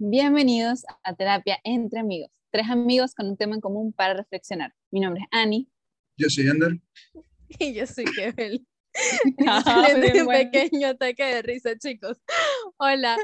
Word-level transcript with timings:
Bienvenidos 0.00 0.84
a 1.02 1.16
Terapia 1.16 1.58
entre 1.64 1.98
Amigos, 1.98 2.30
tres 2.52 2.70
amigos 2.70 3.16
con 3.16 3.26
un 3.26 3.36
tema 3.36 3.56
en 3.56 3.60
común 3.60 3.92
para 3.92 4.14
reflexionar. 4.14 4.72
Mi 4.92 5.00
nombre 5.00 5.24
es 5.24 5.28
Annie. 5.32 5.66
Yo 6.16 6.30
soy 6.30 6.48
Ander. 6.48 6.78
Y 7.58 7.74
yo 7.74 7.84
soy 7.84 8.04
Kevin. 8.04 8.64
Ah, 9.48 9.88
un 9.92 10.00
bien 10.00 10.24
bueno. 10.24 10.50
pequeño 10.52 10.86
ataque 10.86 11.24
de 11.24 11.42
risa, 11.42 11.76
chicos. 11.76 12.16
Hola. 12.76 13.16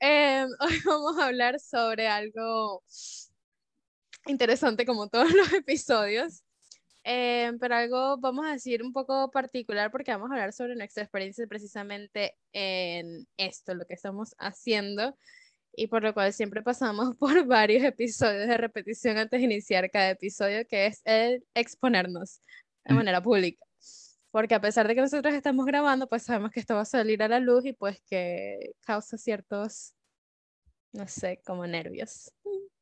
Em, 0.00 0.48
hoy 0.60 0.78
vamos 0.86 1.18
a 1.18 1.26
hablar 1.26 1.60
sobre 1.60 2.08
algo 2.08 2.82
interesante 4.26 4.86
como 4.86 5.10
todos 5.10 5.34
los 5.34 5.52
episodios. 5.52 6.42
Em, 7.04 7.58
pero 7.58 7.74
algo, 7.74 8.16
vamos 8.16 8.46
a 8.46 8.52
decir, 8.52 8.82
un 8.82 8.94
poco 8.94 9.30
particular 9.30 9.90
porque 9.90 10.12
vamos 10.12 10.30
a 10.30 10.34
hablar 10.34 10.54
sobre 10.54 10.76
nuestra 10.76 11.02
experiencia 11.02 11.46
precisamente 11.46 12.38
en 12.54 13.26
esto, 13.36 13.74
lo 13.74 13.84
que 13.84 13.92
estamos 13.92 14.34
haciendo 14.38 15.14
y 15.74 15.86
por 15.88 16.02
lo 16.02 16.12
cual 16.14 16.32
siempre 16.32 16.62
pasamos 16.62 17.16
por 17.18 17.46
varios 17.46 17.84
episodios 17.84 18.46
de 18.48 18.56
repetición 18.58 19.18
antes 19.18 19.40
de 19.40 19.44
iniciar 19.46 19.90
cada 19.90 20.10
episodio, 20.10 20.66
que 20.68 20.86
es 20.86 21.00
el 21.04 21.44
exponernos 21.54 22.40
de 22.84 22.94
Mm. 22.94 22.96
manera 22.96 23.22
pública. 23.22 23.64
Porque 24.30 24.54
a 24.54 24.60
pesar 24.60 24.88
de 24.88 24.94
que 24.94 25.02
nosotros 25.02 25.34
estamos 25.34 25.66
grabando, 25.66 26.08
pues 26.08 26.22
sabemos 26.22 26.50
que 26.50 26.60
esto 26.60 26.74
va 26.74 26.82
a 26.82 26.84
salir 26.86 27.22
a 27.22 27.28
la 27.28 27.38
luz 27.38 27.64
y 27.66 27.74
pues 27.74 28.00
que 28.08 28.72
causa 28.80 29.18
ciertos, 29.18 29.94
no 30.92 31.06
sé, 31.08 31.40
como 31.44 31.66
nervios. 31.66 32.32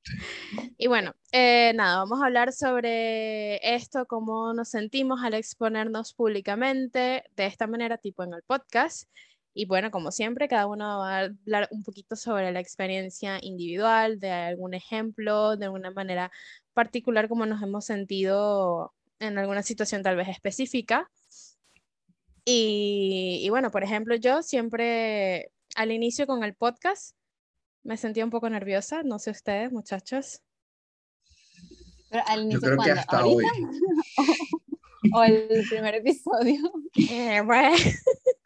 Y 0.78 0.86
bueno, 0.86 1.14
eh, 1.30 1.72
nada, 1.74 1.98
vamos 1.98 2.22
a 2.22 2.26
hablar 2.26 2.52
sobre 2.54 3.56
esto, 3.74 4.06
cómo 4.06 4.54
nos 4.54 4.70
sentimos 4.70 5.20
al 5.22 5.34
exponernos 5.34 6.14
públicamente 6.14 7.24
de 7.36 7.46
esta 7.46 7.66
manera, 7.66 7.98
tipo 7.98 8.24
en 8.24 8.32
el 8.32 8.42
podcast. 8.42 9.08
Y 9.52 9.66
bueno, 9.66 9.90
como 9.90 10.12
siempre, 10.12 10.48
cada 10.48 10.66
uno 10.66 10.98
va 11.00 11.18
a 11.18 11.20
hablar 11.24 11.68
un 11.72 11.82
poquito 11.82 12.16
sobre 12.16 12.52
la 12.52 12.60
experiencia 12.60 13.38
individual, 13.42 14.20
de 14.20 14.30
algún 14.30 14.74
ejemplo, 14.74 15.56
de 15.56 15.68
una 15.68 15.90
manera 15.90 16.30
particular, 16.72 17.28
como 17.28 17.46
nos 17.46 17.62
hemos 17.62 17.84
sentido 17.84 18.94
en 19.18 19.38
alguna 19.38 19.62
situación 19.62 20.02
tal 20.02 20.16
vez 20.16 20.28
específica. 20.28 21.10
Y, 22.44 23.40
y 23.42 23.50
bueno, 23.50 23.70
por 23.70 23.82
ejemplo, 23.82 24.14
yo 24.16 24.42
siempre 24.42 25.50
al 25.76 25.92
inicio 25.92 26.26
con 26.26 26.42
el 26.44 26.54
podcast 26.54 27.16
me 27.82 27.96
sentía 27.96 28.24
un 28.24 28.30
poco 28.30 28.48
nerviosa, 28.50 29.02
no 29.02 29.18
sé 29.18 29.30
ustedes, 29.30 29.72
muchachos. 29.72 30.42
Pero 32.10 32.22
al 32.26 32.38
Yo 32.40 32.42
inicio, 32.42 32.60
creo 32.60 32.78
que 32.82 32.90
hasta 32.90 33.18
¿Ahorita? 33.18 33.52
hoy. 33.52 33.66
¿O 35.14 35.22
el 35.24 35.64
primer 35.68 35.94
episodio? 35.94 36.60
Eh, 37.10 37.40
bueno. 37.44 37.76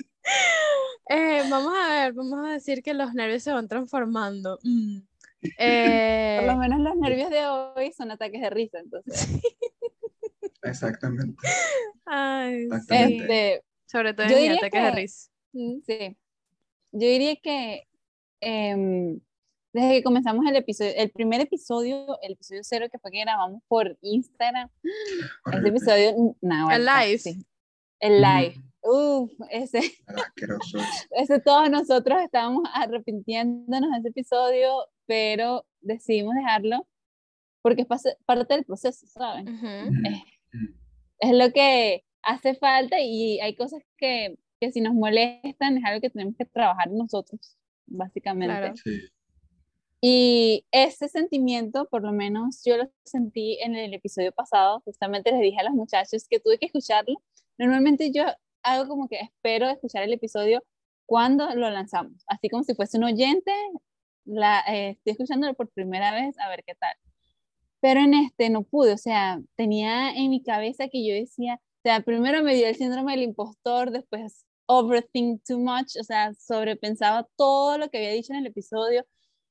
Eh, 1.10 1.42
vamos 1.50 1.72
a 1.76 1.88
ver, 1.90 2.12
vamos 2.14 2.46
a 2.48 2.52
decir 2.52 2.82
que 2.82 2.94
los 2.94 3.12
nervios 3.14 3.42
se 3.42 3.52
van 3.52 3.68
transformando. 3.68 4.58
Mm. 4.62 4.98
Por 5.00 5.50
Eh, 5.58 6.42
lo 6.46 6.56
menos 6.56 6.80
los 6.80 6.96
nervios 6.96 7.28
de 7.30 7.46
hoy 7.46 7.92
son 7.92 8.10
ataques 8.10 8.40
de 8.40 8.48
risa, 8.50 8.78
entonces. 8.78 9.28
Exactamente. 10.62 11.36
ay. 12.06 12.62
Exactamente. 12.64 13.52
Este, 13.54 13.64
Sobre 13.86 14.14
todo 14.14 14.26
yo 14.28 14.36
en 14.38 14.52
ataques 14.52 14.82
de 14.82 14.90
que- 14.90 14.96
risa. 14.96 15.30
Mm, 15.52 15.78
Sí. 15.86 16.16
Yo 16.92 17.08
diría 17.08 17.36
que 17.36 17.86
em, 18.40 19.20
desde 19.72 19.90
que 19.94 20.02
comenzamos 20.04 20.46
el 20.46 20.56
episodio, 20.56 20.92
el 20.96 21.10
primer 21.10 21.40
episodio, 21.40 22.18
el 22.22 22.32
episodio 22.32 22.60
cero 22.62 22.86
que 22.90 22.98
fue 22.98 23.10
que 23.10 23.20
grabamos 23.20 23.62
por 23.68 23.96
Instagram, 24.02 24.68
ese 24.82 25.28
Horrible. 25.44 25.68
episodio, 25.70 26.36
nada, 26.40 26.76
El 26.76 26.84
live. 26.84 27.18
Sí. 27.18 27.44
El 28.00 28.20
live. 28.22 28.54
Uf, 28.84 29.32
ese, 29.50 29.80
ese 31.10 31.40
todos 31.40 31.70
nosotros 31.70 32.20
estábamos 32.22 32.68
arrepintiéndonos 32.74 33.90
de 33.90 33.98
ese 33.98 34.08
episodio, 34.08 34.86
pero 35.06 35.64
decidimos 35.80 36.34
dejarlo 36.34 36.86
porque 37.62 37.82
es 37.82 38.16
parte 38.26 38.54
del 38.54 38.64
proceso, 38.64 39.06
¿saben? 39.06 39.48
Ujú. 39.48 39.66
Mm, 39.66 40.74
es 41.20 41.32
lo 41.32 41.50
que 41.50 42.04
hace 42.22 42.54
falta 42.54 43.00
y 43.00 43.40
hay 43.40 43.56
cosas 43.56 43.82
que, 43.96 44.38
que 44.60 44.70
si 44.70 44.82
nos 44.82 44.92
molestan 44.92 45.78
es 45.78 45.84
algo 45.84 46.02
que 46.02 46.10
tenemos 46.10 46.34
que 46.36 46.44
trabajar 46.44 46.90
nosotros, 46.90 47.56
básicamente. 47.86 48.54
Claro. 48.54 48.74
Sí. 48.76 49.00
Y 50.02 50.66
ese 50.70 51.08
sentimiento, 51.08 51.88
por 51.88 52.02
lo 52.02 52.12
menos 52.12 52.60
yo 52.66 52.76
lo 52.76 52.90
sentí 53.04 53.56
en 53.62 53.74
el 53.74 53.94
episodio 53.94 54.32
pasado, 54.32 54.82
justamente 54.84 55.32
les 55.32 55.40
dije 55.40 55.58
a 55.58 55.64
los 55.64 55.72
muchachos 55.72 56.26
que 56.28 56.40
tuve 56.40 56.58
que 56.58 56.66
escucharlo. 56.66 57.22
Normalmente 57.56 58.12
yo 58.12 58.24
hago 58.64 58.88
como 58.88 59.08
que 59.08 59.20
espero 59.20 59.68
escuchar 59.70 60.02
el 60.04 60.12
episodio 60.12 60.62
cuando 61.06 61.54
lo 61.54 61.70
lanzamos, 61.70 62.24
así 62.28 62.48
como 62.48 62.64
si 62.64 62.74
fuese 62.74 62.98
un 62.98 63.04
oyente, 63.04 63.52
la, 64.24 64.60
eh, 64.68 64.90
estoy 64.90 65.12
escuchándolo 65.12 65.54
por 65.54 65.70
primera 65.70 66.12
vez 66.14 66.38
a 66.40 66.48
ver 66.48 66.64
qué 66.66 66.74
tal. 66.74 66.94
Pero 67.80 68.00
en 68.00 68.14
este 68.14 68.50
no 68.50 68.62
pude, 68.64 68.94
o 68.94 68.98
sea, 68.98 69.40
tenía 69.56 70.10
en 70.12 70.30
mi 70.30 70.42
cabeza 70.42 70.88
que 70.88 71.06
yo 71.06 71.14
decía, 71.14 71.56
o 71.56 71.80
sea, 71.84 72.00
primero 72.00 72.42
me 72.42 72.54
dio 72.54 72.66
el 72.66 72.76
síndrome 72.76 73.12
del 73.12 73.22
impostor, 73.24 73.90
después 73.90 74.46
overthink 74.66 75.42
too 75.46 75.58
much, 75.58 75.96
o 76.00 76.04
sea, 76.04 76.32
sobrepensaba 76.34 77.28
todo 77.36 77.78
lo 77.78 77.90
que 77.90 77.98
había 77.98 78.10
dicho 78.12 78.32
en 78.32 78.40
el 78.40 78.46
episodio. 78.46 79.04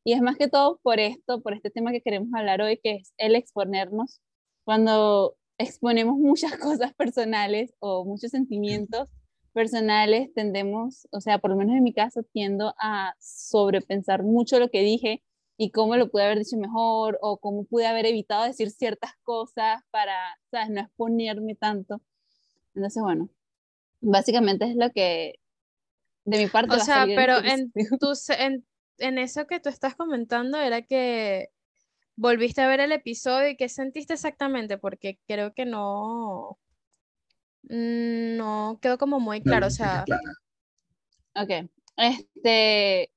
Y 0.04 0.14
es 0.14 0.22
más 0.22 0.38
que 0.38 0.50
todo 0.50 0.80
por 0.84 1.00
esto, 1.00 1.42
por 1.42 1.54
este 1.54 1.70
tema 1.72 1.92
que 1.92 2.02
queremos 2.02 2.30
hablar 2.34 2.62
hoy, 2.62 2.80
que 2.84 2.96
es 2.96 3.14
el 3.18 3.36
exponernos. 3.36 4.22
Cuando 4.66 5.36
exponemos 5.64 6.18
muchas 6.18 6.52
cosas 6.60 6.94
personales 6.94 7.74
o 7.80 8.06
muchos 8.06 8.32
sentimientos 8.32 9.10
personales, 9.54 10.34
tendemos, 10.34 11.08
o 11.12 11.22
sea, 11.22 11.38
por 11.40 11.52
lo 11.52 11.58
menos 11.58 11.76
en 11.76 11.84
mi 11.84 11.94
caso, 11.94 12.24
tiendo 12.24 12.74
a 12.80 13.14
sobrepensar 13.20 14.24
mucho 14.24 14.60
lo 14.60 14.70
que 14.70 14.82
dije 14.82 15.24
y 15.58 15.70
cómo 15.72 15.96
lo 15.96 16.10
pude 16.10 16.24
haber 16.24 16.40
dicho 16.40 16.58
mejor 16.58 17.20
o 17.22 17.38
cómo 17.38 17.66
pude 17.66 17.86
haber 17.88 18.08
evitado 18.08 18.46
decir 18.46 18.72
ciertas 18.72 19.12
cosas 19.24 19.82
para, 19.92 20.16
¿sabes? 20.50 20.70
No 20.72 20.82
exponerme 20.82 21.56
tanto. 21.56 22.02
Entonces, 22.76 23.04
bueno, 23.04 23.30
básicamente 24.02 24.66
es 24.66 24.76
lo 24.76 24.90
que 24.92 25.40
de 26.26 26.38
mi 26.40 26.48
parte 26.48 26.74
O 26.74 26.78
va 26.78 26.82
a 26.82 26.86
sea, 26.86 26.96
salir 27.02 27.16
pero 27.16 27.38
en, 27.38 27.74
episodio. 27.76 27.98
tu 28.00 28.16
se- 28.16 28.44
en, 28.44 28.66
en 28.98 29.18
eso 29.20 29.46
que 29.48 29.60
tú 29.60 29.70
estás 29.70 29.96
comentando 29.96 30.58
era 30.60 30.82
que 30.82 31.50
volviste 32.16 32.62
a 32.62 32.68
ver 32.68 32.80
el 32.80 32.92
episodio 32.92 33.50
y 33.50 33.56
qué 33.58 33.70
sentiste 33.70 34.14
exactamente, 34.14 34.78
porque 34.78 35.20
creo 35.28 35.54
que 35.54 35.66
no, 35.66 36.60
mm, 37.64 38.38
no 38.38 38.80
quedó 38.82 38.98
como 38.98 39.20
muy 39.20 39.40
No, 39.40 39.44
claro. 39.44 39.68
O 39.68 39.70
no, 39.70 39.76
sea, 39.76 40.04
clara. 40.06 40.22
Ok, 41.36 41.70
este, 41.98 43.12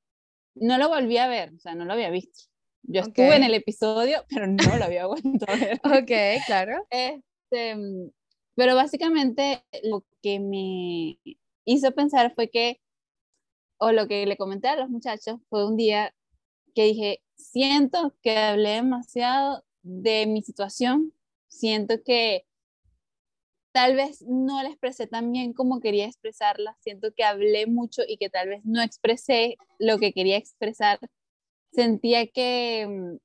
no 0.55 0.79
lo 0.79 0.89
volví 0.89 1.19
a 1.19 1.29
ver, 1.29 1.53
o 1.55 1.59
sea, 1.59 1.75
no 1.75 1.85
lo 1.85 1.93
había 1.93 2.11
visto. 2.11 2.45
Yo 2.83 3.03
estuve 3.03 3.37
en 3.37 3.45
el 3.45 3.55
episodio, 3.55 4.25
pero 4.29 4.47
no 4.47 4.77
lo 4.77 4.85
había 4.85 5.07
vuelto 5.07 5.45
a 5.49 5.57
ver. 5.57 5.81
ok, 5.85 6.45
claro. 6.47 6.87
Este, 6.91 7.75
mm, 7.77 8.11
pero 8.55 8.75
básicamente 8.75 9.65
lo 9.83 10.05
que 10.23 10.41
me 10.41 11.19
hizo 11.65 11.93
pensar 11.93 12.33
fue 12.35 12.49
que, 12.49 12.81
o 13.79 13.93
lo 13.93 14.09
que 14.09 14.25
le 14.25 14.37
comenté 14.39 14.69
a 14.69 14.77
los 14.77 14.89
muchachos, 14.89 15.41
fue 15.51 15.67
un 15.67 15.77
día 15.77 16.15
que 16.77 16.85
dije, 16.85 17.23
siento 17.37 18.15
que 18.23 18.37
hablé 18.37 18.75
demasiado 18.75 19.65
de 19.83 20.27
mi 20.27 20.43
situación, 20.43 21.15
siento 21.49 22.03
que 22.05 22.45
tal 23.73 23.97
vez 23.97 24.23
no 24.29 24.63
la 24.63 24.69
expresé 24.69 25.07
tan 25.07 25.33
bien 25.33 25.55
como 25.55 25.81
quería 25.81 26.05
expresarla, 26.05 26.77
siento 26.81 27.13
que 27.17 27.25
hablé 27.25 27.67
mucho 27.67 28.03
y 28.07 28.19
que 28.19 28.29
tal 28.29 28.51
vez 28.51 28.61
no 28.65 28.83
expresé 28.83 29.57
lo 29.79 29.99
que 29.99 30.13
quería 30.13 30.37
expresar, 30.37 30.99
sentía 31.73 32.27
que 32.27 32.87
mm, 32.87 33.17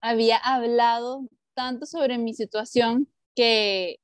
había 0.00 0.38
hablado 0.38 1.28
tanto 1.52 1.84
sobre 1.84 2.16
mi 2.16 2.32
situación 2.32 3.08
que 3.34 3.98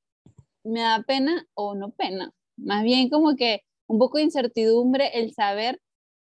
me 0.63 0.81
da 0.81 1.01
pena 1.01 1.47
o 1.55 1.73
no 1.73 1.89
pena, 1.91 2.31
más 2.57 2.83
bien 2.83 3.09
como 3.09 3.35
que 3.35 3.63
un 3.87 3.97
poco 3.97 4.19
de 4.19 4.25
incertidumbre 4.25 5.19
el 5.19 5.33
saber 5.33 5.81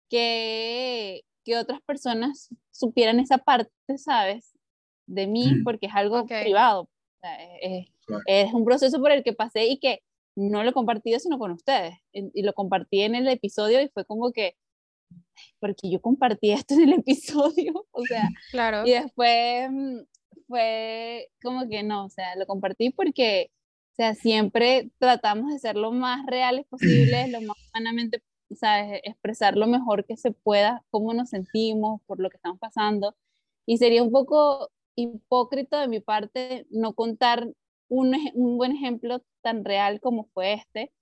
que, 0.09 1.23
que 1.47 1.57
otras 1.57 1.81
personas 1.83 2.51
supieran 2.73 3.21
esa 3.21 3.39
parte, 3.39 3.71
¿sabes? 3.97 4.53
De 5.07 5.27
mí, 5.27 5.47
Mm. 5.55 5.65
porque 5.65 5.87
es 5.87 5.95
algo 5.95 6.21
Ok. 6.21 6.33
privado. 6.43 6.83
o 6.83 7.19
sea, 7.21 7.37
es, 7.63 7.89
Claro. 8.07 8.23
es 8.27 8.53
un 8.53 8.65
proceso 8.65 9.01
por 9.01 9.11
el 9.13 9.25
que 9.25 9.33
pasé 9.33 9.67
y 9.67 9.79
que 9.79 10.03
no 10.37 10.63
lo 10.63 10.71
he 10.71 10.73
compartido 10.75 11.19
sino 11.19 11.39
con 11.39 11.51
ustedes. 11.53 11.95
En- 12.13 12.31
Y 12.35 12.43
lo 12.43 12.53
compartí 12.53 13.01
en 13.01 13.15
el 13.15 13.27
episodio 13.29 13.81
y 13.81 13.89
fue 13.89 14.05
como 14.05 14.33
que, 14.33 14.55
porque 15.61 15.91
yo 15.91 16.01
compartí 16.01 16.51
esto 16.53 16.75
en 16.75 16.83
el 16.83 16.93
episodio, 17.01 17.73
o 17.93 18.03
sea, 18.05 18.29
Claro. 18.51 18.87
y 18.87 18.91
después 18.93 19.71
mm, 19.71 19.99
fue 20.49 21.29
como 21.43 21.69
que 21.69 21.83
no, 21.83 22.05
o 22.07 22.11
sea, 22.11 22.37
lo 22.37 22.47
compartí 22.47 22.91
porque, 22.91 23.51
o 23.93 23.95
sea, 23.97 24.15
siempre 24.15 24.91
tratamos 24.99 25.51
de 25.53 25.59
ser 25.59 25.77
lo 25.77 25.91
más 25.93 26.25
reales 26.27 26.67
posibles, 26.67 27.31
lo 27.31 27.41
más 27.41 27.57
humanamente, 27.71 28.23
¿sabes? 28.55 29.01
Expresar 29.05 29.57
lo 29.57 29.67
mejor 29.67 30.05
que 30.05 30.17
se 30.17 30.33
pueda, 30.33 30.85
cómo 30.91 31.15
nos 31.15 31.31
sentimos, 31.31 32.01
por 32.07 32.21
lo 32.21 32.31
que 32.31 32.37
estamos 32.37 32.59
pasando. 32.59 33.17
Y 33.67 33.79
sería 33.79 34.03
un 34.03 34.13
poco 34.13 34.71
hipócrita 34.95 35.81
de 35.81 35.89
mi 35.89 36.01
parte 36.01 36.67
no 36.71 36.95
contar 36.95 37.49
un, 37.89 38.17
un 38.35 38.57
buen 38.57 38.73
ejemplo 38.73 39.23
tan 39.43 39.65
real 39.65 40.01
como 40.01 40.25
fue 40.33 40.55
este, 40.55 40.93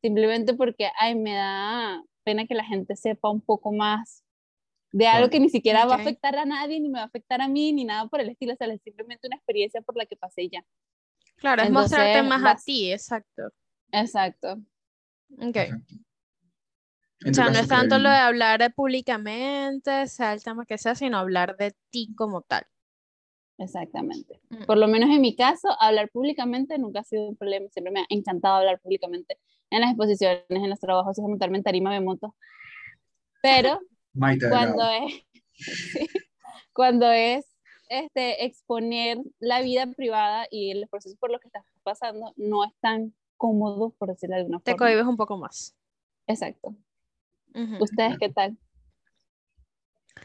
simplemente 0.00 0.54
porque, 0.54 0.90
ay, 0.98 1.14
me 1.14 1.34
da 1.34 2.02
pena 2.24 2.46
que 2.46 2.54
la 2.54 2.64
gente 2.64 2.96
sepa 2.96 3.30
un 3.30 3.40
poco 3.40 3.72
más 3.72 4.24
de 4.92 5.06
algo 5.06 5.30
que 5.30 5.40
ni 5.40 5.48
siquiera 5.48 5.86
va 5.86 5.94
a 5.94 5.98
afectar 5.98 6.36
a 6.36 6.44
nadie, 6.44 6.78
ni 6.78 6.88
me 6.88 6.98
va 6.98 7.04
a 7.04 7.06
afectar 7.06 7.40
a 7.40 7.48
mí, 7.48 7.72
ni 7.72 7.84
nada 7.84 8.08
por 8.08 8.20
el 8.20 8.28
estilo, 8.28 8.52
o 8.52 8.56
sea, 8.56 8.66
es 8.66 8.82
simplemente 8.82 9.26
una 9.26 9.36
experiencia 9.36 9.80
por 9.80 9.96
la 9.96 10.04
que 10.04 10.16
pasé 10.16 10.48
ya. 10.48 10.64
Claro, 11.36 11.62
es 11.62 11.70
mostrarte 11.70 12.22
más 12.22 12.44
a 12.44 12.62
ti, 12.62 12.92
exacto. 12.92 13.42
Exacto. 13.90 14.58
Ok. 15.40 15.56
O 17.28 17.34
sea, 17.34 17.50
no 17.50 17.58
es 17.58 17.68
tanto 17.68 17.98
lo 17.98 18.08
de 18.08 18.16
hablar 18.16 18.74
públicamente, 18.74 20.06
sea 20.06 20.32
el 20.32 20.42
tema 20.42 20.66
que 20.66 20.78
sea, 20.78 20.94
sino 20.94 21.18
hablar 21.18 21.56
de 21.56 21.74
ti 21.90 22.14
como 22.16 22.42
tal. 22.42 22.66
Exactamente. 23.58 24.40
Mm. 24.50 24.64
Por 24.64 24.78
lo 24.78 24.88
menos 24.88 25.10
en 25.10 25.20
mi 25.20 25.36
caso, 25.36 25.68
hablar 25.80 26.10
públicamente 26.10 26.78
nunca 26.78 27.00
ha 27.00 27.04
sido 27.04 27.28
un 27.28 27.36
problema. 27.36 27.68
Siempre 27.70 27.92
me 27.92 28.00
ha 28.00 28.06
encantado 28.08 28.56
hablar 28.56 28.80
públicamente 28.80 29.38
en 29.70 29.80
las 29.80 29.90
exposiciones, 29.90 30.44
en 30.48 30.70
los 30.70 30.80
trabajos, 30.80 31.18
es 31.18 31.22
montarme 31.22 31.58
en 31.58 31.64
tarima, 31.64 31.90
me 31.90 32.00
monto. 32.00 32.34
Pero 33.42 33.80
cuando 34.50 34.90
es, 34.90 35.24
sí, 35.54 36.08
cuando 36.72 37.10
es 37.10 37.46
este, 37.88 38.44
exponer 38.44 39.18
la 39.38 39.62
vida 39.62 39.86
privada 39.86 40.46
y 40.50 40.74
los 40.74 40.88
procesos 40.88 41.18
por 41.18 41.30
los 41.30 41.40
que 41.40 41.48
estás 41.48 41.64
pasando, 41.82 42.32
no 42.36 42.64
es 42.64 42.72
tan 42.80 43.14
cómodo, 43.36 43.90
por 43.98 44.08
decirlo 44.08 44.34
de 44.36 44.40
alguna 44.42 44.60
Te 44.60 44.72
forma. 44.72 44.86
cohibes 44.86 45.06
un 45.06 45.16
poco 45.16 45.36
más. 45.36 45.74
Exacto. 46.26 46.74
¿Ustedes 47.80 48.18
qué 48.18 48.28
tal? 48.28 48.56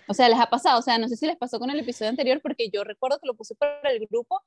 O 0.07 0.13
sea, 0.13 0.29
¿les 0.29 0.39
ha 0.39 0.49
pasado? 0.49 0.79
O 0.79 0.81
sea, 0.81 0.97
no 0.97 1.07
sé 1.07 1.15
si 1.17 1.25
les 1.25 1.37
pasó 1.37 1.59
con 1.59 1.69
el 1.69 1.79
episodio 1.79 2.09
anterior, 2.09 2.41
porque 2.41 2.69
yo 2.69 2.83
recuerdo 2.83 3.19
que 3.19 3.27
lo 3.27 3.35
puse 3.35 3.55
por 3.55 3.67
el 3.83 4.05
grupo 4.07 4.41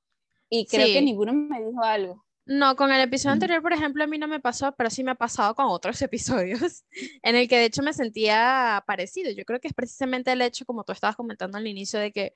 y 0.48 0.66
creo 0.66 0.86
que 0.86 0.98
Sí. 0.98 1.04
ninguno 1.04 1.32
me 1.32 1.64
dijo 1.64 1.82
algo. 1.82 2.24
No, 2.46 2.74
con 2.74 2.90
el 2.90 3.00
episodio 3.00 3.34
anterior, 3.34 3.62
por 3.62 3.72
ejemplo, 3.72 4.02
a 4.02 4.06
mí 4.06 4.18
no 4.18 4.26
me 4.26 4.40
pasó, 4.40 4.72
pero 4.76 4.90
sí 4.90 5.04
me 5.04 5.12
ha 5.12 5.14
pasado 5.14 5.54
con 5.54 5.66
otros 5.66 6.00
episodios 6.02 6.84
en 7.22 7.36
el 7.36 7.48
que 7.48 7.58
de 7.58 7.66
hecho 7.66 7.82
me 7.82 7.92
sentía 7.92 8.82
parecido. 8.86 9.30
Yo 9.30 9.44
creo 9.44 9.60
que 9.60 9.68
es 9.68 9.74
precisamente 9.74 10.32
el 10.32 10.42
hecho, 10.42 10.64
como 10.64 10.82
tú 10.84 10.92
estabas 10.92 11.16
comentando 11.16 11.58
al 11.58 11.66
inicio, 11.66 12.00
de 12.00 12.10
que 12.12 12.34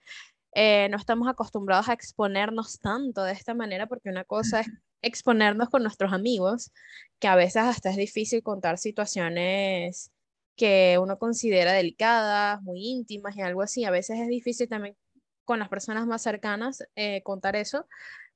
eh, 0.55 0.88
no 0.90 0.99
estamos 0.99 1.26
acostumbrados 1.29 1.88
a 1.88 1.94
exponernos 1.94 2.79
tanto 2.79 3.25
de 3.25 3.32
esta 3.32 3.55
manera, 3.55 3.87
porque 3.87 4.11
una 4.11 4.25
cosa 4.25 4.61
es 4.61 4.67
exponernos 5.02 5.69
con 5.69 5.82
nuestros 5.82 6.12
amigos, 6.12 6.70
que 7.19 7.26
a 7.26 7.35
veces 7.37 7.62
hasta 7.62 7.90
es 7.90 7.97
difícil 7.97 8.43
contar 8.43 8.79
situaciones 8.79 10.12
que 10.56 10.98
uno 11.00 11.18
considera 11.18 11.72
delicadas, 11.72 12.62
muy 12.62 12.86
íntimas 12.86 13.36
y 13.36 13.42
algo 13.42 13.62
así. 13.62 13.84
A 13.84 13.90
veces 13.90 14.18
es 14.20 14.28
difícil 14.28 14.68
también 14.68 14.96
con 15.44 15.58
las 15.58 15.68
personas 15.68 16.06
más 16.06 16.22
cercanas 16.22 16.82
eh, 16.96 17.22
contar 17.22 17.56
eso. 17.56 17.86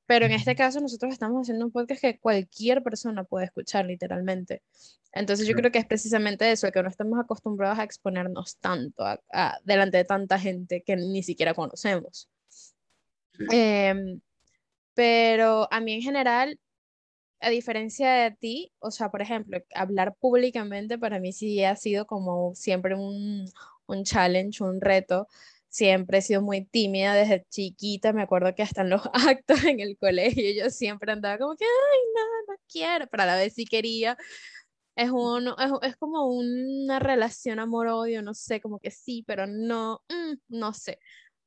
Pero 0.07 0.25
en 0.25 0.33
este 0.33 0.57
caso 0.57 0.81
nosotros 0.81 1.13
estamos 1.13 1.43
haciendo 1.43 1.67
un 1.67 1.71
podcast 1.73 2.01
que 2.01 2.19
cualquier 2.19 2.83
persona 2.83 3.25
puede 3.25 3.45
escuchar 3.45 3.85
literalmente. 3.85 4.63
Entonces 5.13 5.47
yo 5.47 5.55
creo 5.55 5.71
que 5.71 5.79
es 5.79 5.87
precisamente 5.87 6.51
eso, 6.51 6.71
que 6.73 6.83
no 6.83 6.89
estamos 6.89 7.19
acostumbrados 7.19 7.79
a 7.79 7.85
exponernos 7.85 8.57
tanto 8.57 9.05
a- 9.05 9.21
a- 9.33 9.59
delante 9.65 9.99
de 9.99 10.05
tanta 10.05 10.39
gente 10.39 10.83
que 10.83 10.97
ni 10.97 11.23
siquiera 11.23 11.53
conocemos. 11.53 12.29
Sí. 12.51 13.45
Em, 13.51 14.21
pero 14.95 15.69
a 15.71 15.81
mí 15.81 15.93
en 15.95 16.03
general, 16.03 16.59
a 17.41 17.51
diferencia 17.51 18.11
de 18.11 18.31
ti, 18.33 18.73
o 18.81 18.91
sea, 18.91 19.11
por 19.11 19.23
ejemplo, 19.23 19.59
hablar 19.75 20.15
públicamente 20.17 20.99
para 20.99 21.21
mí 21.21 21.33
sí 21.33 21.63
ha 21.65 21.77
sido 21.77 22.07
como 22.07 22.55
siempre 22.55 22.95
un, 22.95 23.47
un 23.87 24.05
challenge, 24.05 24.63
un 24.63 24.81
reto. 24.81 25.29
Siempre 25.69 26.19
he 26.19 26.23
sido 26.23 26.43
muy 26.43 26.65
tímida 26.65 27.15
desde 27.15 27.45
chiquita, 27.51 28.13
me 28.13 28.23
acuerdo 28.23 28.55
que 28.55 28.63
hasta 28.63 28.83
en 28.83 28.91
los 28.91 29.03
actos 29.13 29.65
en 29.65 29.81
el 29.81 29.97
colegio 29.99 30.45
yo 30.65 30.71
siempre 30.71 31.13
andaba 31.13 31.39
como 31.39 31.57
que, 31.57 31.65
ay, 31.65 32.01
no, 32.15 32.55
no 32.55 32.61
quiero, 32.71 33.07
pero 33.09 33.23
a 33.25 33.27
la 33.27 33.37
vez 33.37 33.55
sí 33.55 33.67
quería. 33.67 34.17
Es, 34.97 35.11
un, 35.11 35.49
es, 35.49 35.73
es 35.83 35.97
como 35.97 36.27
una 36.27 36.99
relación 36.99 37.61
amor-odio, 37.61 38.23
no 38.23 38.35
sé, 38.35 38.61
como 38.61 38.81
que 38.81 38.91
sí, 38.91 39.25
pero 39.27 39.47
no, 39.47 40.03
mm, 40.09 40.35
no 40.49 40.73
sé 40.73 40.99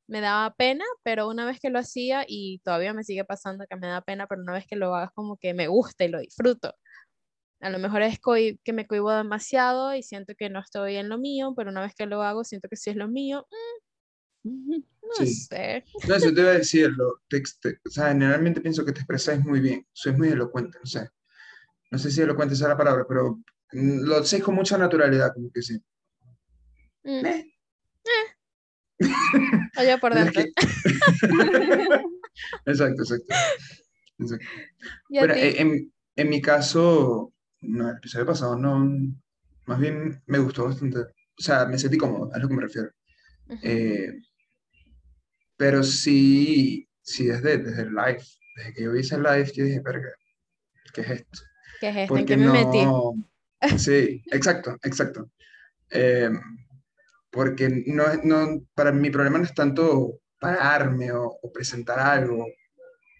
me 0.06 0.20
daba 0.20 0.54
pena, 0.54 0.84
pero 1.02 1.28
una 1.28 1.44
vez 1.46 1.58
que 1.60 1.70
lo 1.70 1.78
hacía, 1.78 2.24
y 2.26 2.60
todavía 2.64 2.92
me 2.94 3.04
sigue 3.04 3.24
pasando 3.24 3.64
que 3.68 3.76
me 3.76 3.86
da 3.88 4.00
pena, 4.02 4.26
pero 4.26 4.42
una 4.42 4.52
vez 4.52 4.66
que 4.66 4.76
lo 4.76 4.94
hagas 4.94 5.10
como 5.14 5.36
que 5.36 5.54
me 5.54 5.68
gusta 5.68 6.04
y 6.04 6.08
lo 6.08 6.20
disfruto. 6.20 6.74
A 7.60 7.70
lo 7.70 7.78
mejor 7.78 8.02
es 8.02 8.18
que 8.20 8.72
me 8.72 8.86
cohibo 8.86 9.12
demasiado 9.12 9.94
y 9.94 10.02
siento 10.02 10.34
que 10.36 10.50
no 10.50 10.60
estoy 10.60 10.96
en 10.96 11.08
lo 11.08 11.16
mío, 11.18 11.54
pero 11.56 11.70
una 11.70 11.80
vez 11.82 11.94
que 11.94 12.06
lo 12.06 12.22
hago, 12.22 12.42
siento 12.44 12.68
que 12.68 12.76
sí 12.76 12.90
es 12.90 12.96
lo 12.96 13.08
mío. 13.08 13.46
mm, 14.44 14.76
no 15.02 15.12
Sí. 15.14 15.26
sé. 15.26 15.84
No, 16.08 16.14
eso 16.16 16.32
te 16.34 16.40
iba 16.40 16.50
a 16.50 16.54
decirlo. 16.54 17.20
Te, 17.28 17.40
te- 17.60 17.78
o 17.86 17.90
sea, 17.90 18.08
generalmente 18.08 18.60
pienso 18.60 18.84
que 18.84 18.92
te 18.92 19.00
expresáis 19.00 19.44
muy 19.44 19.60
bien. 19.60 19.86
Sois 19.92 20.16
muy 20.18 20.28
elocuente, 20.28 20.78
no 20.80 20.86
sé. 20.86 21.08
No 21.90 21.98
sé 21.98 22.10
si 22.10 22.20
elocuente 22.22 22.56
sea 22.56 22.68
la 22.68 22.76
palabra, 22.76 23.04
pero 23.06 23.36
mm, 23.72 24.00
lo 24.04 24.16
hacéis 24.16 24.42
con 24.42 24.54
mucha 24.56 24.76
naturalidad, 24.76 25.32
como 25.32 25.50
que 25.52 25.62
sí. 25.62 25.78
Mm, 27.04 27.26
Eh. 27.26 27.51
Oye, 29.78 29.98
por 29.98 30.14
dentro. 30.14 30.42
exacto, 32.66 33.02
exacto. 33.02 33.34
exacto. 34.18 34.46
Eh, 35.10 35.60
en, 35.60 35.92
en 36.16 36.28
mi 36.28 36.40
caso, 36.40 37.32
no, 37.60 37.90
el 37.90 37.96
episodio 37.96 38.26
pasado 38.26 38.56
no, 38.56 38.88
más 39.66 39.78
bien 39.78 40.22
me 40.26 40.38
gustó 40.38 40.64
bastante. 40.64 40.98
O 40.98 41.42
sea, 41.42 41.66
me 41.66 41.78
sentí 41.78 41.96
cómodo, 41.96 42.30
a 42.32 42.38
lo 42.38 42.48
que 42.48 42.54
me 42.54 42.62
refiero. 42.62 42.90
Eh, 43.62 44.12
pero 45.56 45.82
sí, 45.82 46.88
sí 47.02 47.26
desde, 47.26 47.58
desde 47.58 47.82
el 47.82 47.94
live, 47.94 48.22
desde 48.56 48.72
que 48.74 48.82
yo 48.82 48.92
vi 48.92 49.00
ese 49.00 49.18
live, 49.18 49.50
yo 49.54 49.64
dije, 49.64 49.80
verga, 49.80 50.08
¿qué 50.92 51.00
es 51.02 51.10
esto? 51.10 51.40
¿Qué 51.80 51.88
es 51.88 51.96
esto? 51.96 52.16
¿En 52.16 52.26
qué 52.26 52.36
me 52.36 52.48
metí? 52.48 52.84
no, 52.84 53.14
sí, 53.78 54.22
exacto, 54.30 54.76
exacto. 54.82 55.30
Eh, 55.90 56.30
porque 57.32 57.84
no, 57.86 58.04
no, 58.24 58.62
para 58.74 58.92
mi 58.92 59.10
problema 59.10 59.38
no 59.38 59.44
es 59.44 59.54
tanto 59.54 60.20
pararme 60.38 61.12
o, 61.12 61.24
o 61.42 61.52
presentar 61.52 61.98
algo, 62.00 62.46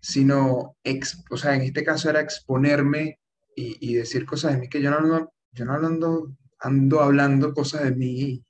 sino, 0.00 0.76
ex- 0.85 1.23
o 1.31 1.37
sea, 1.37 1.55
en 1.55 1.62
este 1.62 1.85
caso 1.85 2.11
era 2.11 2.20
exponerme 2.20 3.19
y, 3.56 3.76
y 3.91 3.94
decir 3.94 4.26
cosas 4.26 4.53
de 4.55 4.59
mí 4.61 4.69
que 4.69 4.82
yo 4.82 4.91
no, 4.91 4.99
ando- 5.00 5.32
yo 5.53 5.64
no 5.64 5.75
ando, 5.75 6.32
ando 6.61 7.00
hablando 7.00 7.55
cosas 7.55 7.85
de 7.85 7.93
mí 7.93 8.44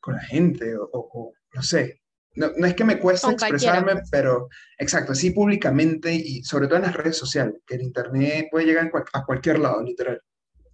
con 0.00 0.14
la 0.16 0.22
gente 0.22 0.76
o, 0.76 0.88
o- 0.92 1.32
no 1.54 1.62
sé. 1.62 2.00
No, 2.34 2.50
no 2.56 2.66
es 2.66 2.74
que 2.74 2.84
me 2.84 2.98
cueste 2.98 3.26
cualquiera, 3.36 3.54
expresarme, 3.56 3.92
pues. 3.92 4.08
pero 4.10 4.48
exacto, 4.78 5.12
así 5.12 5.32
públicamente 5.32 6.14
y 6.14 6.42
sobre 6.44 6.66
todo 6.66 6.76
en 6.76 6.82
las 6.84 6.96
redes 6.96 7.18
sociales, 7.18 7.56
que 7.66 7.74
el 7.74 7.82
internet 7.82 8.48
puede 8.50 8.64
llegar 8.66 8.90
a 9.12 9.24
cualquier 9.26 9.58
lado, 9.58 9.82
literal, 9.82 10.20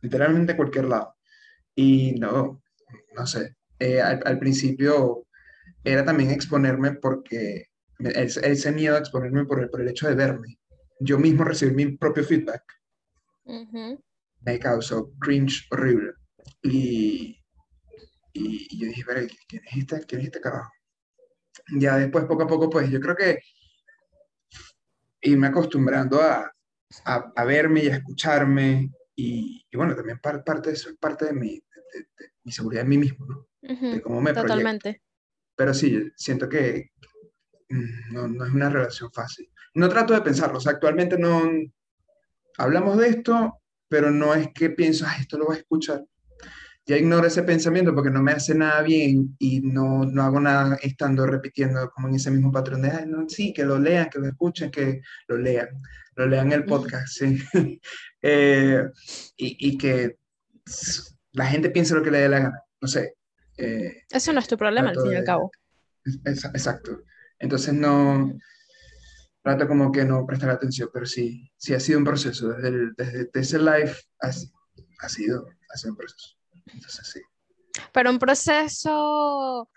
literalmente 0.00 0.52
a 0.52 0.56
cualquier 0.56 0.84
lado. 0.84 1.16
Y 1.74 2.12
no, 2.20 2.62
no 3.16 3.26
sé, 3.26 3.56
eh, 3.78 4.00
al, 4.00 4.22
al 4.24 4.38
principio 4.38 5.26
era 5.84 6.04
también 6.04 6.30
exponerme 6.30 6.92
porque 6.94 7.66
me- 7.98 8.10
ese, 8.10 8.72
miedo 8.72 8.96
a 8.96 8.98
exponerme 9.00 9.44
por 9.44 9.60
el, 9.60 9.70
por 9.70 9.80
el 9.80 9.88
hecho 9.88 10.08
de 10.08 10.14
verme. 10.14 10.58
Yo 11.00 11.18
mismo 11.18 11.44
recibir 11.44 11.74
mi 11.74 11.96
propio 11.96 12.24
feedback 12.24 12.62
Ujú. 13.44 14.02
me 14.40 14.58
causó 14.58 15.12
cringe 15.20 15.66
horrible. 15.70 16.12
Y, 16.62 17.40
y, 18.32 18.66
y 18.70 18.80
yo 18.80 18.86
dije, 18.88 19.02
pero 19.06 19.26
¿quién 19.48 19.62
es 19.64 19.76
este, 19.78 20.06
quién 20.06 20.20
es 20.22 20.26
este 20.28 20.40
carajo? 20.40 20.70
Ya 21.78 21.96
después, 21.96 22.24
poco 22.24 22.42
a 22.44 22.46
poco, 22.46 22.70
pues 22.70 22.90
yo 22.90 23.00
creo 23.00 23.16
que 23.16 23.38
irme 25.22 25.48
acostumbrando 25.48 26.20
a, 26.22 26.50
a, 27.04 27.32
a 27.36 27.44
verme 27.44 27.84
y 27.84 27.88
a 27.88 27.96
escucharme. 27.96 28.90
Y, 29.16 29.66
y 29.70 29.76
bueno, 29.76 29.96
también 29.96 30.18
par- 30.20 30.44
parte 30.44 30.70
de 30.70 30.76
eso 30.76 30.90
es 30.90 30.96
parte 30.96 31.26
de 31.26 31.32
mi, 31.32 31.50
de, 31.56 31.98
de- 31.98 32.06
de 32.18 32.32
mi 32.44 32.52
seguridad 32.52 32.84
en 32.84 32.88
mí 32.88 32.98
mismo, 32.98 33.26
¿no? 33.26 33.47
De 33.62 33.72
Ujú. 33.74 34.02
cómo 34.02 34.20
me 34.20 34.32
proyecto. 34.32 34.42
Totalmente. 34.54 35.02
Pero 35.56 35.74
sí, 35.74 36.10
siento 36.16 36.48
que 36.48 36.90
mm, 37.68 38.12
no, 38.14 38.28
no 38.28 38.44
es 38.46 38.52
una 38.52 38.70
relación 38.70 39.10
fácil. 39.12 39.50
No 39.74 39.88
trato 39.88 40.14
de 40.14 40.22
pensarlo, 40.22 40.58
o 40.58 40.60
sea, 40.60 40.72
actualmente 40.72 41.18
no 41.18 41.42
hablamos 42.56 42.98
de 42.98 43.08
esto, 43.08 43.60
pero 43.88 44.10
no 44.10 44.34
es 44.34 44.48
que 44.54 44.70
pienso, 44.70 45.04
"Ay, 45.08 45.22
esto 45.22 45.38
lo 45.38 45.46
voy 45.46 45.56
a 45.56 45.60
escuchar. 45.60 46.04
Ya 46.86 46.96
ignoro 46.96 47.26
ese 47.26 47.42
pensamiento 47.42 47.94
porque 47.94 48.10
no 48.10 48.22
me 48.22 48.32
hace 48.32 48.54
nada 48.54 48.80
bien 48.82 49.36
y 49.38 49.60
no, 49.60 50.04
no 50.06 50.22
hago 50.22 50.40
nada 50.40 50.76
estando 50.82 51.26
repitiendo 51.26 51.90
como 51.90 52.08
en 52.08 52.14
ese 52.14 52.30
mismo 52.30 52.50
patrón 52.50 52.80
de, 52.82 52.90
"Ay, 52.90 53.04
no, 53.06 53.28
sí, 53.28 53.52
que 53.52 53.64
lo 53.64 53.78
lean, 53.78 54.08
que 54.08 54.18
lo 54.18 54.26
escuchen, 54.28 54.70
que 54.70 55.02
lo 55.26 55.36
lean, 55.36 55.68
lo 56.14 56.26
lean 56.26 56.52
el 56.52 56.64
podcast, 56.64 57.08
sí. 57.08 57.38
Eh, 58.22 58.82
y, 59.36 59.68
y 59.68 59.78
que 59.78 60.18
la 61.32 61.46
gente 61.46 61.70
piense 61.70 61.94
lo 61.94 62.02
que 62.02 62.10
le 62.10 62.18
dé 62.20 62.28
la 62.28 62.40
gana, 62.40 62.62
no 62.80 62.88
sé. 62.88 63.14
Eh, 63.58 64.04
Eso 64.10 64.32
no 64.32 64.40
es 64.40 64.48
tu 64.48 64.56
problema, 64.56 64.90
al 64.90 64.96
fin 65.00 65.12
y 65.12 65.16
al 65.16 65.24
cabo. 65.24 65.50
es- 66.24 66.44
exacto. 66.44 67.02
Entonces 67.38 67.74
no, 67.74 68.32
trato 69.42 69.68
como 69.68 69.92
que 69.92 70.04
no 70.04 70.26
prestar 70.26 70.50
atención, 70.50 70.90
pero 70.92 71.06
sí, 71.06 71.50
sí 71.56 71.74
ha 71.74 71.80
sido 71.80 71.98
un 71.98 72.04
proceso. 72.04 72.48
Desde, 72.50 72.68
el- 72.68 72.94
desde, 72.96 73.30
ese 73.34 73.58
live 73.58 73.92
ha, 74.20 74.28
ha 74.28 75.08
sido, 75.08 75.46
ha 75.72 75.76
sido 75.76 75.92
un 75.92 75.96
proceso. 75.96 76.36
Entonces 76.72 77.06
sí. 77.12 77.20
Pero 77.92 78.10
un 78.10 78.18
proceso 78.18 79.70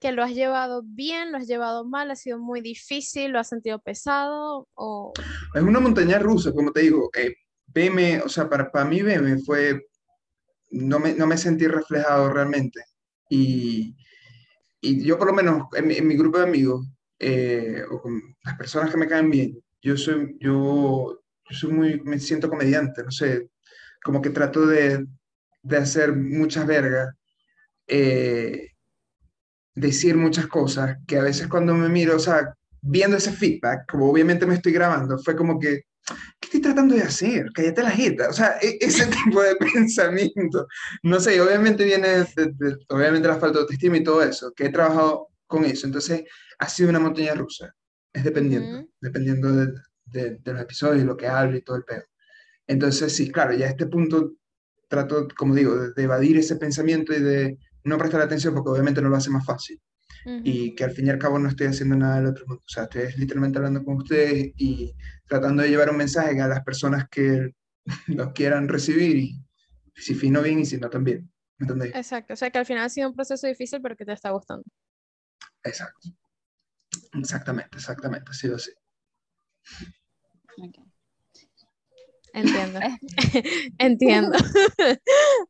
que 0.00 0.12
lo 0.12 0.22
has 0.22 0.32
llevado 0.32 0.82
bien, 0.84 1.32
lo 1.32 1.38
has 1.38 1.46
llevado 1.46 1.84
mal, 1.84 2.10
ha 2.10 2.16
sido 2.16 2.38
muy 2.38 2.60
difícil, 2.60 3.32
lo 3.32 3.40
has 3.40 3.48
sentido 3.48 3.80
pesado 3.80 4.68
o... 4.74 5.12
Es 5.54 5.62
una 5.62 5.80
montaña 5.80 6.18
rusa, 6.18 6.52
como 6.52 6.70
te 6.72 6.82
digo. 6.82 7.10
Eh, 7.16 7.34
BM, 7.66 8.20
o 8.22 8.28
sea, 8.28 8.48
para, 8.48 8.70
para 8.70 8.84
mí 8.84 9.02
BM 9.02 9.38
fue, 9.42 9.88
no 10.70 11.00
me, 11.00 11.14
no 11.14 11.26
me 11.26 11.36
sentí 11.36 11.66
reflejado 11.66 12.30
realmente. 12.30 12.80
Y, 13.28 13.96
y 14.80 15.04
yo 15.04 15.18
por 15.18 15.28
lo 15.28 15.34
menos 15.34 15.68
en, 15.74 16.06
mi 16.06 16.16
grupo 16.16 16.38
de 16.38 16.44
amigos, 16.44 16.86
eh, 17.18 17.82
o 17.90 18.00
con 18.00 18.20
las 18.44 18.56
personas 18.56 18.90
que 18.90 18.96
me 18.96 19.08
caen 19.08 19.30
bien, 19.30 19.58
yo 19.82 19.96
soy, 19.96 20.36
yo, 20.40 21.20
yo 21.48 21.56
soy 21.56 21.72
muy, 21.72 22.00
me 22.00 22.18
siento 22.18 22.48
comediante, 22.48 23.02
no 23.02 23.10
sé, 23.10 23.48
como 24.02 24.22
que 24.22 24.30
trato 24.30 24.66
de, 24.66 25.06
de 25.62 25.76
hacer 25.76 26.14
muchas 26.14 26.66
vergas, 26.66 27.14
eh, 27.86 28.72
decir 29.74 30.16
muchas 30.16 30.46
cosas, 30.46 30.98
que 31.06 31.18
a 31.18 31.22
veces 31.22 31.48
cuando 31.48 31.74
me 31.74 31.88
miro, 31.88 32.16
o 32.16 32.18
sea, 32.18 32.54
viendo 32.80 33.16
ese 33.16 33.32
feedback, 33.32 33.90
como 33.90 34.10
obviamente 34.10 34.46
me 34.46 34.54
estoy 34.54 34.72
grabando, 34.72 35.18
fue 35.18 35.36
como 35.36 35.58
que, 35.58 35.82
¿qué 36.40 36.46
estoy 36.46 36.60
tratando 36.60 36.94
de 36.94 37.02
hacer? 37.02 37.46
Cállate 37.54 37.82
la 37.82 37.90
jeta. 37.90 38.28
O 38.28 38.32
sea, 38.32 38.58
e, 38.60 38.78
ese 38.80 39.06
tipo 39.24 39.42
de 39.42 39.56
pensamiento. 39.56 40.66
No 41.02 41.20
sé, 41.20 41.40
obviamente 41.40 41.84
viene, 41.84 42.08
de, 42.08 42.76
obviamente 42.88 43.28
la 43.28 43.38
falta 43.38 43.58
de 43.58 43.60
autoestima 43.60 43.96
y 43.96 44.04
todo 44.04 44.22
eso, 44.22 44.52
que 44.54 44.66
he 44.66 44.70
trabajado 44.70 45.28
con 45.46 45.64
eso. 45.64 45.86
Entonces, 45.86 46.24
ha 46.58 46.68
sido 46.68 46.90
una 46.90 47.00
montaña 47.00 47.34
rusa. 47.34 47.74
Es 48.12 48.24
dependiendo, 48.24 48.88
dependiendo 49.00 49.52
de, 49.52 49.72
de, 50.06 50.52
los 50.52 50.62
episodios, 50.62 51.04
lo 51.04 51.16
que 51.16 51.26
hablo 51.26 51.56
y 51.56 51.62
todo 51.62 51.76
el 51.76 51.84
pedo. 51.84 52.04
Entonces, 52.66 53.14
sí, 53.14 53.30
claro, 53.30 53.54
ya 53.54 53.66
a 53.66 53.70
este 53.70 53.86
punto 53.86 54.32
trato, 54.88 55.28
como 55.36 55.54
digo, 55.54 55.76
de, 55.76 56.02
evadir 56.02 56.38
ese 56.38 56.56
pensamiento 56.56 57.12
y 57.12 57.20
de 57.20 57.58
no 57.84 57.98
prestar 57.98 58.20
atención 58.20 58.54
porque 58.54 58.70
obviamente 58.70 59.02
no 59.02 59.08
lo 59.08 59.16
hace 59.16 59.30
más 59.30 59.44
fácil. 59.44 59.80
Y 60.44 60.74
que 60.74 60.84
al 60.84 60.90
fin 60.90 61.06
y 61.06 61.10
al 61.10 61.18
cabo 61.18 61.38
no 61.38 61.48
estoy 61.48 61.68
haciendo 61.68 61.96
nada 61.96 62.16
del 62.16 62.26
otro 62.26 62.46
mundo. 62.46 62.62
O 62.64 62.68
sea, 62.68 62.84
estoy 62.84 63.12
literalmente 63.16 63.58
hablando 63.58 63.84
con 63.84 63.96
ustedes 63.96 64.52
y 64.56 64.94
tratando 65.26 65.62
de 65.62 65.70
llevar 65.70 65.90
un 65.90 65.96
mensaje 65.96 66.40
a 66.40 66.48
las 66.48 66.62
personas 66.64 67.08
que 67.08 67.54
lo 68.08 68.32
quieran 68.32 68.68
recibir 68.68 69.16
y 69.16 69.44
si 69.94 70.14
fino 70.14 70.42
bien 70.42 70.60
y 70.60 70.66
si 70.66 70.78
no 70.78 70.90
también. 70.90 71.30
¿Me 71.58 71.64
entendéis? 71.64 71.94
Exacto. 71.94 72.34
O 72.34 72.36
sea, 72.36 72.50
que 72.50 72.58
al 72.58 72.66
final 72.66 72.84
ha 72.84 72.88
sido 72.88 73.08
un 73.08 73.14
proceso 73.14 73.46
difícil 73.46 73.80
pero 73.82 73.96
que 73.96 74.04
te 74.04 74.12
está 74.12 74.30
gustando. 74.30 74.64
Exacto. 75.64 76.10
Exactamente, 77.14 77.76
exactamente. 77.76 78.30
Ha 78.30 78.34
sido 78.34 78.56
así. 78.56 78.70
Entiendo. 82.32 82.80
Entiendo. 83.78 84.38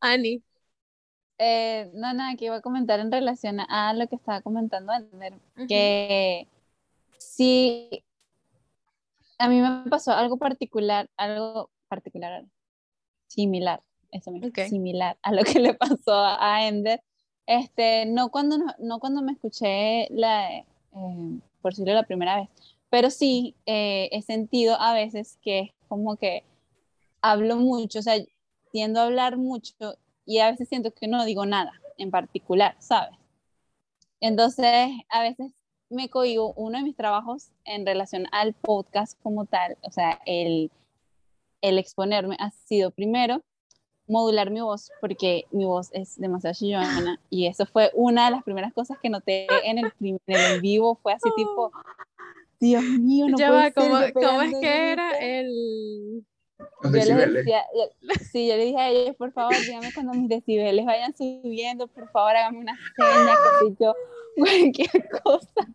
Ani. 0.00 0.42
Eh, 1.38 1.90
no, 1.94 2.12
nada, 2.12 2.34
que 2.36 2.46
iba 2.46 2.56
a 2.56 2.60
comentar 2.60 2.98
en 2.98 3.12
relación 3.12 3.60
a 3.60 3.94
lo 3.94 4.08
que 4.08 4.16
estaba 4.16 4.40
comentando 4.40 4.92
Ander, 4.92 5.34
que 5.68 6.48
sí, 7.16 8.02
a 9.38 9.48
mí 9.48 9.60
me 9.60 9.88
pasó 9.88 10.12
algo 10.12 10.36
particular, 10.36 11.08
algo 11.16 11.70
particular, 11.86 12.44
similar, 13.28 13.80
eso 14.10 14.32
mismo, 14.32 14.50
similar 14.68 15.16
a 15.22 15.32
lo 15.32 15.44
que 15.44 15.60
le 15.60 15.74
pasó 15.74 16.12
a 16.12 16.66
Ender, 16.66 17.02
este, 17.46 18.04
no 18.06 18.30
cuando, 18.30 18.58
no, 18.80 18.98
cuando 18.98 19.22
me 19.22 19.32
escuché 19.32 20.08
la, 20.10 20.56
eh, 20.56 20.64
por 21.62 21.72
decirlo 21.72 21.94
la 21.94 22.02
primera 22.02 22.36
vez, 22.40 22.48
pero 22.90 23.10
sí 23.10 23.54
eh, 23.64 24.08
he 24.10 24.22
sentido 24.22 24.74
a 24.80 24.92
veces 24.92 25.38
que 25.40 25.60
es 25.60 25.70
como 25.86 26.16
que 26.16 26.42
hablo 27.22 27.56
mucho, 27.56 28.00
o 28.00 28.02
sea, 28.02 28.16
tiendo 28.72 29.00
a 29.00 29.04
hablar 29.04 29.36
mucho 29.36 29.74
y 30.28 30.40
a 30.40 30.50
veces 30.50 30.68
siento 30.68 30.92
que 30.92 31.08
no 31.08 31.24
digo 31.24 31.46
nada 31.46 31.72
en 31.96 32.10
particular, 32.10 32.76
¿sabes? 32.78 33.16
Entonces, 34.20 34.90
a 35.08 35.22
veces 35.22 35.52
me 35.88 36.10
cohibo 36.10 36.52
uno 36.52 36.76
de 36.76 36.84
mis 36.84 36.94
trabajos 36.94 37.50
en 37.64 37.86
relación 37.86 38.26
al 38.30 38.52
podcast 38.52 39.18
como 39.22 39.46
tal, 39.46 39.78
o 39.80 39.90
sea, 39.90 40.20
el, 40.26 40.70
el 41.62 41.78
exponerme 41.78 42.36
ha 42.40 42.50
sido 42.50 42.90
primero 42.90 43.40
modular 44.06 44.50
mi 44.50 44.60
voz 44.60 44.90
porque 45.00 45.46
mi 45.50 45.64
voz 45.64 45.88
es 45.92 46.18
demasiado 46.20 46.54
chillona 46.54 47.18
y 47.30 47.46
eso 47.46 47.64
fue 47.64 47.90
una 47.94 48.26
de 48.26 48.32
las 48.32 48.42
primeras 48.42 48.74
cosas 48.74 48.98
que 49.02 49.08
noté 49.08 49.46
en 49.64 49.78
el, 49.78 49.90
primer, 49.92 50.20
en 50.26 50.60
vivo, 50.60 50.98
fue 51.02 51.14
así 51.14 51.30
tipo, 51.36 51.72
Dios 52.60 52.84
mío, 52.84 53.28
no 53.30 53.38
ya 53.38 53.48
puede 53.48 53.72
¿cómo, 53.72 53.96
¿cómo 54.12 54.42
es 54.42 54.54
que 54.60 54.92
era 54.92 55.18
el...? 55.18 56.22
Yo 56.84 56.90
le 56.90 57.26
decía, 57.26 57.64
sí, 58.30 58.48
yo 58.48 58.56
le 58.56 58.64
dije 58.66 58.78
a 58.78 58.88
ellos, 58.90 59.16
por 59.16 59.32
favor, 59.32 59.54
dígame 59.60 59.92
cuando 59.92 60.12
mis 60.14 60.28
decibeles 60.28 60.84
vayan 60.84 61.16
subiendo, 61.16 61.88
por 61.88 62.10
favor, 62.10 62.36
hágame 62.36 62.58
una 62.58 62.76
seña, 62.96 63.34
que 63.34 63.66
sé 63.66 63.76
yo, 63.80 63.94
cualquier 64.36 65.08
cosa. 65.22 65.66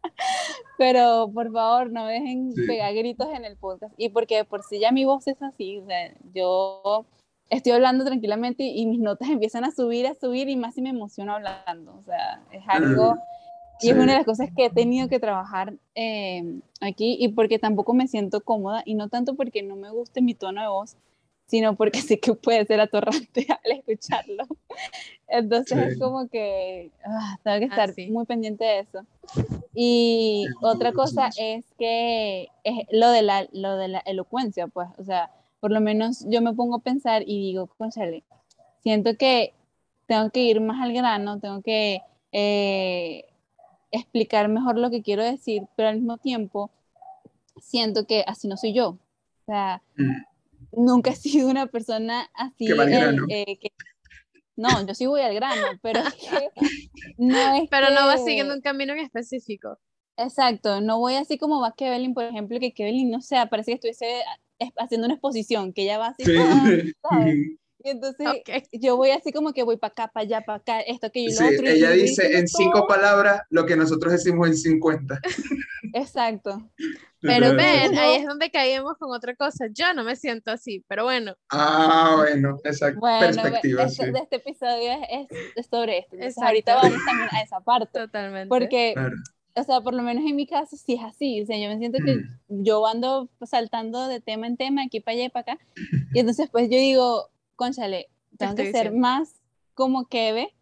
Pero 0.78 1.30
por 1.34 1.52
favor, 1.52 1.92
no 1.92 2.06
dejen 2.06 2.54
pegar 2.68 2.94
gritos 2.94 3.28
en 3.34 3.46
el 3.46 3.58
podcast. 3.58 3.94
Y 3.98 4.10
porque 4.10 4.46
por 4.46 4.64
si 4.64 4.80
ya 4.80 4.92
mi 4.92 5.06
voz 5.06 5.28
es 5.28 5.42
así, 5.42 5.80
o 5.80 5.86
sea, 5.86 6.14
yo 6.34 7.06
estoy 7.50 7.74
hablando 7.74 8.06
tranquilamente 8.06 8.64
y, 8.64 8.86
mis 8.86 9.00
notas 9.00 9.30
empiezan 9.30 9.64
a 9.64 9.72
subir, 9.72 10.08
a 10.08 10.16
subir, 10.16 10.50
y 10.50 10.56
más 10.56 10.76
si 10.76 10.82
me 10.82 10.90
emociono 10.90 11.34
hablando. 11.34 11.96
O 11.96 12.04
sea, 12.04 12.42
es 12.52 12.64
algo 12.68 13.18
y 13.84 13.90
es 13.90 13.96
una 13.96 14.14
de 14.14 14.18
las 14.20 14.26
cosas 14.26 14.50
que 14.56 14.66
he 14.66 14.70
tenido 14.70 15.10
que 15.10 15.20
trabajar 15.20 15.74
eh, 15.96 16.60
aquí 16.80 17.18
y 17.20 17.28
porque 17.30 17.60
tampoco 17.60 17.94
me 17.94 18.08
siento 18.08 18.42
cómoda 18.42 18.82
y 18.86 18.96
no 18.96 19.10
tanto 19.10 19.36
porque 19.36 19.62
no 19.62 19.76
me 19.76 19.90
guste 19.90 20.22
mi 20.22 20.34
tono 20.34 20.62
de 20.62 20.68
voz, 20.68 20.96
sino 21.46 21.76
porque 21.76 22.02
sé 22.02 22.20
que 22.20 22.34
puede 22.34 22.66
ser 22.66 22.80
atorrante 22.80 23.46
al 23.64 23.72
escucharlo. 23.72 24.46
Entonces 25.28 25.78
es 25.78 26.00
como 26.00 26.28
que 26.28 26.92
ah, 27.06 27.38
tengo 27.44 27.60
que 27.60 27.66
estar 27.66 27.94
muy 28.10 28.26
pendiente 28.26 28.64
de 28.64 28.80
eso. 28.80 29.06
Y 29.74 30.46
otra 30.62 30.94
cosa 30.94 31.30
es 31.38 31.66
que 31.78 32.48
es 32.64 32.88
lo 32.92 33.10
de, 33.10 33.22
la, 33.22 33.48
lo 33.52 33.76
de 33.78 33.88
la 33.88 34.00
elocuencia, 34.00 34.68
pues, 34.68 34.88
o 34.98 35.04
sea, 35.04 35.32
por 35.60 35.72
lo 35.72 35.82
menos 35.82 36.26
yo 36.30 36.42
me 36.42 36.54
pongo 36.54 36.76
a 36.76 36.80
pensar 36.80 37.24
y 37.26 37.40
digo, 37.40 37.68
conchale, 37.78 38.24
siento 38.82 39.18
que 39.18 39.54
tengo 40.06 40.30
que 40.30 40.42
ir 40.42 40.62
más 40.62 40.82
al 40.82 40.94
grano, 40.94 41.40
tengo 41.40 41.62
que... 41.62 42.02
Eh, 42.32 43.26
explicar 43.94 44.50
mejor 44.50 44.78
lo 44.78 44.90
que 44.90 45.02
quiero 45.02 45.24
decir, 45.24 45.64
pero 45.76 45.90
al 45.90 45.96
mismo 45.96 46.18
tiempo 46.18 46.72
siento 47.62 48.06
que 48.06 48.24
así 48.28 48.48
no 48.48 48.58
soy 48.58 48.74
yo. 48.74 48.90
O 48.90 49.46
sea, 49.46 49.82
mm. 49.98 50.84
nunca 50.86 51.12
he 51.12 51.16
sido 51.16 51.50
una 51.50 51.68
persona 51.68 52.30
así. 52.34 52.68
Eh, 53.30 53.60
no, 54.56 54.86
yo 54.86 54.94
sí 54.94 55.06
voy 55.06 55.22
al 55.22 55.34
grano, 55.34 55.68
pero 55.82 56.02
no 57.18 57.56
es 57.56 57.70
Pero 57.70 57.90
no 57.90 58.06
vas 58.06 58.24
siguiendo 58.24 58.54
un 58.54 58.62
camino 58.62 58.94
en 58.94 59.00
específico. 59.00 59.80
Exacto, 60.16 60.80
no 60.80 61.00
voy 61.00 61.16
así 61.16 61.40
como 61.40 61.60
va 61.60 61.74
Kevin, 61.76 62.14
por 62.14 62.26
ejemplo, 62.26 62.60
que 62.60 62.72
Kevin, 62.72 63.10
no 63.10 63.22
sé, 63.22 63.36
parece 63.50 63.72
que 63.72 63.76
estuviese 63.76 64.22
haciendo 64.78 65.06
una 65.06 65.16
exposición, 65.16 65.74
que 65.74 65.84
ella 65.84 65.98
va 65.98 66.08
así, 66.08 66.24
sí. 66.24 66.34
Y 67.84 67.90
entonces 67.90 68.28
yo 68.72 68.96
voy 68.96 69.12
así 69.12 69.34
como 69.34 69.52
que 69.52 69.64
voy 69.64 69.78
para 69.78 69.92
acá, 69.92 70.08
para 70.08 70.24
allá, 70.24 70.42
para 70.42 70.58
acá, 70.58 70.80
esto, 70.82 71.12
que 71.12 71.26
yo 71.26 71.42
lo 71.42 71.48
otro. 71.48 71.68
Ella 71.68 71.92
dice 71.92 72.38
en 72.38 72.48
cinco 72.48 72.88
palabras 72.88 73.42
lo 73.50 73.66
que 73.66 73.76
nosotros 73.76 74.14
decimos 74.14 74.48
en 74.48 74.56
cincuenta. 74.56 75.20
Exacto. 75.94 76.72
Pero 77.24 77.56
ven, 77.56 77.98
ahí 77.98 78.18
es 78.18 78.26
donde 78.26 78.52
caímos 78.52 78.98
con 78.98 79.12
otra 79.12 79.36
cosa. 79.36 79.68
Yo 79.72 79.94
no 79.94 80.04
me 80.04 80.18
siento 80.18 80.52
así, 80.52 80.84
pero 80.90 81.06
bueno. 81.06 81.36
Ah, 81.50 82.16
bueno, 82.18 82.60
esa 82.66 82.92
perspectiva. 82.92 83.84
Este, 83.84 84.12
de 84.12 84.20
este 84.20 84.36
episodio 84.36 84.92
es, 85.10 85.28
es 85.56 85.68
sobre 85.68 86.00
esto. 86.20 86.44
ahorita 86.44 86.76
vamos 86.76 87.00
también 87.06 87.30
a 87.32 87.42
esa 87.42 87.62
parte. 87.62 87.98
Totalmente. 87.98 88.50
Porque, 88.50 88.94
o 89.56 89.64
sea, 89.64 89.80
por 89.80 89.94
lo 89.94 90.04
menos 90.04 90.26
en 90.26 90.36
mi 90.36 90.46
caso 90.46 90.76
sí 90.76 90.96
es 90.96 91.02
así. 91.02 91.42
O 91.42 91.46
sea, 91.46 91.58
yo 91.58 91.70
me 91.70 91.78
siento 91.78 92.00
que 92.04 92.16
mm. 92.16 92.64
yo 92.64 92.86
ando 92.86 93.30
saltando 93.46 94.10
de 94.10 94.20
tema 94.20 94.46
en 94.46 94.58
tema, 94.58 94.84
aquí 94.84 95.00
para 95.00 95.16
allá 95.16 95.26
y 95.26 95.30
para 95.30 95.54
acá. 95.54 95.66
Y 96.14 96.20
entonces, 96.20 96.50
pues 96.52 96.70
yo 96.70 96.78
digo, 96.78 97.30
conchale, 97.56 98.10
tengo 98.38 98.56
que 98.56 98.72
ser 98.72 98.94
más 98.94 99.36
como 99.74 100.08
Keve, 100.08 100.56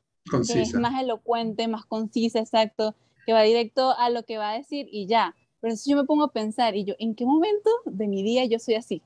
que 0.48 0.62
es 0.62 0.74
más 0.74 1.02
elocuente, 1.02 1.68
más 1.68 1.86
concisa, 1.86 2.40
exacto, 2.40 2.96
que 3.26 3.34
va 3.34 3.42
directo 3.42 3.92
a 3.98 4.10
lo 4.10 4.24
que 4.24 4.38
va 4.38 4.52
a 4.52 4.58
decir 4.58 4.88
y 4.92 5.08
ya. 5.08 5.36
Pero 5.60 5.72
entonces 5.72 5.90
yo 5.90 5.98
me 5.98 6.06
pongo 6.06 6.24
a 6.24 6.34
pensar, 6.34 6.76
y 6.76 6.86
yo, 6.86 6.96
¿en 6.98 7.16
qué 7.16 7.26
momento 7.26 7.70
de 7.86 8.08
mi 8.08 8.24
día 8.24 8.46
yo 8.46 8.58
soy 8.58 8.76
así? 8.76 9.04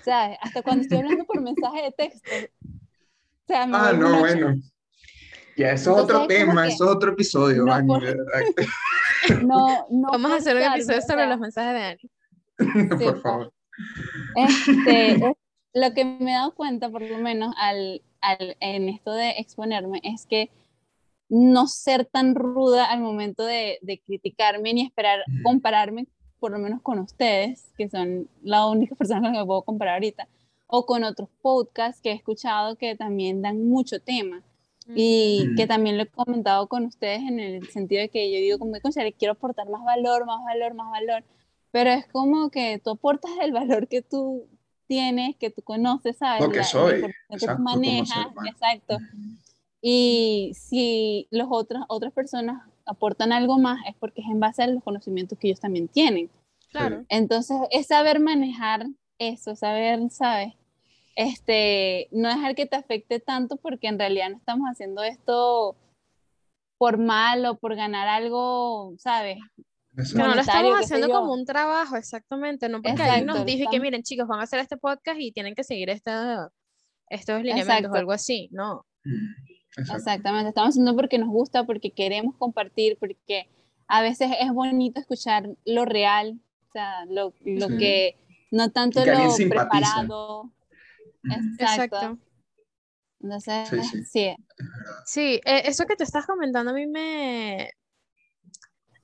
O 0.00 0.04
sea, 0.04 0.34
hasta 0.40 0.62
cuando 0.62 0.82
estoy 0.82 0.98
hablando 0.98 1.24
por 1.24 1.40
mensaje 1.40 1.82
de 1.82 1.92
texto. 1.92 2.30
O 2.64 3.46
sea, 3.46 3.62
ah, 3.62 3.92
no, 3.92 4.20
bueno. 4.20 4.54
Ya, 5.56 5.72
eso 5.72 5.96
es 5.96 6.04
otro 6.04 6.26
tema, 6.28 6.68
eso 6.68 6.84
es 6.84 6.90
otro 6.90 7.12
episodio, 7.12 7.64
no, 7.64 7.80
no, 9.42 9.86
no, 9.90 10.08
Vamos 10.12 10.30
a 10.30 10.36
hacer 10.36 10.56
un 10.56 10.62
episodio 10.62 11.02
sobre 11.02 11.26
los 11.26 11.40
mensajes 11.40 11.74
de 11.74 11.82
Ani. 11.82 12.88
por 13.04 13.20
favor. 13.20 13.52
Este, 14.36 15.34
lo 15.74 15.92
que 15.94 16.04
me 16.04 16.30
he 16.30 16.34
dado 16.34 16.54
cuenta, 16.54 16.90
por 16.90 17.02
lo 17.02 17.18
menos 17.18 17.54
al, 17.58 18.02
al, 18.20 18.56
en 18.60 18.88
esto 18.88 19.12
de 19.12 19.30
exponerme, 19.30 20.00
es 20.02 20.26
que 20.26 20.50
no 21.28 21.66
ser 21.66 22.06
tan 22.06 22.34
ruda 22.34 22.86
al 22.86 23.00
momento 23.00 23.44
de, 23.44 23.78
de 23.82 24.00
criticarme 24.00 24.72
ni 24.72 24.82
esperar 24.82 25.20
compararme, 25.42 26.06
por 26.40 26.52
lo 26.52 26.58
menos 26.58 26.80
con 26.82 26.98
ustedes, 26.98 27.72
que 27.76 27.88
son 27.88 28.28
la 28.42 28.66
única 28.66 28.94
persona 28.96 29.20
con 29.20 29.32
la 29.32 29.40
que 29.40 29.46
puedo 29.46 29.62
comparar 29.62 29.94
ahorita, 29.94 30.28
o 30.66 30.86
con 30.86 31.04
otros 31.04 31.28
podcasts 31.42 32.00
que 32.00 32.10
he 32.10 32.14
escuchado 32.14 32.76
que 32.76 32.94
también 32.96 33.42
dan 33.42 33.68
mucho 33.68 34.00
tema. 34.00 34.42
Y 34.94 35.54
que 35.54 35.66
también 35.66 35.98
lo 35.98 36.04
he 36.04 36.06
comentado 36.06 36.66
con 36.66 36.86
ustedes 36.86 37.20
en 37.20 37.38
el 37.38 37.68
sentido 37.68 38.00
de 38.00 38.08
que 38.08 38.32
yo 38.32 38.38
digo, 38.38 38.58
como 38.58 38.72
que 38.72 39.12
quiero 39.18 39.32
aportar 39.32 39.68
más 39.68 39.84
valor, 39.84 40.24
más 40.24 40.42
valor, 40.42 40.72
más 40.72 40.90
valor. 40.90 41.24
Pero 41.70 41.90
es 41.90 42.06
como 42.06 42.48
que 42.48 42.80
tú 42.82 42.92
aportas 42.92 43.30
el 43.42 43.52
valor 43.52 43.88
que 43.88 44.00
tú 44.00 44.48
tienes, 44.88 45.36
que 45.36 45.50
tú 45.50 45.62
conoces, 45.62 46.16
¿sabes? 46.16 46.42
Lo 46.42 46.50
que 46.50 46.64
soy. 46.64 47.02
que 47.02 47.46
tú 47.46 47.58
manejas, 47.60 48.26
exacto. 48.46 48.98
Y 49.80 50.52
si 50.56 51.28
los 51.30 51.46
otros, 51.50 51.84
otras 51.88 52.12
personas 52.12 52.62
aportan 52.84 53.32
algo 53.32 53.58
más 53.58 53.78
es 53.86 53.94
porque 54.00 54.22
es 54.22 54.26
en 54.26 54.40
base 54.40 54.62
a 54.62 54.66
los 54.66 54.82
conocimientos 54.82 55.38
que 55.38 55.48
ellos 55.48 55.60
también 55.60 55.86
tienen. 55.86 56.30
Claro. 56.72 57.04
Entonces, 57.08 57.56
es 57.70 57.86
saber 57.86 58.18
manejar 58.18 58.86
eso, 59.18 59.54
saber, 59.54 60.10
¿sabes? 60.10 60.54
Este, 61.14 62.08
no 62.10 62.28
dejar 62.28 62.54
que 62.54 62.66
te 62.66 62.76
afecte 62.76 63.20
tanto 63.20 63.56
porque 63.56 63.88
en 63.88 63.98
realidad 63.98 64.30
no 64.30 64.36
estamos 64.36 64.68
haciendo 64.68 65.02
esto 65.02 65.76
por 66.78 66.96
mal 66.98 67.44
o 67.46 67.56
por 67.56 67.74
ganar 67.74 68.08
algo, 68.08 68.94
¿sabes? 68.98 69.38
No 70.14 70.34
lo 70.34 70.40
estamos 70.40 70.74
haciendo 70.80 71.08
como 71.08 71.32
un 71.32 71.44
trabajo, 71.44 71.96
exactamente, 71.96 72.68
no 72.68 72.80
porque 72.80 73.02
alguien 73.02 73.26
nos 73.26 73.44
dijo 73.44 73.70
que 73.70 73.80
miren 73.80 74.02
chicos, 74.02 74.28
van 74.28 74.40
a 74.40 74.44
hacer 74.44 74.60
este 74.60 74.76
podcast 74.76 75.18
y 75.20 75.32
tienen 75.32 75.54
que 75.54 75.64
seguir 75.64 75.90
esta, 75.90 76.50
estos 77.08 77.42
lineamientos 77.42 77.90
o 77.90 77.94
algo 77.94 78.12
así, 78.12 78.48
no. 78.52 78.86
Mm, 79.04 79.90
Exactamente, 79.94 80.48
estamos 80.48 80.70
haciendo 80.70 80.94
porque 80.94 81.18
nos 81.18 81.28
gusta, 81.28 81.64
porque 81.64 81.90
queremos 81.90 82.36
compartir, 82.36 82.96
porque 82.98 83.48
a 83.86 84.02
veces 84.02 84.30
es 84.40 84.52
bonito 84.52 85.00
escuchar 85.00 85.48
lo 85.64 85.84
real, 85.84 86.40
o 86.68 86.72
sea, 86.72 87.04
lo, 87.06 87.32
lo 87.44 87.68
que, 87.68 88.16
no 88.50 88.70
tanto 88.70 89.04
lo 89.04 89.34
preparado. 89.48 90.52
Exacto. 91.58 92.18
Entonces, 93.20 93.68
sí. 93.68 94.04
Sí, 94.04 94.36
sí 95.04 95.40
eh, 95.44 95.62
eso 95.64 95.86
que 95.86 95.96
te 95.96 96.04
estás 96.04 96.24
comentando 96.24 96.70
a 96.70 96.74
mí 96.74 96.86
me, 96.86 97.72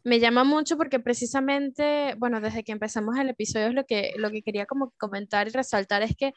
me 0.04 0.20
llama 0.20 0.44
mucho 0.44 0.76
porque 0.76 1.00
precisamente, 1.00 2.14
bueno, 2.18 2.40
desde 2.40 2.62
que 2.62 2.72
empezamos 2.72 3.16
el 3.16 3.30
episodio 3.30 3.68
es 3.68 3.74
lo 3.74 3.84
que, 3.84 4.12
lo 4.18 4.30
que 4.30 4.42
quería 4.42 4.66
como 4.66 4.92
comentar 4.98 5.48
y 5.48 5.50
resaltar 5.50 6.02
es 6.02 6.14
que 6.14 6.32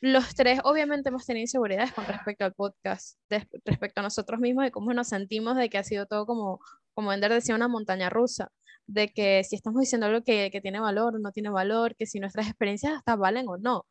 los 0.00 0.34
tres 0.34 0.60
obviamente 0.62 1.08
hemos 1.08 1.26
tenido 1.26 1.42
inseguridades 1.42 1.92
con 1.92 2.06
respecto 2.06 2.44
al 2.44 2.54
podcast, 2.54 3.18
respecto 3.64 4.00
a 4.00 4.04
nosotros 4.04 4.38
mismos 4.38 4.66
y 4.66 4.70
cómo 4.70 4.92
nos 4.92 5.08
sentimos 5.08 5.56
de 5.56 5.70
que 5.70 5.78
ha 5.78 5.84
sido 5.84 6.06
todo 6.06 6.26
como, 6.26 6.60
como 6.94 7.12
Ender 7.12 7.32
decía, 7.32 7.54
una 7.54 7.66
montaña 7.66 8.10
rusa, 8.10 8.52
de 8.86 9.08
que 9.08 9.42
si 9.42 9.56
estamos 9.56 9.80
diciendo 9.80 10.06
algo 10.06 10.22
que, 10.22 10.50
que 10.52 10.60
tiene 10.60 10.78
valor 10.78 11.16
o 11.16 11.18
no 11.18 11.32
tiene 11.32 11.50
valor, 11.50 11.96
que 11.96 12.06
si 12.06 12.20
nuestras 12.20 12.46
experiencias 12.46 12.92
hasta 12.92 13.16
valen 13.16 13.48
o 13.48 13.56
no. 13.56 13.86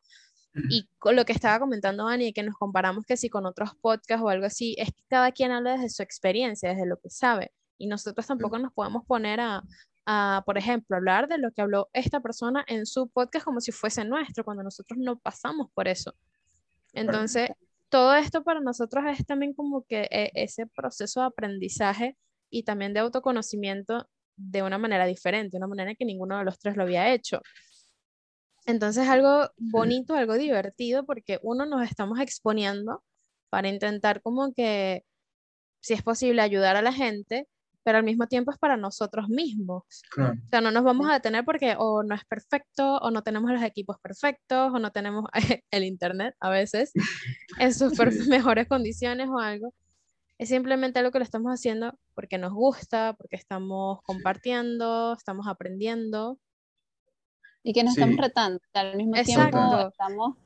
Y 0.70 0.88
con 0.98 1.14
lo 1.14 1.24
que 1.24 1.32
estaba 1.32 1.60
comentando 1.60 2.08
Ani, 2.08 2.32
que 2.32 2.42
nos 2.42 2.56
comparamos 2.56 3.04
que 3.04 3.16
si 3.16 3.28
con 3.28 3.46
otros 3.46 3.70
podcasts 3.80 4.24
o 4.24 4.28
algo 4.28 4.46
así, 4.46 4.74
es 4.78 4.88
que 4.88 5.02
cada 5.08 5.30
quien 5.30 5.52
habla 5.52 5.72
desde 5.72 5.90
su 5.90 6.02
experiencia, 6.02 6.70
desde 6.70 6.86
lo 6.86 6.96
que 6.96 7.10
sabe. 7.10 7.52
Y 7.78 7.86
nosotros 7.86 8.26
tampoco 8.26 8.58
nos 8.58 8.72
podemos 8.72 9.04
poner 9.06 9.40
a, 9.40 9.62
a, 10.06 10.42
por 10.44 10.58
ejemplo, 10.58 10.96
hablar 10.96 11.28
de 11.28 11.38
lo 11.38 11.52
que 11.52 11.62
habló 11.62 11.88
esta 11.92 12.20
persona 12.20 12.64
en 12.66 12.86
su 12.86 13.08
podcast 13.08 13.44
como 13.44 13.60
si 13.60 13.72
fuese 13.72 14.04
nuestro, 14.04 14.44
cuando 14.44 14.62
nosotros 14.62 14.98
no 14.98 15.18
pasamos 15.18 15.70
por 15.74 15.86
eso. 15.86 16.14
Entonces, 16.92 17.50
todo 17.88 18.14
esto 18.14 18.42
para 18.42 18.60
nosotros 18.60 19.04
es 19.08 19.24
también 19.26 19.54
como 19.54 19.84
que 19.84 20.08
eh, 20.10 20.30
ese 20.34 20.66
proceso 20.66 21.20
de 21.20 21.26
aprendizaje 21.26 22.16
y 22.50 22.62
también 22.62 22.94
de 22.94 23.00
autoconocimiento 23.00 24.08
de 24.36 24.62
una 24.62 24.78
manera 24.78 25.04
diferente, 25.06 25.56
una 25.56 25.66
manera 25.66 25.94
que 25.94 26.04
ninguno 26.04 26.38
de 26.38 26.44
los 26.44 26.58
tres 26.58 26.76
lo 26.76 26.84
había 26.84 27.12
hecho. 27.12 27.40
Entonces, 28.66 29.08
algo 29.08 29.50
bonito, 29.56 30.14
algo 30.14 30.34
divertido, 30.34 31.04
porque 31.06 31.38
uno 31.42 31.66
nos 31.66 31.82
estamos 31.82 32.20
exponiendo 32.20 33.02
para 33.50 33.68
intentar 33.68 34.22
como 34.22 34.52
que, 34.52 35.04
si 35.80 35.94
es 35.94 36.02
posible, 36.02 36.42
ayudar 36.42 36.76
a 36.76 36.82
la 36.82 36.92
gente, 36.92 37.48
pero 37.88 37.96
al 37.96 38.04
mismo 38.04 38.26
tiempo 38.26 38.50
es 38.50 38.58
para 38.58 38.76
nosotros 38.76 39.30
mismos. 39.30 39.82
O 40.18 40.48
sea, 40.50 40.60
no 40.60 40.70
nos 40.70 40.84
vamos 40.84 41.08
a 41.08 41.14
detener 41.14 41.42
porque 41.42 41.74
o 41.78 42.02
no 42.02 42.14
es 42.14 42.22
perfecto, 42.26 42.98
o 42.98 43.10
no 43.10 43.22
tenemos 43.22 43.50
los 43.50 43.62
equipos 43.62 43.96
perfectos, 44.02 44.74
o 44.74 44.78
no 44.78 44.92
tenemos 44.92 45.24
el 45.70 45.84
internet 45.84 46.34
a 46.38 46.50
veces 46.50 46.92
en 47.58 47.72
sus 47.72 47.98
mejores 48.28 48.68
condiciones 48.68 49.30
o 49.30 49.38
algo. 49.38 49.72
Es 50.36 50.50
simplemente 50.50 50.98
algo 50.98 51.10
que 51.12 51.18
lo 51.18 51.24
estamos 51.24 51.50
haciendo 51.50 51.98
porque 52.12 52.36
nos 52.36 52.52
gusta, 52.52 53.14
porque 53.16 53.36
estamos 53.36 54.02
compartiendo, 54.02 55.14
estamos 55.14 55.46
aprendiendo. 55.46 56.38
Y 57.62 57.72
que 57.72 57.84
nos 57.84 57.94
estamos 57.94 58.18
retando, 58.18 58.60
al 58.74 58.98
mismo 58.98 59.14
tiempo 59.14 59.88
estamos 59.88 60.36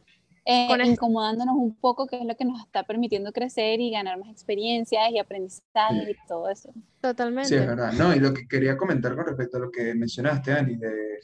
eh, 0.44 0.68
incomodándonos 0.84 1.54
un 1.56 1.76
poco, 1.76 2.06
que 2.06 2.18
es 2.18 2.24
lo 2.24 2.36
que 2.36 2.44
nos 2.44 2.60
está 2.60 2.82
permitiendo 2.82 3.32
crecer 3.32 3.80
y 3.80 3.90
ganar 3.92 4.18
más 4.18 4.28
experiencias 4.30 5.10
y 5.10 5.18
aprendizaje 5.18 6.10
y 6.10 6.16
todo 6.26 6.48
eso. 6.48 6.72
Totalmente. 7.00 7.48
Sí, 7.48 7.54
es 7.54 7.66
verdad. 7.66 7.92
No, 7.92 8.14
y 8.14 8.18
lo 8.18 8.34
que 8.34 8.48
quería 8.48 8.76
comentar 8.76 9.14
con 9.14 9.26
respecto 9.26 9.58
a 9.58 9.60
lo 9.60 9.70
que 9.70 9.94
mencionaste, 9.94 10.52
Ani, 10.52 10.76
de, 10.76 11.20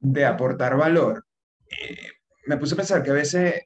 de 0.00 0.24
aportar 0.26 0.76
valor, 0.76 1.24
eh, 1.70 1.96
me 2.46 2.58
puse 2.58 2.74
a 2.74 2.76
pensar 2.76 3.02
que 3.02 3.10
a 3.10 3.14
veces 3.14 3.62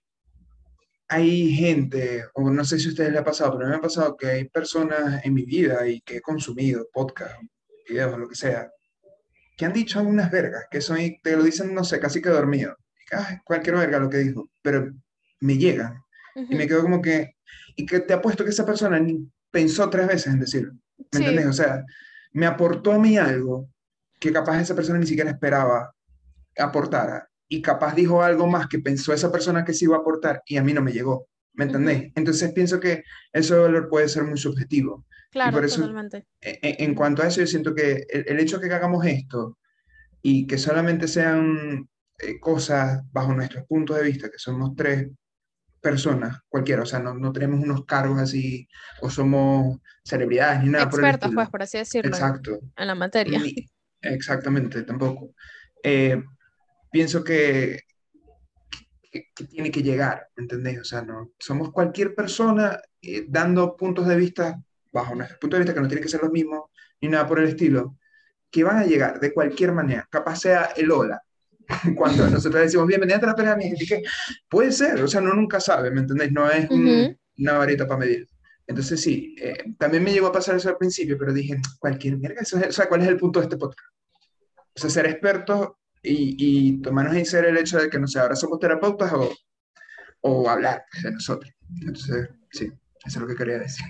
hay 1.08 1.52
gente, 1.52 2.24
o 2.34 2.48
no 2.48 2.64
sé 2.64 2.78
si 2.78 2.86
a 2.86 2.90
ustedes 2.90 3.10
les 3.10 3.20
ha 3.20 3.24
pasado, 3.24 3.52
pero 3.52 3.64
a 3.64 3.66
mí 3.66 3.72
me 3.72 3.78
ha 3.78 3.82
pasado 3.82 4.16
que 4.16 4.28
hay 4.28 4.48
personas 4.48 5.24
en 5.24 5.34
mi 5.34 5.44
vida 5.44 5.86
y 5.86 6.00
que 6.00 6.18
he 6.18 6.20
consumido 6.20 6.86
podcast, 6.92 7.40
videos, 7.88 8.18
lo 8.18 8.28
que 8.28 8.36
sea, 8.36 8.70
que 9.56 9.64
han 9.66 9.72
dicho 9.72 9.98
algunas 9.98 10.30
vergas, 10.30 10.66
que 10.70 10.80
son, 10.80 10.98
te 11.22 11.36
lo 11.36 11.42
dicen, 11.42 11.74
no 11.74 11.82
sé, 11.84 11.98
casi 12.00 12.22
que 12.22 12.30
dormido 12.30 12.76
cualquier 13.44 13.76
verga 13.76 13.98
lo 13.98 14.10
que 14.10 14.18
dijo, 14.18 14.50
pero 14.62 14.92
me 15.40 15.58
llega 15.58 16.02
y 16.34 16.54
me 16.54 16.66
quedo 16.66 16.82
como 16.82 17.02
que, 17.02 17.36
y 17.76 17.86
que 17.86 18.00
te 18.00 18.14
apuesto 18.14 18.44
que 18.44 18.50
esa 18.50 18.64
persona 18.64 18.98
ni 18.98 19.28
pensó 19.50 19.90
tres 19.90 20.06
veces 20.06 20.32
en 20.32 20.40
decirlo, 20.40 20.72
¿me 21.12 21.18
entiendes? 21.18 21.46
O 21.46 21.52
sea, 21.52 21.84
me 22.32 22.46
aportó 22.46 22.92
a 22.92 22.98
mí 22.98 23.18
algo 23.18 23.68
que 24.18 24.32
capaz 24.32 24.60
esa 24.60 24.74
persona 24.74 24.98
ni 24.98 25.06
siquiera 25.06 25.30
esperaba 25.30 25.94
aportara 26.56 27.28
y 27.48 27.60
capaz 27.60 27.94
dijo 27.94 28.22
algo 28.22 28.46
más 28.46 28.66
que 28.66 28.78
pensó 28.78 29.12
esa 29.12 29.30
persona 29.30 29.64
que 29.64 29.74
sí 29.74 29.84
iba 29.84 29.96
a 29.96 30.00
aportar 30.00 30.42
y 30.46 30.56
a 30.56 30.62
mí 30.62 30.72
no 30.72 30.80
me 30.80 30.92
llegó, 30.92 31.28
¿me 31.52 31.64
entendéis? 31.64 32.12
Entonces 32.14 32.52
pienso 32.52 32.80
que 32.80 33.02
ese 33.32 33.54
valor 33.54 33.88
puede 33.88 34.08
ser 34.08 34.24
muy 34.24 34.38
subjetivo. 34.38 35.04
Claro, 35.30 35.52
por 35.52 35.64
eso, 35.64 35.80
totalmente. 35.80 36.26
En, 36.40 36.56
e, 36.62 36.84
en, 36.84 36.94
cuanto 36.94 37.22
a 37.22 37.26
eso, 37.26 37.40
yo 37.40 37.46
siento 37.46 37.74
que 37.74 38.04
el, 38.08 38.24
el, 38.26 38.40
hecho 38.40 38.58
de 38.58 38.68
que 38.68 38.74
hagamos 38.74 39.04
esto 39.06 39.58
y 40.20 40.46
que 40.46 40.58
solamente 40.58 41.08
sean 41.08 41.88
eh, 42.22 42.38
cosas 42.38 43.02
bajo 43.10 43.34
nuestros 43.34 43.66
puntos 43.66 43.96
de 43.96 44.04
vista, 44.04 44.30
que 44.30 44.38
somos 44.38 44.74
tres 44.76 45.08
personas, 45.80 46.38
cualquiera, 46.48 46.82
o 46.82 46.86
sea, 46.86 47.00
no, 47.00 47.14
no 47.14 47.32
tenemos 47.32 47.60
unos 47.60 47.84
cargos 47.84 48.20
así, 48.20 48.68
o 49.00 49.10
somos 49.10 49.78
celebridades 50.04 50.62
ni 50.62 50.70
nada. 50.70 50.84
Expertos, 50.84 51.28
por 51.30 51.34
pues, 51.34 51.50
por 51.50 51.62
así 51.62 51.78
decirlo. 51.78 52.10
Exacto. 52.10 52.60
En 52.76 52.86
la 52.86 52.94
materia. 52.94 53.42
exactamente, 54.00 54.84
tampoco. 54.84 55.34
Eh, 55.82 56.22
pienso 56.92 57.24
que, 57.24 57.80
que, 59.10 59.44
tiene 59.50 59.72
que 59.72 59.82
llegar, 59.82 60.28
¿entendés? 60.36 60.78
O 60.78 60.84
sea, 60.84 61.02
no, 61.02 61.32
somos 61.40 61.72
cualquier 61.72 62.14
persona 62.14 62.80
eh, 63.00 63.26
dando 63.28 63.76
puntos 63.76 64.06
de 64.06 64.16
vista, 64.16 64.62
bajo 64.92 65.16
nuestro 65.16 65.40
punto 65.40 65.56
de 65.56 65.62
vista, 65.62 65.74
que 65.74 65.80
no 65.80 65.88
tiene 65.88 66.02
que 66.02 66.08
ser 66.08 66.22
los 66.22 66.30
mismos, 66.30 66.70
ni 67.00 67.08
nada 67.08 67.26
por 67.26 67.40
el 67.40 67.48
estilo, 67.48 67.96
que 68.52 68.62
van 68.62 68.76
a 68.76 68.86
llegar 68.86 69.18
de 69.18 69.34
cualquier 69.34 69.72
manera, 69.72 70.06
capaz 70.08 70.36
sea 70.36 70.70
el 70.76 70.92
hola, 70.92 71.20
cuando 71.96 72.28
nosotros 72.28 72.62
decimos 72.62 72.86
bienvenida 72.86 73.16
a 73.16 73.20
terapia 73.20 73.56
mi 73.56 73.64
gente, 73.64 74.02
puede 74.48 74.72
ser, 74.72 75.00
o 75.02 75.08
sea, 75.08 75.20
no 75.20 75.34
nunca 75.34 75.60
sabe, 75.60 75.90
¿me 75.90 76.00
entendéis? 76.00 76.32
No 76.32 76.50
es 76.50 76.68
una 77.38 77.58
varita 77.58 77.86
para 77.86 78.00
medir. 78.00 78.26
Entonces 78.66 79.00
sí, 79.00 79.34
eh, 79.40 79.74
también 79.78 80.04
me 80.04 80.12
llegó 80.12 80.28
a 80.28 80.32
pasar 80.32 80.56
eso 80.56 80.68
al 80.68 80.76
principio, 80.76 81.16
pero 81.18 81.32
dije, 81.32 81.60
cualquier 81.78 82.16
mierda, 82.18 82.42
o 82.42 82.72
sea, 82.72 82.88
¿cuál 82.88 83.02
es 83.02 83.08
el 83.08 83.16
punto 83.16 83.40
de 83.40 83.46
este 83.46 83.56
podcast? 83.56 83.88
O 84.74 84.80
sea, 84.80 84.90
ser 84.90 85.06
expertos 85.06 85.72
y, 86.02 86.36
y 86.38 86.80
tomarnos 86.80 87.16
en 87.16 87.26
serio 87.26 87.50
el 87.50 87.58
hecho 87.58 87.78
de 87.78 87.90
que, 87.90 87.98
no 87.98 88.06
sé, 88.06 88.18
ahora 88.18 88.36
somos 88.36 88.58
terapeutas 88.58 89.12
o, 89.12 89.30
o 90.22 90.48
hablar 90.48 90.84
de 91.02 91.12
nosotros. 91.12 91.52
Entonces, 91.80 92.28
sí, 92.50 92.66
eso 92.66 92.72
es 93.04 93.16
lo 93.16 93.26
que 93.26 93.34
quería 93.34 93.58
decir. 93.58 93.86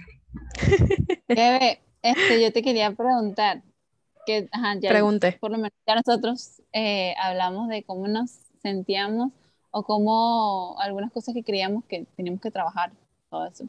este, 2.02 2.42
yo 2.42 2.52
te 2.52 2.62
quería 2.62 2.92
preguntar, 2.92 3.62
que 4.26 4.48
ajá, 4.50 4.76
ya, 4.80 4.90
Pregunte. 4.90 5.32
por 5.40 5.50
lo 5.50 5.58
menos 5.58 5.72
ya 5.86 5.94
nosotros 5.94 6.62
eh, 6.72 7.14
hablamos 7.18 7.68
de 7.68 7.82
cómo 7.82 8.08
nos 8.08 8.30
sentíamos 8.62 9.32
o 9.70 9.82
cómo 9.82 10.76
algunas 10.78 11.10
cosas 11.10 11.34
que 11.34 11.42
creíamos 11.42 11.84
que 11.86 12.06
teníamos 12.16 12.40
que 12.40 12.50
trabajar, 12.50 12.92
todo 13.30 13.46
eso. 13.46 13.64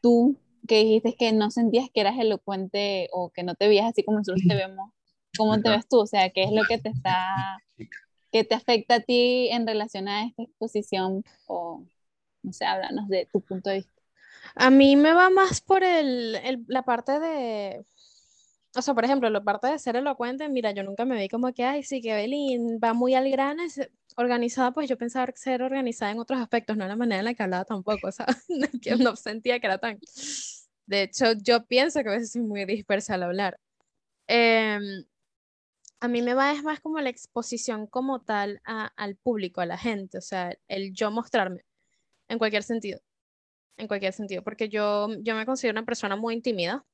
Tú 0.00 0.36
que 0.66 0.84
dijiste 0.84 1.14
que 1.14 1.32
no 1.32 1.50
sentías 1.50 1.88
que 1.92 2.00
eras 2.00 2.18
elocuente 2.18 3.08
o 3.12 3.30
que 3.30 3.42
no 3.42 3.54
te 3.54 3.68
veías 3.68 3.86
así 3.86 4.02
como 4.04 4.18
nosotros 4.18 4.42
te 4.46 4.54
vemos, 4.54 4.90
¿cómo 5.36 5.60
te 5.60 5.70
ves 5.70 5.88
tú? 5.88 6.00
O 6.00 6.06
sea, 6.06 6.30
¿qué 6.30 6.44
es 6.44 6.52
lo 6.52 6.62
que 6.64 6.78
te 6.78 6.90
está, 6.90 7.58
que 8.30 8.44
te 8.44 8.54
afecta 8.54 8.96
a 8.96 9.00
ti 9.00 9.48
en 9.50 9.66
relación 9.66 10.08
a 10.08 10.24
esta 10.24 10.42
exposición? 10.42 11.24
O, 11.46 11.82
no 12.42 12.52
sé, 12.52 12.64
háblanos 12.64 13.08
de 13.08 13.26
tu 13.32 13.40
punto 13.40 13.70
de 13.70 13.76
vista. 13.76 13.92
A 14.54 14.70
mí 14.70 14.96
me 14.96 15.12
va 15.12 15.30
más 15.30 15.60
por 15.60 15.82
el, 15.82 16.36
el, 16.36 16.64
la 16.68 16.82
parte 16.82 17.18
de, 17.18 17.84
o 18.76 18.82
sea, 18.82 18.94
por 18.94 19.04
ejemplo, 19.04 19.30
la 19.30 19.42
parte 19.42 19.68
de 19.68 19.78
ser 19.78 19.96
elocuente, 19.96 20.48
mira, 20.48 20.72
yo 20.72 20.82
nunca 20.82 21.04
me 21.04 21.18
vi 21.18 21.28
como 21.28 21.52
que, 21.52 21.64
ay, 21.64 21.82
sí, 21.82 22.00
que 22.00 22.14
Belín 22.14 22.78
va 22.82 22.92
muy 22.92 23.14
al 23.14 23.30
grano, 23.30 23.62
es 23.62 23.80
organizada, 24.16 24.72
pues 24.72 24.88
yo 24.88 24.98
pensaba 24.98 25.32
ser 25.34 25.62
organizada 25.62 26.12
en 26.12 26.18
otros 26.18 26.40
aspectos, 26.40 26.76
no 26.76 26.84
en 26.84 26.90
la 26.90 26.96
manera 26.96 27.20
en 27.20 27.24
la 27.24 27.34
que 27.34 27.42
hablaba 27.42 27.64
tampoco, 27.64 28.08
o 28.08 28.12
sea, 28.12 28.26
que 28.82 28.96
no 28.96 29.16
sentía 29.16 29.60
que 29.60 29.66
era 29.66 29.78
tan... 29.78 29.98
De 30.86 31.02
hecho, 31.02 31.32
yo 31.42 31.66
pienso 31.66 32.02
que 32.02 32.08
a 32.08 32.12
veces 32.12 32.32
soy 32.32 32.42
muy 32.42 32.64
dispersa 32.64 33.14
al 33.14 33.22
hablar. 33.22 33.60
Eh, 34.26 34.78
a 36.00 36.08
mí 36.08 36.22
me 36.22 36.34
va 36.34 36.52
es 36.52 36.62
más 36.62 36.80
como 36.80 37.00
la 37.00 37.10
exposición 37.10 37.86
como 37.86 38.20
tal 38.20 38.60
a, 38.64 38.86
al 38.96 39.16
público, 39.16 39.60
a 39.60 39.66
la 39.66 39.78
gente, 39.78 40.18
o 40.18 40.20
sea, 40.20 40.56
el 40.68 40.92
yo 40.92 41.10
mostrarme 41.10 41.64
en 42.28 42.38
cualquier 42.38 42.62
sentido, 42.62 43.00
en 43.76 43.88
cualquier 43.88 44.12
sentido, 44.12 44.42
porque 44.42 44.68
yo, 44.68 45.08
yo 45.20 45.34
me 45.34 45.46
considero 45.46 45.78
una 45.78 45.86
persona 45.86 46.16
muy 46.16 46.40
tímida, 46.40 46.84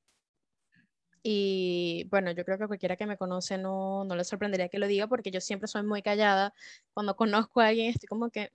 Y 1.27 2.07
bueno, 2.11 2.29
yo 2.33 2.45
creo 2.45 2.59
que 2.59 2.67
cualquiera 2.67 2.97
que 2.97 3.07
me 3.07 3.17
conoce 3.17 3.57
no, 3.57 4.03
no 4.03 4.15
le 4.15 4.23
sorprendería 4.23 4.69
que 4.69 4.77
lo 4.77 4.85
diga 4.85 5.07
porque 5.07 5.31
yo 5.31 5.41
siempre 5.41 5.67
soy 5.67 5.81
muy 5.81 6.03
callada. 6.03 6.53
Cuando 6.93 7.15
conozco 7.49 7.61
a 7.61 7.67
alguien 7.69 7.89
estoy 7.89 8.05
como 8.05 8.29
que, 8.29 8.51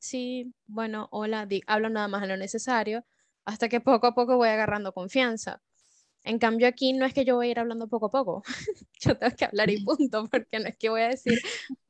sí, 0.00 0.54
bueno, 0.66 1.08
hola, 1.10 1.46
hablo 1.66 1.90
nada 1.90 2.08
más 2.08 2.22
de 2.22 2.28
lo 2.28 2.38
necesario, 2.38 3.04
hasta 3.44 3.68
que 3.68 3.82
poco 3.82 4.06
a 4.06 4.14
poco 4.14 4.38
voy 4.38 4.48
agarrando 4.48 4.94
confianza. 4.94 5.60
En 6.24 6.38
cambio 6.38 6.66
aquí 6.68 6.94
no 6.94 7.04
es 7.04 7.12
que 7.12 7.26
yo 7.26 7.36
voy 7.36 7.48
a 7.48 7.50
ir 7.50 7.58
hablando 7.58 7.88
poco 7.88 8.06
a 8.06 8.10
poco, 8.10 8.42
yo 9.00 9.18
tengo 9.18 9.36
que 9.36 9.44
hablar 9.44 9.68
y 9.70 9.84
punto, 9.84 10.26
porque 10.30 10.60
no 10.60 10.68
es 10.68 10.78
que 10.78 10.88
voy 10.88 11.02
a 11.02 11.08
decir, 11.08 11.38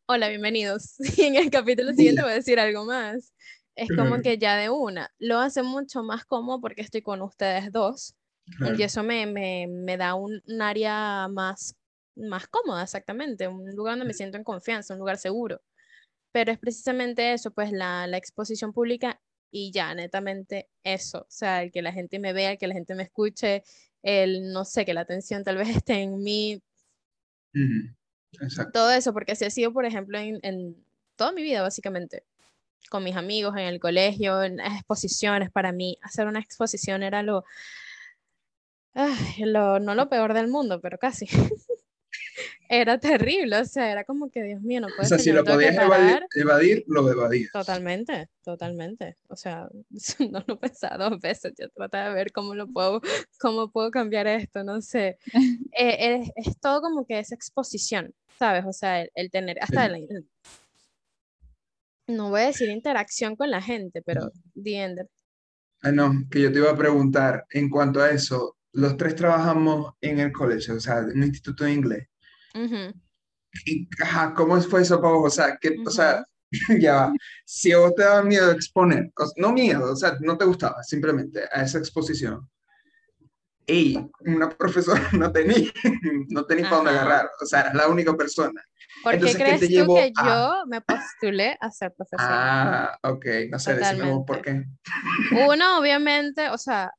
hola, 0.07 0.29
bienvenidos, 0.29 0.97
y 1.17 1.23
en 1.23 1.37
el 1.37 1.51
capítulo 1.51 1.93
siguiente 1.93 2.23
voy 2.23 2.33
a 2.33 2.35
decir 2.35 2.59
algo 2.59 2.85
más. 2.85 3.33
Es 3.77 3.89
como 3.97 4.21
que 4.21 4.39
ya 4.39 4.57
de 4.57 4.71
una. 4.71 5.13
Lo 5.21 5.39
hace 5.39 5.63
mucho 5.63 6.03
más 6.03 6.25
cómodo 6.25 6.61
porque 6.61 6.83
estoy 6.83 7.03
con 7.03 7.23
ustedes 7.23 7.71
dos 7.71 8.17
y 8.77 8.83
eso 8.83 9.03
me, 9.03 9.27
me, 9.27 9.67
me 9.69 9.97
da 9.97 10.15
un, 10.15 10.43
un, 10.47 10.63
área 10.63 11.29
más, 11.29 11.77
más 12.17 12.47
cómoda, 12.49 12.83
exactamente, 12.83 13.49
un 13.49 13.71
lugar 13.75 13.93
donde 13.93 14.07
me 14.07 14.15
siento 14.15 14.37
en 14.37 14.45
confianza, 14.45 14.95
un 14.95 15.01
lugar 15.01 15.19
seguro. 15.19 15.61
Pero 16.33 16.53
es 16.53 16.59
precisamente 16.59 17.33
eso, 17.33 17.51
pues 17.53 17.73
la, 17.73 18.07
la 18.07 18.17
exposición 18.17 18.73
pública 18.73 19.21
y 19.51 19.73
ya, 19.73 19.95
netamente 19.95 20.69
eso. 20.83 21.21
O 21.21 21.31
sea, 21.31 21.63
el 21.63 21.73
que 21.73 21.83
la 21.83 21.93
gente 21.93 22.19
me 22.19 22.33
vea, 22.33 22.53
el 22.53 22.59
que 22.59 22.67
la 22.67 22.75
gente 22.75 22.95
me 22.95 23.05
escuche, 23.05 23.63
el, 24.03 24.53
no 24.53 24.65
sé, 24.65 24.85
que 24.85 24.95
la 24.95 25.03
atención 25.03 25.45
tal 25.45 25.57
vez 25.57 25.69
esté 25.85 26.03
en 26.03 26.19
mí. 26.19 26.63
Exacto. 28.33 28.73
Todo 28.73 28.91
eso, 28.91 29.13
porque 29.13 29.33
así 29.33 29.45
ha 29.45 29.51
sido, 29.51 29.73
por 29.73 29.87
ejemplo, 29.87 30.19
en, 30.19 30.39
en 30.43 30.77
toda 31.17 31.33
mi 31.33 31.43
vida, 31.43 31.63
básicamente 31.63 32.25
con 32.91 33.05
mis 33.05 33.17
amigos 33.17 33.55
en 33.57 33.65
el 33.67 33.81
colegio, 33.81 34.43
en 34.43 34.61
exposiciones, 34.61 35.51
para 35.51 35.73
mí 35.73 35.99
hacer 36.01 36.27
una 36.27 36.41
exposición 36.41 37.03
era 37.03 37.23
lo, 37.23 37.45
lo, 39.39 39.81
no 39.81 39.95
lo 39.95 40.09
peor 40.09 40.35
del 40.35 40.49
mundo, 40.49 40.81
pero 40.81 40.99
casi. 40.99 41.27
era 42.69 42.99
terrible, 42.99 43.59
o 43.59 43.65
sea, 43.65 43.91
era 43.91 44.05
como 44.05 44.31
que, 44.31 44.43
Dios 44.43 44.61
mío, 44.61 44.81
no 44.81 44.89
puedes. 44.89 45.07
O 45.07 45.09
sea, 45.09 45.19
si 45.19 45.33
lo 45.33 45.45
podías 45.45 45.75
evadir, 45.77 46.85
lo 46.87 47.11
evadías. 47.11 47.51
Totalmente, 47.53 48.29
totalmente. 48.43 49.17
O 49.29 49.37
sea, 49.37 49.69
no 50.31 50.45
lo 50.47 50.59
pensaba 50.59 51.09
dos 51.09 51.21
veces, 51.21 51.55
yo 51.59 51.69
trataba 51.71 52.09
de 52.09 52.15
ver 52.15 52.33
cómo 52.33 52.55
lo 52.55 52.67
puedo, 52.69 53.01
cómo 53.41 53.71
puedo 53.71 53.91
cambiar 53.91 54.27
esto, 54.27 54.65
no 54.65 54.81
sé. 54.81 55.19
Eh, 55.81 56.33
es, 56.35 56.59
todo 56.59 56.81
como 56.81 57.07
que 57.07 57.21
esa 57.21 57.37
exposición, 57.37 58.13
¿sabes? 58.37 58.65
O 58.67 58.73
sea, 58.73 59.07
el, 59.15 59.31
tener, 59.31 59.59
hasta 59.61 59.89
no 62.09 62.31
voy 62.31 62.41
a 62.41 62.47
decir 62.47 62.69
interacción 62.69 63.37
con 63.37 63.51
la 63.51 63.63
gente, 63.63 64.03
pero 64.03 64.33
the 64.55 65.07
Ah, 65.83 65.93
no, 65.93 66.13
que 66.29 66.43
yo 66.43 66.53
te 66.53 66.59
iba 66.59 66.71
a 66.73 66.77
preguntar 66.77 67.45
en 67.51 67.71
cuanto 67.71 68.01
a 68.01 68.11
eso, 68.11 68.57
los 68.73 68.97
tres 68.97 69.15
trabajamos 69.17 69.95
en 70.01 70.21
el 70.21 70.33
colegio, 70.33 70.75
o 70.75 70.81
sea, 70.81 70.99
en 70.99 71.17
un 71.17 71.25
instituto 71.25 71.65
de 71.65 71.73
inglés. 71.73 72.09
y, 73.65 73.89
¿Cómo 74.35 74.61
fue 74.63 74.83
eso 74.83 75.01
para 75.01 75.15
vos? 75.15 75.33
O 75.33 75.35
sea, 75.35 75.57
que, 75.61 75.77
o 75.85 75.91
sea 75.91 76.25
ya 76.81 76.95
va. 76.95 77.13
Si 77.45 77.73
a 77.73 77.79
vos 77.79 77.95
te 77.95 78.03
daba 78.03 78.23
miedo 78.23 78.51
exponer, 78.51 79.11
no 79.37 79.53
miedo, 79.53 79.93
o 79.93 79.97
sea, 79.97 80.17
no 80.21 80.37
te 80.37 80.45
gustaba, 80.45 80.83
simplemente 80.83 81.45
a 81.53 81.63
esa 81.63 81.79
exposición. 81.79 82.49
Y 83.67 83.99
una 84.21 84.49
profesora 84.49 85.01
no 85.13 85.31
tenía, 85.31 85.71
no 86.29 86.47
tenía 86.47 86.65
para 86.65 86.77
dónde 86.77 86.91
agarrar, 86.93 87.31
o 87.41 87.47
sea, 87.47 87.61
eras 87.61 87.75
la 87.75 87.89
única 87.89 88.15
persona. 88.17 88.63
¿Por 89.05 89.19
qué 89.19 89.35
crees 89.35 89.61
tú 89.61 89.95
que 89.95 90.13
yo 90.25 90.65
me 90.67 90.81
postulé 90.81 91.57
a 91.61 91.71
ser 91.71 91.93
profesora? 91.95 92.93
Ah, 92.93 92.99
ok, 93.03 93.27
no 93.51 93.59
sé, 93.59 93.75
decimos 93.75 94.25
por 94.27 94.41
qué. 94.43 94.65
Uno, 95.47 95.79
obviamente, 95.79 96.49
o 96.49 96.59
sea, 96.59 96.93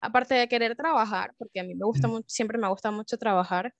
aparte 0.00 0.34
de 0.34 0.48
querer 0.48 0.76
trabajar, 0.76 1.34
porque 1.38 1.60
a 1.60 1.64
mí 1.64 1.74
me 1.74 1.84
gusta 1.84 2.08
mucho, 2.08 2.26
siempre 2.28 2.58
me 2.58 2.66
ha 2.66 2.70
gustado 2.70 2.94
mucho 2.94 3.18
trabajar, 3.18 3.74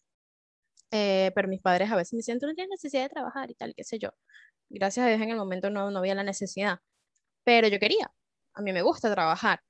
eh, 0.91 1.33
pero 1.35 1.49
mis 1.49 1.61
padres 1.61 1.91
a 1.91 1.97
veces 1.97 2.15
me 2.15 2.19
decían, 2.19 2.39
tú 2.39 2.47
no 2.47 2.55
tienes 2.55 2.71
necesidad 2.71 3.03
de 3.05 3.09
trabajar 3.11 3.51
y 3.51 3.55
tal, 3.55 3.75
qué 3.77 3.85
sé 3.85 3.99
yo. 3.99 4.11
Gracias 4.71 5.07
a 5.07 5.09
Dios 5.09 5.21
en 5.21 5.31
el 5.31 5.37
momento 5.37 5.71
no, 5.71 5.91
no 5.91 5.99
había 6.01 6.15
la 6.15 6.25
necesidad, 6.25 6.81
pero 7.45 7.69
yo 7.69 7.79
quería, 7.79 8.11
a 8.55 8.63
mí 8.63 8.73
me 8.73 8.83
gusta 8.83 9.13
trabajar. 9.13 9.61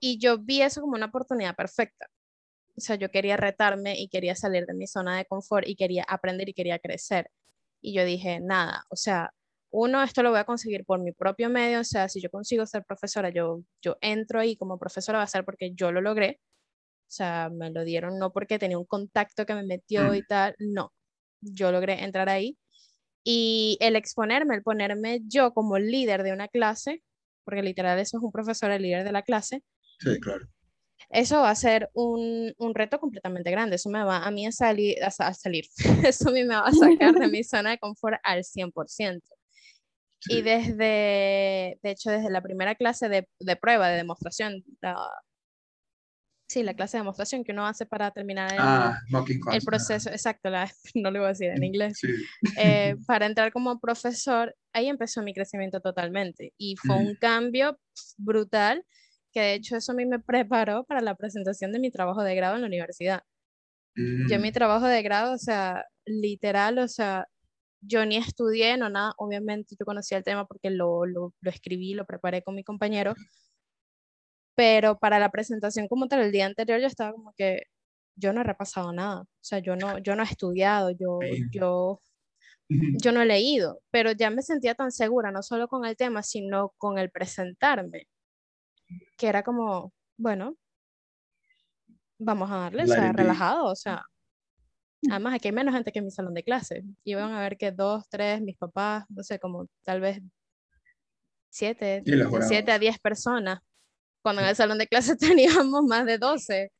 Y 0.00 0.18
yo 0.18 0.38
vi 0.38 0.62
eso 0.62 0.80
como 0.80 0.94
una 0.94 1.06
oportunidad 1.06 1.56
perfecta. 1.56 2.06
O 2.76 2.80
sea, 2.80 2.96
yo 2.96 3.10
quería 3.10 3.36
retarme 3.36 3.98
y 3.98 4.08
quería 4.08 4.36
salir 4.36 4.66
de 4.66 4.74
mi 4.74 4.86
zona 4.86 5.16
de 5.16 5.24
confort 5.24 5.66
y 5.66 5.76
quería 5.76 6.04
aprender 6.08 6.48
y 6.48 6.54
quería 6.54 6.78
crecer. 6.78 7.30
Y 7.80 7.94
yo 7.94 8.04
dije, 8.04 8.40
nada, 8.40 8.84
o 8.90 8.96
sea, 8.96 9.32
uno, 9.78 10.02
esto 10.02 10.22
lo 10.22 10.30
voy 10.30 10.38
a 10.38 10.44
conseguir 10.44 10.86
por 10.86 11.00
mi 11.00 11.12
propio 11.12 11.50
medio, 11.50 11.80
o 11.80 11.84
sea, 11.84 12.08
si 12.08 12.18
yo 12.22 12.30
consigo 12.30 12.64
ser 12.64 12.82
profesora, 12.84 13.28
yo, 13.28 13.60
yo 13.82 13.98
entro 14.00 14.40
ahí 14.40 14.56
como 14.56 14.78
profesora, 14.78 15.18
va 15.18 15.24
a 15.24 15.26
ser 15.26 15.44
porque 15.44 15.72
yo 15.74 15.92
lo 15.92 16.00
logré, 16.00 16.40
o 16.40 17.10
sea, 17.10 17.50
me 17.52 17.70
lo 17.70 17.84
dieron 17.84 18.18
no 18.18 18.32
porque 18.32 18.58
tenía 18.58 18.78
un 18.78 18.86
contacto 18.86 19.44
que 19.44 19.54
me 19.54 19.64
metió 19.64 20.14
y 20.14 20.22
tal, 20.22 20.56
no, 20.58 20.94
yo 21.42 21.72
logré 21.72 22.02
entrar 22.04 22.30
ahí. 22.30 22.56
Y 23.22 23.76
el 23.80 23.96
exponerme, 23.96 24.54
el 24.54 24.62
ponerme 24.62 25.20
yo 25.26 25.52
como 25.52 25.78
líder 25.78 26.22
de 26.22 26.32
una 26.32 26.48
clase, 26.48 27.02
porque 27.44 27.62
literal 27.62 27.98
eso 27.98 28.16
es 28.16 28.22
un 28.22 28.32
profesor, 28.32 28.70
el 28.70 28.82
líder 28.82 29.04
de 29.04 29.12
la 29.12 29.22
clase. 29.22 29.62
Sí, 30.00 30.18
claro. 30.20 30.46
Eso 31.10 31.40
va 31.42 31.50
a 31.50 31.54
ser 31.54 31.90
un, 31.92 32.54
un 32.56 32.74
reto 32.74 32.98
completamente 32.98 33.50
grande. 33.50 33.76
Eso 33.76 33.90
me 33.90 34.02
va 34.04 34.24
a 34.24 34.30
mí 34.30 34.46
a 34.46 34.52
salir, 34.52 34.96
a, 35.04 35.10
salir. 35.10 35.66
Eso 36.06 36.30
a 36.30 36.32
mí 36.32 36.44
me 36.44 36.54
va 36.54 36.66
a 36.66 36.72
sacar 36.72 37.14
de 37.14 37.28
mi 37.28 37.44
zona 37.44 37.72
de 37.72 37.78
confort 37.78 38.18
al 38.22 38.42
100%. 38.42 39.20
Y 40.28 40.42
desde, 40.42 41.78
de 41.82 41.90
hecho, 41.90 42.10
desde 42.10 42.30
la 42.30 42.42
primera 42.42 42.74
clase 42.74 43.08
de, 43.08 43.28
de 43.38 43.56
prueba, 43.56 43.88
de 43.88 43.96
demostración, 43.96 44.64
sí, 46.48 46.62
la 46.62 46.74
clase 46.74 46.96
de 46.96 47.02
demostración 47.02 47.44
que 47.44 47.52
uno 47.52 47.66
hace 47.66 47.86
para 47.86 48.10
terminar 48.10 48.52
el, 48.52 48.58
ah, 48.60 48.98
el 49.52 49.62
proceso, 49.62 50.10
exacto, 50.10 50.50
la, 50.50 50.70
no 50.94 51.10
lo 51.10 51.20
voy 51.20 51.26
a 51.26 51.28
decir 51.28 51.50
en 51.50 51.62
inglés, 51.62 52.00
eh, 52.58 52.96
para 53.06 53.26
entrar 53.26 53.52
como 53.52 53.78
profesor, 53.78 54.54
ahí 54.72 54.88
empezó 54.88 55.22
mi 55.22 55.34
crecimiento 55.34 55.80
totalmente 55.80 56.52
y 56.58 56.76
fue 56.76 56.96
un 56.96 57.14
cambio 57.16 57.78
brutal 58.16 58.84
que 59.32 59.40
de 59.40 59.54
hecho 59.54 59.76
eso 59.76 59.92
a 59.92 59.94
mí 59.94 60.06
me 60.06 60.18
preparó 60.18 60.84
para 60.84 61.02
la 61.02 61.14
presentación 61.14 61.70
de 61.70 61.78
mi 61.78 61.90
trabajo 61.90 62.22
de 62.22 62.34
grado 62.34 62.54
en 62.54 62.62
la 62.62 62.68
universidad. 62.68 63.20
Yo 63.94 64.38
mi 64.38 64.50
mm. 64.50 64.52
trabajo 64.52 64.86
de 64.86 65.02
grado, 65.02 65.34
o 65.34 65.38
sea, 65.38 65.84
literal, 66.06 66.78
o 66.78 66.88
sea, 66.88 67.26
yo 67.86 68.04
ni 68.06 68.16
estudié, 68.16 68.76
no 68.76 68.90
nada, 68.90 69.14
obviamente 69.18 69.76
yo 69.78 69.86
conocía 69.86 70.18
el 70.18 70.24
tema 70.24 70.46
porque 70.46 70.70
lo, 70.70 71.06
lo, 71.06 71.32
lo, 71.40 71.50
escribí, 71.50 71.94
lo 71.94 72.06
preparé 72.06 72.42
con 72.42 72.54
mi 72.54 72.64
compañero, 72.64 73.14
pero 74.54 74.98
para 74.98 75.18
la 75.18 75.30
presentación 75.30 75.88
como 75.88 76.08
tal, 76.08 76.22
el 76.22 76.32
día 76.32 76.46
anterior 76.46 76.80
yo 76.80 76.86
estaba 76.86 77.12
como 77.12 77.32
que 77.36 77.64
yo 78.16 78.32
no 78.32 78.40
he 78.40 78.44
repasado 78.44 78.92
nada, 78.92 79.22
o 79.22 79.28
sea, 79.40 79.58
yo 79.58 79.76
no, 79.76 79.98
yo 79.98 80.16
no 80.16 80.22
he 80.22 80.26
estudiado, 80.26 80.90
yo, 80.90 81.18
yo, 81.52 82.00
yo 82.68 83.12
no 83.12 83.22
he 83.22 83.26
leído, 83.26 83.80
pero 83.90 84.12
ya 84.12 84.30
me 84.30 84.42
sentía 84.42 84.74
tan 84.74 84.90
segura, 84.90 85.30
no 85.30 85.42
solo 85.42 85.68
con 85.68 85.84
el 85.84 85.96
tema, 85.96 86.22
sino 86.22 86.72
con 86.78 86.98
el 86.98 87.10
presentarme, 87.10 88.08
que 89.16 89.28
era 89.28 89.42
como, 89.42 89.92
bueno, 90.16 90.56
vamos 92.18 92.50
a 92.50 92.56
darle, 92.56 92.84
o 92.84 92.86
sea, 92.86 93.12
relajado, 93.12 93.66
o 93.66 93.76
sea, 93.76 94.02
Además, 95.10 95.34
aquí 95.34 95.48
hay 95.48 95.54
menos 95.54 95.74
gente 95.74 95.92
que 95.92 95.98
en 95.98 96.06
mi 96.06 96.10
salón 96.10 96.34
de 96.34 96.42
clase. 96.42 96.84
Iban 97.04 97.32
a 97.32 97.40
ver 97.40 97.56
que 97.56 97.72
dos, 97.72 98.08
tres, 98.08 98.40
mis 98.40 98.56
papás, 98.56 99.04
no 99.08 99.22
sé, 99.22 99.38
como 99.38 99.68
tal 99.84 100.00
vez 100.00 100.20
siete, 101.50 102.02
siete 102.46 102.72
a 102.72 102.78
diez 102.78 102.98
personas. 102.98 103.60
Cuando 104.22 104.42
en 104.42 104.48
el 104.48 104.56
salón 104.56 104.78
de 104.78 104.86
clase 104.86 105.16
teníamos 105.16 105.84
más 105.84 106.04
de 106.06 106.18
doce. 106.18 106.72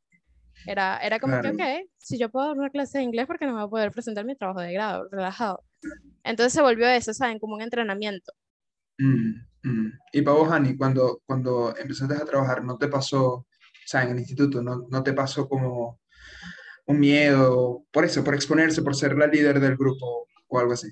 Era, 0.66 0.98
era 0.98 1.20
como 1.20 1.40
que, 1.40 1.48
ok, 1.48 1.88
si 1.98 2.18
yo 2.18 2.30
puedo 2.30 2.48
dar 2.48 2.58
una 2.58 2.70
clase 2.70 2.98
de 2.98 3.04
inglés, 3.04 3.26
porque 3.26 3.46
no 3.46 3.52
me 3.52 3.58
voy 3.58 3.66
a 3.66 3.70
poder 3.70 3.92
presentar 3.92 4.24
mi 4.24 4.34
trabajo 4.34 4.60
de 4.60 4.72
grado, 4.72 5.06
relajado. 5.10 5.62
Entonces 6.24 6.52
se 6.52 6.62
volvió 6.62 6.88
eso, 6.88 7.12
¿saben? 7.12 7.38
Como 7.38 7.54
un 7.54 7.62
entrenamiento. 7.62 8.32
Mm, 8.98 9.34
mm. 9.62 9.92
Y 10.12 10.22
para 10.22 10.36
vos, 10.36 10.50
Ani, 10.50 10.76
cuando, 10.76 11.22
cuando 11.26 11.76
empezaste 11.76 12.14
a 12.14 12.24
trabajar, 12.24 12.64
¿no 12.64 12.78
te 12.78 12.88
pasó, 12.88 13.26
o 13.26 13.46
sea, 13.84 14.02
en 14.02 14.10
el 14.10 14.18
instituto, 14.18 14.62
¿no, 14.62 14.86
no 14.90 15.02
te 15.02 15.12
pasó 15.12 15.48
como 15.48 16.00
un 16.87 17.01
miedo, 17.01 17.85
por 17.90 18.05
eso, 18.05 18.25
por 18.25 18.35
exponerse, 18.35 18.83
por 18.83 18.94
ser 18.94 19.16
la 19.16 19.27
líder 19.27 19.61
del 19.61 19.77
grupo 19.77 20.29
o 20.49 20.59
algo 20.59 20.72
así. 20.72 20.88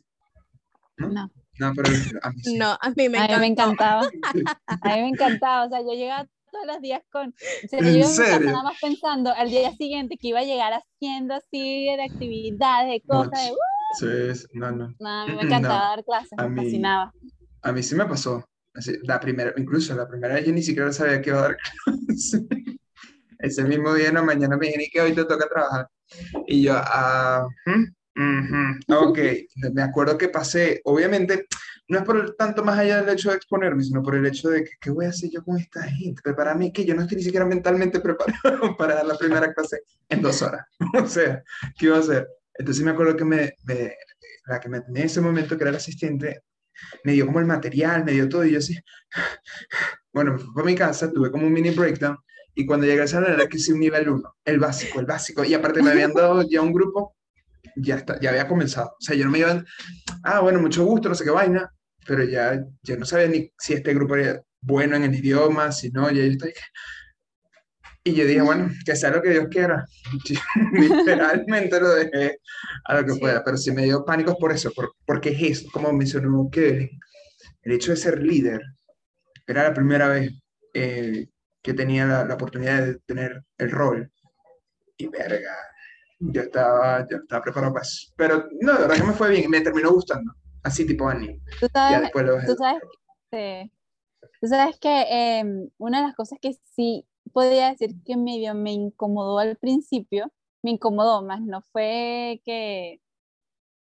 No. 0.96 1.30
No, 1.58 1.72
pero 1.74 1.88
a 2.22 2.30
mí 2.30 2.56
No, 2.56 2.76
a 2.80 2.90
mí 2.90 3.08
me, 3.08 3.18
a 3.18 3.28
mí 3.28 3.34
me 3.38 3.46
encantaba. 3.46 4.02
A 4.66 4.96
mí 4.96 5.02
me 5.02 5.08
encantaba. 5.08 5.66
O 5.66 5.68
sea, 5.68 5.80
yo 5.80 5.92
llegaba 5.92 6.26
todos 6.50 6.66
los 6.66 6.80
días 6.80 7.02
con. 7.10 7.28
O 7.28 7.68
sea, 7.68 7.80
yo 7.80 8.06
serio? 8.06 8.50
nada 8.50 8.64
más 8.64 8.76
pensando 8.80 9.32
al 9.32 9.50
día 9.50 9.72
siguiente 9.72 10.16
que 10.16 10.28
iba 10.28 10.40
a 10.40 10.44
llegar 10.44 10.72
haciendo 10.72 11.34
así 11.34 11.86
de 11.96 12.02
actividades, 12.02 12.90
de 12.90 13.00
cosas. 13.06 13.52
de, 14.00 14.34
sí, 14.34 14.46
no, 14.54 14.72
no. 14.72 14.94
no. 14.98 15.08
a 15.08 15.26
mí 15.26 15.36
me 15.36 15.42
encantaba 15.46 15.90
dar 15.90 16.04
clases, 16.04 16.32
me 16.36 16.62
fascinaba. 16.62 17.12
A 17.62 17.72
mí 17.72 17.82
sí 17.82 17.94
me 17.94 18.06
pasó. 18.06 18.44
la 19.02 19.20
primera, 19.20 19.52
incluso 19.56 19.94
la 19.94 20.08
primera 20.08 20.34
vez 20.34 20.46
yo 20.46 20.52
ni 20.52 20.62
siquiera 20.62 20.92
sabía 20.92 21.22
que 21.22 21.30
iba 21.30 21.38
a 21.38 21.42
dar 21.42 21.56
clases. 21.84 22.42
Ese 23.44 23.64
mismo 23.64 23.94
día 23.94 24.08
en 24.08 24.14
la 24.14 24.22
mañana 24.22 24.56
me 24.56 24.66
dijeron 24.66 24.86
que 24.92 25.00
hoy 25.00 25.14
te 25.14 25.24
toca 25.24 25.48
trabajar. 25.48 25.88
Y 26.46 26.62
yo, 26.64 26.74
ah, 26.76 27.46
Ujú, 28.16 29.08
Ok, 29.08 29.18
me 29.74 29.82
acuerdo 29.82 30.16
que 30.16 30.28
pasé, 30.28 30.80
obviamente, 30.84 31.46
no 31.88 31.98
es 31.98 32.04
por 32.04 32.16
el- 32.16 32.36
tanto 32.36 32.62
más 32.64 32.78
allá 32.78 33.02
del 33.02 33.14
hecho 33.14 33.30
de 33.30 33.36
exponerme, 33.36 33.82
sino 33.82 34.02
por 34.02 34.14
el 34.14 34.24
hecho 34.26 34.50
de 34.50 34.62
que, 34.64 34.70
¿qué 34.80 34.90
voy 34.90 35.06
a 35.06 35.08
hacer 35.10 35.30
yo 35.30 35.42
con 35.44 35.58
esta 35.58 35.82
gente? 35.84 36.32
Para 36.34 36.54
mí 36.54 36.72
que 36.72 36.84
yo 36.84 36.94
no 36.94 37.02
estoy 37.02 37.18
ni 37.18 37.24
siquiera 37.24 37.44
mentalmente 37.46 38.00
preparado 38.02 38.76
para 38.76 38.94
dar 38.96 39.06
la 39.06 39.18
primera 39.18 39.52
clase 39.52 39.80
en 40.08 40.22
dos 40.22 40.42
horas. 40.42 40.64
O 41.02 41.06
sea, 41.06 41.42
¿qué 41.78 41.86
iba 41.86 41.96
a 41.96 42.00
hacer? 42.00 42.28
Entonces 42.56 42.84
me 42.84 42.92
acuerdo 42.92 43.16
que 43.16 43.24
me, 43.24 43.52
me- 43.64 43.94
la 44.46 44.60
que 44.60 44.68
me 44.68 44.78
atendía 44.78 45.02
en 45.02 45.06
ese 45.06 45.20
momento, 45.20 45.56
que 45.56 45.64
era 45.64 45.70
el 45.70 45.76
asistente, 45.76 46.42
me 47.04 47.12
dio 47.12 47.26
como 47.26 47.40
el 47.40 47.46
material, 47.46 48.04
me 48.04 48.12
dio 48.12 48.28
todo, 48.28 48.44
y 48.44 48.52
yo 48.52 48.58
así, 48.58 48.76
bueno, 50.12 50.32
me 50.34 50.38
fui 50.38 50.62
a 50.62 50.66
mi 50.66 50.74
casa, 50.74 51.12
tuve 51.12 51.30
como 51.30 51.46
un 51.46 51.52
mini 51.52 51.70
breakdown, 51.70 52.16
y 52.54 52.66
cuando 52.66 52.86
llegué 52.86 53.02
al 53.02 53.08
salón 53.08 53.32
era 53.32 53.46
que 53.48 53.58
sí 53.58 53.72
un 53.72 53.80
nivel 53.80 54.08
uno, 54.08 54.36
el 54.44 54.58
básico, 54.58 55.00
el 55.00 55.06
básico, 55.06 55.44
y 55.44 55.54
aparte 55.54 55.82
me 55.82 55.90
habían 55.90 56.12
dado 56.14 56.42
ya 56.48 56.60
un 56.62 56.72
grupo 56.72 57.16
ya 57.76 57.96
está, 57.96 58.20
ya 58.20 58.30
había 58.30 58.46
comenzado. 58.46 58.88
O 58.90 59.00
sea, 59.00 59.16
yo 59.16 59.24
no 59.24 59.30
me 59.32 59.40
iba, 59.40 59.64
ah, 60.22 60.40
bueno, 60.40 60.60
mucho 60.60 60.84
gusto, 60.84 61.08
no 61.08 61.14
sé 61.14 61.24
qué 61.24 61.30
vaina, 61.30 61.68
pero 62.06 62.22
ya, 62.24 62.64
ya 62.82 62.96
no 62.96 63.04
sabía 63.06 63.26
ni 63.28 63.50
si 63.58 63.72
este 63.74 63.94
grupo 63.94 64.14
era 64.16 64.40
bueno 64.60 64.96
en 64.96 65.04
el 65.04 65.14
idioma, 65.14 65.72
si 65.72 65.90
no, 65.90 66.08
ya 66.10 66.22
yo 66.24 66.30
estoy... 66.32 66.52
Y 68.06 68.12
yo 68.14 68.26
dije, 68.26 68.42
bueno, 68.42 68.70
que 68.84 68.94
sea 68.96 69.10
lo 69.10 69.22
que 69.22 69.30
Dios 69.30 69.46
quiera. 69.50 69.86
Literalmente 70.72 71.80
lo 71.80 71.88
dejé 71.94 72.38
a 72.84 72.94
lo 73.00 73.06
que 73.06 73.12
Sí. 73.12 73.18
pueda, 73.20 73.42
pero 73.42 73.56
sí 73.56 73.72
me 73.72 73.84
dio 73.84 74.04
pánico 74.04 74.36
por 74.38 74.52
eso, 74.52 74.70
por, 74.72 74.92
porque 75.06 75.30
es 75.30 75.60
eso, 75.60 75.68
como 75.72 75.90
mencionó 75.92 76.48
Kevin, 76.52 76.90
el 77.62 77.72
hecho 77.72 77.92
de 77.92 77.96
ser 77.96 78.22
líder, 78.22 78.60
era 79.46 79.62
la 79.64 79.74
primera 79.74 80.08
vez 80.08 80.32
eh, 80.74 81.26
que 81.64 81.74
tenía 81.74 82.06
la, 82.06 82.24
la 82.26 82.34
oportunidad 82.34 82.84
de 82.86 82.98
tener 83.00 83.42
el 83.58 83.70
rol. 83.72 84.12
Y 84.98 85.08
verga, 85.08 85.56
yo 86.20 86.42
estaba, 86.42 87.06
yo 87.08 87.16
estaba 87.18 87.42
preparado 87.42 87.72
para 87.72 87.84
eso. 87.84 88.12
Pero 88.16 88.48
no, 88.60 88.74
de 88.74 88.78
verdad 88.80 88.96
que 88.96 89.04
me 89.04 89.12
fue 89.14 89.30
bien 89.30 89.44
y 89.44 89.48
me 89.48 89.62
terminó 89.62 89.92
gustando. 89.92 90.32
Así 90.62 90.86
tipo 90.86 91.08
Annie. 91.08 91.40
Tú 91.60 91.68
sabes, 91.72 92.10
tú 92.46 92.54
sabes, 92.56 92.82
que- 93.30 93.70
tú 94.40 94.46
sabes 94.48 94.78
que 94.78 95.38
em, 95.40 95.70
una 95.78 96.00
de 96.00 96.06
las 96.06 96.14
cosas 96.16 96.38
que 96.40 96.54
sí 96.76 97.06
podría 97.32 97.70
decir 97.70 97.96
que 98.04 98.16
medio 98.16 98.54
me 98.54 98.72
incomodó 98.72 99.38
al 99.38 99.56
principio, 99.56 100.32
me 100.62 100.72
incomodó 100.72 101.22
más, 101.24 101.40
no 101.42 101.62
fue 101.72 102.40
que, 102.44 103.00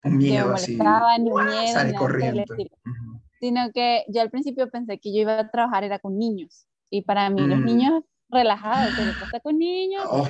un 0.04 0.12
que 0.12 0.18
me 0.18 0.24
miedo 0.33 0.52
así. 0.52 0.76
molestaba, 0.76 1.18
ni 1.18 1.30
un 1.30 1.44
miedo, 1.46 1.72
Sale 1.72 1.92
nada 1.92 1.98
corriendo. 2.06 2.42
estilo, 2.42 2.70
Ujú. 2.85 3.20
sino 3.40 3.72
que 3.72 4.04
yo 4.09 4.22
al 4.22 4.30
principio 4.30 4.70
pensé 4.70 4.98
que 4.98 5.12
yo 5.14 5.20
iba 5.22 5.38
a 5.38 5.50
trabajar 5.50 5.85
era 5.85 5.98
con 5.98 6.18
niños, 6.18 6.66
y 6.90 7.03
para 7.03 7.31
mí 7.31 7.46
los 7.46 7.61
Mm. 7.61 7.64
niños 7.64 8.05
relajados, 8.29 8.94
se 8.94 9.05
les 9.07 9.16
pasa 9.16 9.40
con 9.40 9.59
niños, 9.59 10.05
Oh, 10.11 10.29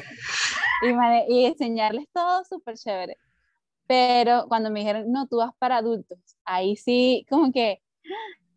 y, 0.82 0.92
y 1.34 1.44
enseñarles 1.46 2.06
todo 2.12 2.44
súper 2.44 2.76
chévere. 2.76 3.16
Pero 3.86 4.46
cuando 4.48 4.70
me 4.70 4.80
dijeron, 4.80 5.10
no, 5.10 5.26
tú 5.26 5.38
vas 5.38 5.52
para 5.58 5.78
adultos, 5.78 6.18
ahí 6.44 6.76
sí, 6.76 7.26
como 7.28 7.50
que, 7.52 7.82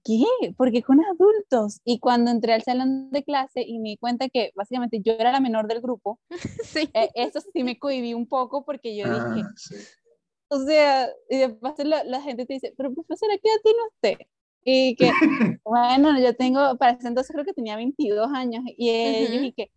¿qué? 0.04 0.24
¿Por 0.56 0.72
qué 0.72 0.84
con 0.84 1.00
adultos? 1.04 1.82
Y 1.84 2.00
cuando 2.00 2.30
entré 2.32 2.54
al 2.54 2.62
salón 2.64 3.10
de 3.12 3.24
clase 3.24 3.64
y 3.66 3.80
me 3.80 3.90
di 3.90 3.98
cuenta 3.98 4.30
que 4.30 4.52
básicamente 4.56 5.02
yo 5.04 5.14
era 5.14 5.32
la 5.32 5.40
menor 5.40 5.68
del 5.68 5.82
grupo, 5.82 6.20
Sí. 6.64 6.90
eh, 6.94 7.10
eso 7.16 7.40
sí 7.54 7.64
me 7.64 7.78
cohibí 7.80 8.14
un 8.14 8.28
poco 8.28 8.64
porque 8.66 8.96
yo 8.96 9.06
ah, 9.08 9.28
dije, 9.28 9.50
sí. 9.58 9.76
o 10.50 10.60
sea, 10.66 11.10
y 11.30 11.38
después 11.38 11.74
la, 11.80 12.04
la 12.04 12.22
gente 12.22 12.46
te 12.46 12.54
dice, 12.54 12.74
pero 12.78 12.94
profesora, 12.94 13.34
¿qué 13.42 13.50
edad 13.50 13.62
tiene 13.64 13.80
usted? 13.90 14.28
Y 14.66 14.96
que, 14.96 15.12
bueno, 15.64 16.20
yo 16.20 16.36
tengo, 16.36 16.78
para 16.78 16.94
ese 16.94 17.08
entonces 17.08 17.32
creo 17.34 17.46
que 17.46 17.54
tenía 17.54 17.76
22 17.76 18.32
años, 18.34 18.64
y 18.78 18.90
ellos, 18.90 19.30
Ujú. 19.30 19.46
y 19.46 19.54
que, 19.54 19.72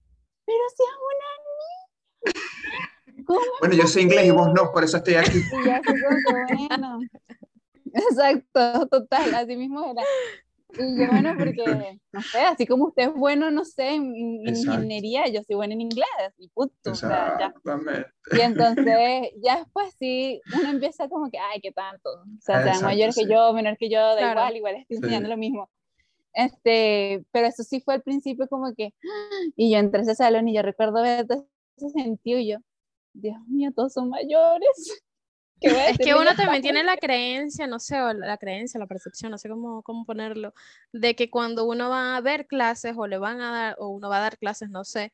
pero 0.44 0.58
si 0.76 0.82
es 0.82 2.32
una 2.32 2.32
niña. 2.32 3.24
¿Cómo 3.26 3.40
Bueno, 3.60 3.74
yo 3.74 3.86
sé 3.86 4.02
inglés 4.02 4.26
y 4.26 4.30
vos 4.30 4.48
no, 4.54 4.70
por 4.72 4.84
eso 4.84 4.98
estoy 4.98 5.14
aquí. 5.14 5.38
Y 5.38 5.66
ya 5.66 5.76
así 5.76 5.84
como 5.86 6.16
que 6.24 6.54
bueno. 6.68 7.00
Exacto, 7.92 8.86
total, 8.88 9.34
así 9.34 9.56
mismo 9.56 9.84
era. 9.84 10.02
Y 10.78 10.98
yo, 10.98 11.08
bueno, 11.08 11.34
porque, 11.38 11.98
no 12.12 12.20
sé, 12.22 12.38
así 12.40 12.66
como 12.66 12.86
usted 12.86 13.04
es 13.04 13.14
bueno, 13.14 13.50
no 13.50 13.64
sé, 13.64 13.94
en, 13.94 14.46
Exacto. 14.46 14.72
ingeniería, 14.72 15.26
yo 15.28 15.42
soy 15.42 15.56
buena 15.56 15.74
en 15.74 15.82
inglés, 15.82 16.06
y 16.38 16.48
punto, 16.48 16.92
o 16.92 16.94
sea, 16.94 17.36
ya. 17.38 17.54
Y 18.34 18.40
entonces, 18.40 19.30
ya 19.42 19.58
después 19.58 19.94
sí, 19.98 20.42
uno 20.52 20.68
empieza 20.70 21.08
como 21.08 21.30
que, 21.30 21.38
ay, 21.38 21.60
qué 21.60 21.72
tanto. 21.72 22.10
O 22.10 22.40
sea, 22.40 22.58
Exacto, 22.58 22.84
mayores 22.84 23.14
que 23.14 23.22
sí. 23.24 23.30
yo, 23.30 23.52
menor 23.52 23.76
que 23.76 23.88
yo, 23.88 24.00
da 24.00 24.16
Claro. 24.18 24.40
igual, 24.40 24.56
igual 24.56 24.74
estoy 24.76 24.96
Sí. 24.96 25.02
enseñando 25.04 25.28
lo 25.28 25.36
mismo. 25.36 25.70
Este, 26.32 27.24
pero 27.32 27.46
eso 27.46 27.62
sí 27.62 27.80
fue 27.80 27.94
al 27.94 28.02
principio 28.02 28.46
como 28.48 28.74
que, 28.74 28.92
y 29.56 29.72
yo 29.72 29.78
entré 29.78 30.00
a 30.00 30.02
ese 30.02 30.14
salón 30.14 30.48
y 30.48 30.54
yo 30.54 30.62
recuerdo 30.62 31.02
ver 31.02 31.26
todo 31.26 31.46
ese 31.76 31.88
sentido 31.90 32.38
y 32.38 32.48
yo, 32.48 32.58
Dios 33.14 33.38
mío, 33.48 33.70
todos 33.74 33.92
son 33.94 34.10
mayores. 34.10 35.02
¿Qué 35.60 35.70
voy 35.70 35.78
a 35.80 35.90
Es 35.90 35.98
que 35.98 36.14
uno 36.14 36.34
también 36.36 36.62
tiene 36.62 36.84
la 36.84 36.96
creencia, 36.96 37.66
no 37.66 37.78
sé, 37.78 38.00
o 38.00 38.12
la 38.12 38.26
la 38.26 38.36
creencia, 38.38 38.78
la 38.80 38.86
percepción, 38.86 39.30
no 39.30 39.38
sé 39.38 39.48
cómo, 39.48 39.82
cómo 39.82 40.04
ponerlo, 40.04 40.52
de 40.92 41.14
que 41.14 41.30
cuando 41.30 41.64
uno 41.64 41.88
va 41.88 42.16
a 42.16 42.20
ver 42.20 42.46
clases 42.46 42.94
o 42.96 43.06
le 43.06 43.18
van 43.18 43.40
a 43.40 43.52
dar, 43.52 43.76
o 43.78 43.88
uno 43.88 44.08
va 44.08 44.18
a 44.18 44.20
dar 44.20 44.38
clases, 44.38 44.68
no 44.70 44.84
sé, 44.84 45.12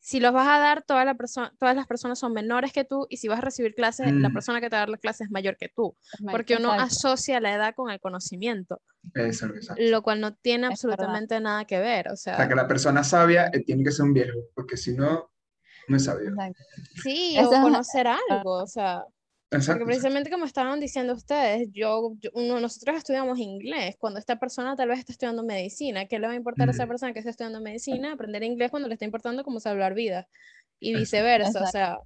si 0.00 0.18
los 0.18 0.32
vas 0.32 0.48
a 0.48 0.58
dar, 0.58 0.82
toda 0.82 1.04
la 1.04 1.16
todas 1.58 1.76
las 1.76 1.86
personas 1.86 2.18
son 2.18 2.32
menores 2.32 2.72
que 2.72 2.84
tú 2.84 3.06
y 3.08 3.18
si 3.18 3.28
vas 3.28 3.38
a 3.38 3.42
recibir 3.42 3.74
clases, 3.74 4.12
la 4.12 4.30
Mm. 4.30 4.32
persona 4.32 4.60
que 4.60 4.68
te 4.68 4.74
va 4.74 4.78
a 4.78 4.82
dar 4.82 4.88
la 4.88 4.98
clase 4.98 5.24
es 5.24 5.30
mayor 5.30 5.56
que 5.56 5.68
tú, 5.68 5.96
porque 6.30 6.56
uno 6.56 6.70
exacto. 6.72 6.84
asocia 6.84 7.40
la 7.40 7.54
edad 7.54 7.74
con 7.76 7.90
el 7.90 8.00
conocimiento, 8.00 8.80
Eso, 9.14 9.48
lo 9.76 10.02
cual 10.02 10.20
no 10.20 10.34
tiene 10.34 10.68
Es 10.72 10.82
verdad. 10.82 10.94
absolutamente 10.94 11.38
nada 11.40 11.64
que 11.66 11.78
ver, 11.78 12.08
o 12.08 12.14
O 12.14 12.16
sea, 12.16 12.36
sea, 12.36 12.48
que 12.48 12.54
la 12.54 12.66
persona 12.66 13.04
sabia 13.04 13.48
eh, 13.52 13.60
tiene 13.64 13.84
que 13.84 13.92
ser 13.92 14.06
un 14.06 14.14
viejo, 14.14 14.38
porque 14.54 14.76
si 14.76 14.92
no, 14.96 15.30
no 15.88 15.96
es 15.96 16.04
sabio. 16.04 16.30
Exacto. 16.30 16.62
sí, 17.02 17.36
o 17.38 17.42
es- 17.42 17.60
conocer 17.60 18.06
algo, 18.08 18.54
o 18.62 18.66
sea, 18.66 19.04
Porque 19.52 19.64
Exacto. 19.64 19.84
precisamente 19.84 20.30
como 20.30 20.46
estaban 20.46 20.80
diciendo 20.80 21.12
ustedes, 21.12 21.68
yo, 21.72 22.14
yo- 22.20 22.30
uno, 22.32 22.58
nosotros 22.58 22.96
estudiamos 22.96 23.38
inglés, 23.38 23.96
cuando 23.98 24.18
esta 24.18 24.38
persona 24.38 24.74
tal 24.76 24.88
vez 24.88 24.98
está 25.00 25.12
estudiando 25.12 25.42
medicina, 25.44 26.06
¿qué 26.06 26.18
le 26.18 26.26
va 26.26 26.32
a 26.32 26.36
importar 26.36 26.68
a 26.68 26.72
esa 26.72 26.86
Mm. 26.86 26.88
persona 26.88 27.12
que 27.12 27.18
está 27.18 27.30
estudiando 27.30 27.60
medicina 27.60 28.12
aprender 28.12 28.42
inglés 28.44 28.70
cuando 28.70 28.88
le 28.88 28.94
está 28.94 29.04
importando 29.04 29.44
cómo 29.44 29.60
salvar 29.60 29.92
vidas? 29.92 30.26
Y 30.80 30.92
Exacto. 30.92 31.00
viceversa, 31.00 31.48
o 31.48 31.64
Exacto. 31.66 31.70
sea, 31.70 31.98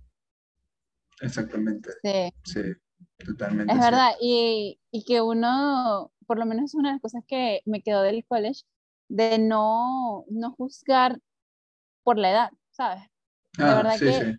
Exactamente. 1.20 1.90
Sí, 2.02 2.32
Sí, 2.44 3.24
totalmente. 3.24 3.72
es 3.72 3.78
verdad. 3.78 4.10
Y, 4.20 4.78
y 4.90 5.04
que 5.04 5.20
uno, 5.22 6.12
por 6.26 6.38
lo 6.38 6.46
menos 6.46 6.64
es 6.66 6.74
una 6.74 6.88
de 6.90 6.94
las 6.96 7.00
cosas 7.02 7.22
que 7.26 7.62
me 7.64 7.80
quedó 7.80 8.02
del 8.02 8.24
college, 8.26 8.62
de 9.08 9.38
no, 9.38 10.24
no 10.28 10.52
juzgar 10.52 11.20
por 12.02 12.18
la 12.18 12.30
edad, 12.32 12.50
¿sabes? 12.70 13.02
Ah, 13.58 13.76
verdad 13.76 13.92
sí, 13.98 14.04
que- 14.04 14.12
sí, 14.12 14.38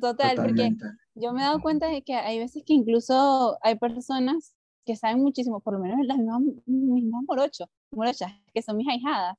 Total, 0.00 0.36
porque 0.36 0.52
totalmente. 0.52 0.84
Yo 1.16 1.32
me 1.32 1.40
he 1.40 1.44
dado 1.44 1.60
cuenta 1.60 1.88
de 1.88 2.02
que 2.02 2.14
hay 2.14 2.38
veces 2.38 2.62
que 2.64 2.74
incluso 2.74 3.58
hay 3.62 3.76
personas 3.76 4.54
que 4.84 4.96
saben 4.96 5.20
muchísimo, 5.20 5.60
por 5.60 5.72
lo 5.74 5.80
menos 5.80 5.98
las 6.06 6.18
mismas, 6.18 6.40
mis 6.66 7.02
mismas 7.02 7.24
morochos, 7.26 7.68
morochas, 7.90 8.32
que 8.54 8.62
son 8.62 8.76
mis 8.76 8.86
ahijadas. 8.86 9.36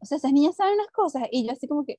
O 0.00 0.04
sea, 0.04 0.18
esas 0.18 0.32
niñas 0.32 0.56
saben 0.56 0.76
las 0.76 0.88
cosas 0.88 1.22
y 1.30 1.46
yo 1.46 1.52
así 1.52 1.66
como 1.66 1.84
que, 1.84 1.98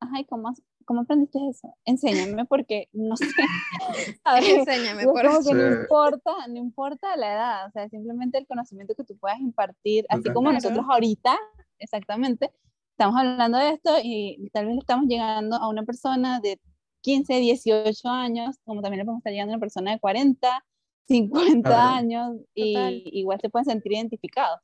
ay, 0.00 0.24
¿cómo, 0.24 0.52
¿cómo 0.84 1.02
aprendiste 1.02 1.38
eso? 1.48 1.74
Enséñame 1.84 2.44
porque 2.44 2.88
no 2.92 3.16
sé. 3.16 3.26
¿sabes? 4.24 4.48
enséñame 4.48 5.04
por 5.04 5.24
como 5.26 5.40
eso. 5.40 5.48
que 5.48 5.54
no 5.54 5.80
importa, 5.82 6.32
no 6.48 6.56
importa 6.56 7.16
la 7.16 7.32
edad, 7.32 7.66
o 7.68 7.70
sea, 7.70 7.88
simplemente 7.88 8.36
el 8.38 8.46
conocimiento 8.46 8.94
que 8.94 9.04
tú 9.04 9.16
puedas 9.16 9.38
impartir, 9.38 10.06
así 10.08 10.30
como 10.32 10.52
nosotros 10.52 10.84
ahorita, 10.88 11.38
exactamente, 11.78 12.50
estamos 12.90 13.16
hablando 13.16 13.58
de 13.58 13.70
esto 13.70 13.96
y 14.02 14.50
tal 14.52 14.66
vez 14.66 14.78
estamos 14.78 15.06
llegando 15.06 15.56
a 15.56 15.68
una 15.68 15.84
persona 15.84 16.40
de 16.40 16.60
15, 17.02 17.34
18 17.38 18.08
años, 18.08 18.56
como 18.64 18.82
también 18.82 18.98
le 19.00 19.04
podemos 19.04 19.20
estar 19.20 19.32
llegando 19.32 19.52
a 19.54 19.56
una 19.56 19.60
persona 19.60 19.92
de 19.92 20.00
40, 20.00 20.64
50 21.08 21.68
Claro. 21.68 21.82
años, 21.96 22.36
y 22.54 22.74
Total. 22.74 23.02
igual 23.06 23.40
se 23.40 23.50
pueden 23.50 23.64
sentir 23.66 23.92
identificados. 23.92 24.60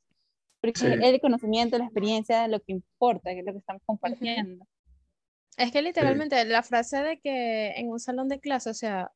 Porque 0.61 0.79
Sí. 0.79 0.87
es 0.87 1.01
el 1.03 1.21
conocimiento, 1.21 1.77
la 1.77 1.85
experiencia, 1.85 2.47
lo 2.47 2.59
que 2.61 2.71
importa, 2.73 3.31
que 3.31 3.39
es 3.39 3.45
lo 3.45 3.51
que 3.53 3.59
estamos 3.59 3.81
compartiendo. 3.85 4.65
Es 5.57 5.71
que 5.71 5.81
literalmente 5.81 6.43
la 6.45 6.63
frase 6.63 6.97
de 7.03 7.19
que 7.19 7.71
en 7.71 7.89
un 7.89 7.99
salón 7.99 8.27
de 8.29 8.39
clase, 8.39 8.69
o 8.69 8.73
sea, 8.73 9.11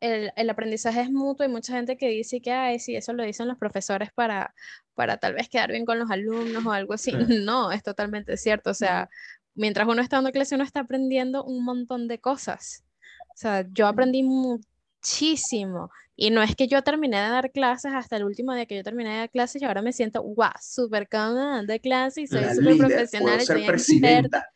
el, 0.00 0.32
el 0.36 0.50
aprendizaje 0.50 1.00
es 1.00 1.10
mutuo 1.10 1.46
y 1.46 1.48
mucha 1.48 1.74
gente 1.74 1.96
que 1.96 2.08
dice 2.08 2.40
que, 2.42 2.50
ay, 2.52 2.78
sí, 2.78 2.94
eso 2.96 3.12
lo 3.14 3.22
dicen 3.24 3.48
los 3.48 3.56
profesores 3.58 4.10
para, 4.14 4.54
para 4.94 5.16
tal 5.18 5.34
vez 5.34 5.48
quedar 5.48 5.70
bien 5.70 5.84
con 5.86 5.98
los 5.98 6.10
alumnos 6.10 6.64
o 6.66 6.72
algo 6.72 6.92
así. 6.94 7.10
Sí. 7.12 7.16
No, 7.46 7.72
es 7.72 7.82
totalmente 7.82 8.36
cierto. 8.36 8.70
O 8.70 8.74
sea, 8.74 9.08
mientras 9.54 9.86
uno 9.88 10.02
está 10.02 10.16
dando 10.16 10.32
clase, 10.32 10.54
uno 10.54 10.64
está 10.64 10.80
aprendiendo 10.80 11.44
un 11.44 11.64
montón 11.64 12.08
de 12.08 12.20
cosas. 12.20 12.84
O 13.28 13.36
sea, 13.36 13.66
yo 13.72 13.86
aprendí 13.86 14.22
muchísimo. 14.22 15.90
Y 16.16 16.30
no 16.30 16.42
es 16.42 16.54
que 16.54 16.68
yo 16.68 16.82
terminé 16.82 17.16
de 17.16 17.28
dar 17.28 17.50
clases 17.50 17.92
hasta 17.92 18.16
el 18.16 18.24
último 18.24 18.54
día 18.54 18.66
que 18.66 18.76
yo 18.76 18.84
terminé 18.84 19.10
de 19.10 19.18
dar 19.18 19.30
clases 19.30 19.60
y 19.60 19.64
ahora 19.64 19.82
me 19.82 19.92
siento, 19.92 20.22
guau, 20.22 20.52
súper 20.60 21.08
cómoda 21.08 21.56
dando 21.56 21.76
clases 21.80 22.24
y 22.24 22.26
soy 22.28 22.44
súper 22.54 22.76
profesional 22.76 23.40
y 23.40 23.46
soy 23.46 23.64
experta. 23.64 24.46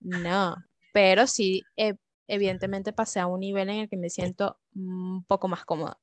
No, 0.00 0.54
pero 0.92 1.26
sí, 1.26 1.62
eh, 1.76 1.96
evidentemente 2.28 2.92
pasé 2.92 3.18
a 3.18 3.26
un 3.26 3.40
nivel 3.40 3.68
en 3.68 3.76
el 3.80 3.88
que 3.88 3.96
me 3.96 4.10
siento 4.10 4.58
un 4.76 5.24
poco 5.24 5.48
más 5.48 5.64
cómoda. 5.64 5.98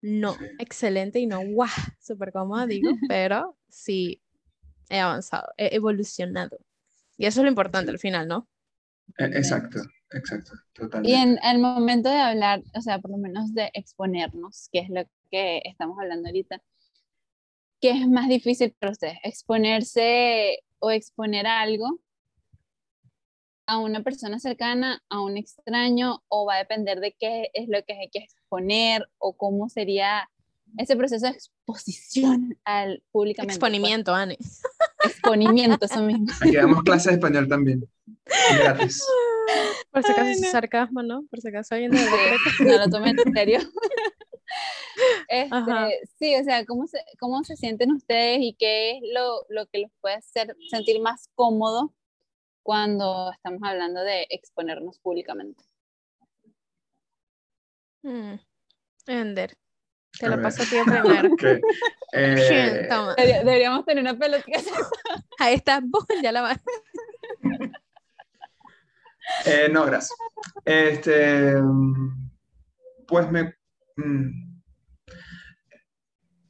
No 0.00 0.34
Sí. 0.34 0.44
excelente 0.58 1.20
y 1.20 1.26
no 1.26 1.40
guau, 1.40 1.68
súper 2.00 2.32
cómoda, 2.32 2.66
digo, 2.66 2.90
pero 3.12 3.56
sí 3.68 4.20
he 4.88 4.98
avanzado, 4.98 5.52
he 5.56 5.74
evolucionado. 5.76 6.58
Y 7.18 7.26
eso 7.26 7.40
es 7.40 7.44
lo 7.44 7.50
importante 7.50 7.90
al 7.90 7.98
final, 7.98 8.28
¿no? 8.28 8.48
Eh, 9.18 9.30
Exacto. 9.34 9.80
exacto, 10.12 10.52
Y 10.54 10.78
totalmente. 10.80 11.16
en 11.20 11.38
el 11.42 11.58
momento 11.58 12.08
de 12.08 12.16
hablar, 12.16 12.62
o 12.74 12.80
sea, 12.80 12.98
por 12.98 13.10
lo 13.10 13.18
menos 13.18 13.52
de 13.52 13.70
exponernos, 13.74 14.68
que 14.72 14.78
es 14.78 14.88
lo 14.88 15.02
que 15.30 15.60
estamos 15.64 15.98
hablando 15.98 16.28
ahorita, 16.28 16.62
¿qué 17.80 17.90
es 17.90 18.08
más 18.08 18.28
difícil 18.28 18.74
para 18.78 18.92
ustedes? 18.92 19.18
¿Exponerse 19.24 20.60
o 20.78 20.90
exponer 20.90 21.46
algo 21.46 21.98
a 23.66 23.78
una 23.78 24.02
persona 24.02 24.38
cercana, 24.38 25.02
a 25.10 25.20
un 25.20 25.36
extraño, 25.36 26.22
o 26.28 26.46
va 26.46 26.54
a 26.54 26.58
depender 26.58 27.00
de 27.00 27.12
qué 27.18 27.50
es 27.52 27.68
lo 27.68 27.82
que 27.84 27.94
hay 27.94 28.08
que 28.08 28.20
exponer 28.20 29.06
o 29.18 29.36
cómo 29.36 29.68
sería 29.68 30.30
ese 30.78 30.96
proceso 30.96 31.26
de 31.26 31.32
exposición 31.32 32.58
al 32.64 33.02
públicamente? 33.10 33.52
Exponimiento, 33.52 34.14
Anne. 34.14 34.38
Exponimiento, 35.04 35.84
eso 35.86 36.02
mismo. 36.02 36.26
Aquí 36.40 36.56
damos 36.56 36.82
clases 36.82 37.06
de 37.06 37.12
español 37.14 37.48
también, 37.48 37.88
gratis. 38.58 39.04
Por 39.90 40.02
si 40.02 40.12
acaso 40.12 40.26
Ay, 40.26 40.32
es 40.32 40.40
no. 40.42 40.50
sarcasmo, 40.50 41.02
¿no? 41.02 41.24
Por 41.30 41.40
si 41.40 41.48
acaso 41.48 41.74
alguien 41.74 41.92
que- 41.92 42.64
no 42.64 42.76
lo 42.78 42.88
tomen 42.90 43.16
en 43.24 43.32
serio. 43.32 43.60
Este, 45.28 46.08
sí, 46.18 46.34
o 46.34 46.42
sea, 46.42 46.64
¿cómo 46.64 46.86
se, 46.86 46.98
¿cómo 47.20 47.44
se 47.44 47.56
sienten 47.56 47.92
ustedes 47.92 48.38
y 48.40 48.54
qué 48.58 48.92
es 48.92 49.02
lo, 49.14 49.44
lo 49.48 49.66
que 49.66 49.78
los 49.78 49.92
puede 50.00 50.16
hacer 50.16 50.56
sentir 50.70 51.00
más 51.00 51.28
cómodo 51.34 51.94
cuando 52.64 53.30
estamos 53.32 53.60
hablando 53.62 54.02
de 54.02 54.26
exponernos 54.30 54.98
públicamente? 54.98 55.62
Mm. 58.02 58.34
Ender, 59.06 59.56
te 60.18 60.26
A 60.26 60.28
lo 60.30 60.42
paso 60.42 60.62
a 60.62 60.66
ti 60.66 60.76
primero. 60.84 61.28
Ok, 61.32 61.42
eh, 62.12 62.86
Toma. 62.90 63.14
Debería- 63.16 63.44
Deberíamos 63.44 63.84
tener 63.84 64.02
una 64.02 64.18
pelota. 64.18 64.44
Ahí 65.38 65.54
está, 65.54 65.80
¡bum! 65.80 66.04
ya 66.22 66.32
la 66.32 66.42
va. 66.42 66.60
eh, 69.44 69.68
no, 69.70 69.84
gracias. 69.84 70.16
Este, 70.64 71.54
mm, 71.60 72.30
pues 73.06 73.30
me... 73.30 73.54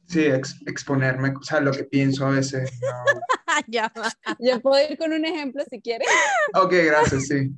Sí, 0.08 0.24
ex- 0.24 0.60
exponerme, 0.66 1.34
o 1.38 1.42
sea, 1.42 1.60
lo 1.60 1.70
que 1.70 1.84
pienso 1.84 2.26
a 2.26 2.30
veces. 2.30 2.70
no. 2.80 3.20
ya 3.68 3.92
va. 3.96 4.10
Yo 4.38 4.60
puedo 4.60 4.90
ir 4.90 4.96
con 4.96 5.12
un 5.12 5.24
ejemplo 5.24 5.62
si 5.70 5.80
quieres. 5.80 6.08
Ok, 6.54 6.72
gracias, 6.86 7.26
sí. 7.28 7.50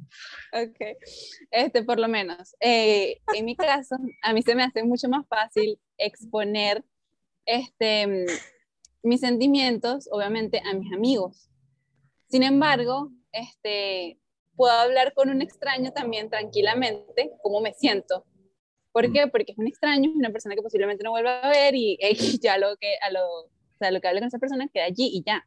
Ok, 0.52 0.98
este, 1.52 1.84
por 1.84 2.00
lo 2.00 2.08
menos, 2.08 2.56
eh, 2.58 3.20
en 3.34 3.44
mi 3.44 3.54
caso, 3.54 3.96
a 4.22 4.32
mí 4.32 4.42
se 4.42 4.56
me 4.56 4.64
hace 4.64 4.82
mucho 4.82 5.08
más 5.08 5.26
fácil 5.28 5.78
exponer 5.96 6.84
este, 7.46 8.26
mis 9.02 9.20
sentimientos, 9.20 10.08
obviamente, 10.10 10.60
a 10.68 10.74
mis 10.74 10.92
amigos. 10.92 11.50
Sin 12.28 12.42
embargo, 12.42 13.12
este, 13.32 14.18
puedo 14.56 14.72
hablar 14.72 15.14
con 15.14 15.30
un 15.30 15.40
extraño 15.40 15.92
también 15.92 16.30
tranquilamente 16.30 17.30
cómo 17.42 17.60
me 17.60 17.72
siento. 17.74 18.26
¿Por 18.92 19.12
qué? 19.12 19.28
Porque 19.28 19.52
es 19.52 19.58
un 19.58 19.66
extraño, 19.66 20.10
es 20.10 20.16
una 20.16 20.30
persona 20.30 20.54
que 20.54 20.62
posiblemente 20.62 21.04
no 21.04 21.10
vuelva 21.10 21.40
a 21.40 21.48
ver 21.48 21.74
y, 21.74 21.98
ya 22.42 22.58
lo 22.58 22.76
que, 22.76 22.94
a 23.02 23.10
lo, 23.10 23.20
o 23.20 23.50
sea, 23.78 23.90
lo 23.90 24.00
que 24.00 24.08
hable 24.08 24.20
con 24.20 24.28
esa 24.28 24.38
persona 24.38 24.68
queda 24.68 24.84
allí 24.84 25.10
y 25.12 25.22
ya. 25.24 25.46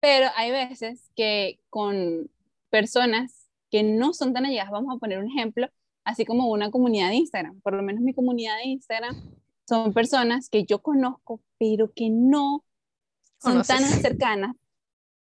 Pero 0.00 0.28
hay 0.36 0.50
veces 0.52 1.10
que 1.16 1.58
con 1.70 2.30
personas 2.70 3.50
que 3.70 3.82
no 3.82 4.14
son 4.14 4.32
tan 4.32 4.46
allegadas, 4.46 4.70
vamos 4.70 4.94
a 4.94 4.98
poner 4.98 5.18
un 5.18 5.30
ejemplo, 5.30 5.68
así 6.04 6.24
como 6.24 6.50
una 6.50 6.70
comunidad 6.70 7.08
de 7.08 7.16
Instagram, 7.16 7.60
por 7.60 7.74
lo 7.74 7.82
menos 7.82 8.02
mi 8.02 8.14
comunidad 8.14 8.56
de 8.58 8.68
Instagram 8.68 9.16
son 9.68 9.92
personas 9.92 10.48
que 10.48 10.64
yo 10.64 10.80
conozco, 10.80 11.42
pero 11.58 11.92
que 11.92 12.08
no 12.08 12.64
son 13.38 13.62
tan 13.62 13.78
Conoces. 13.78 14.02
cercanas 14.02 14.56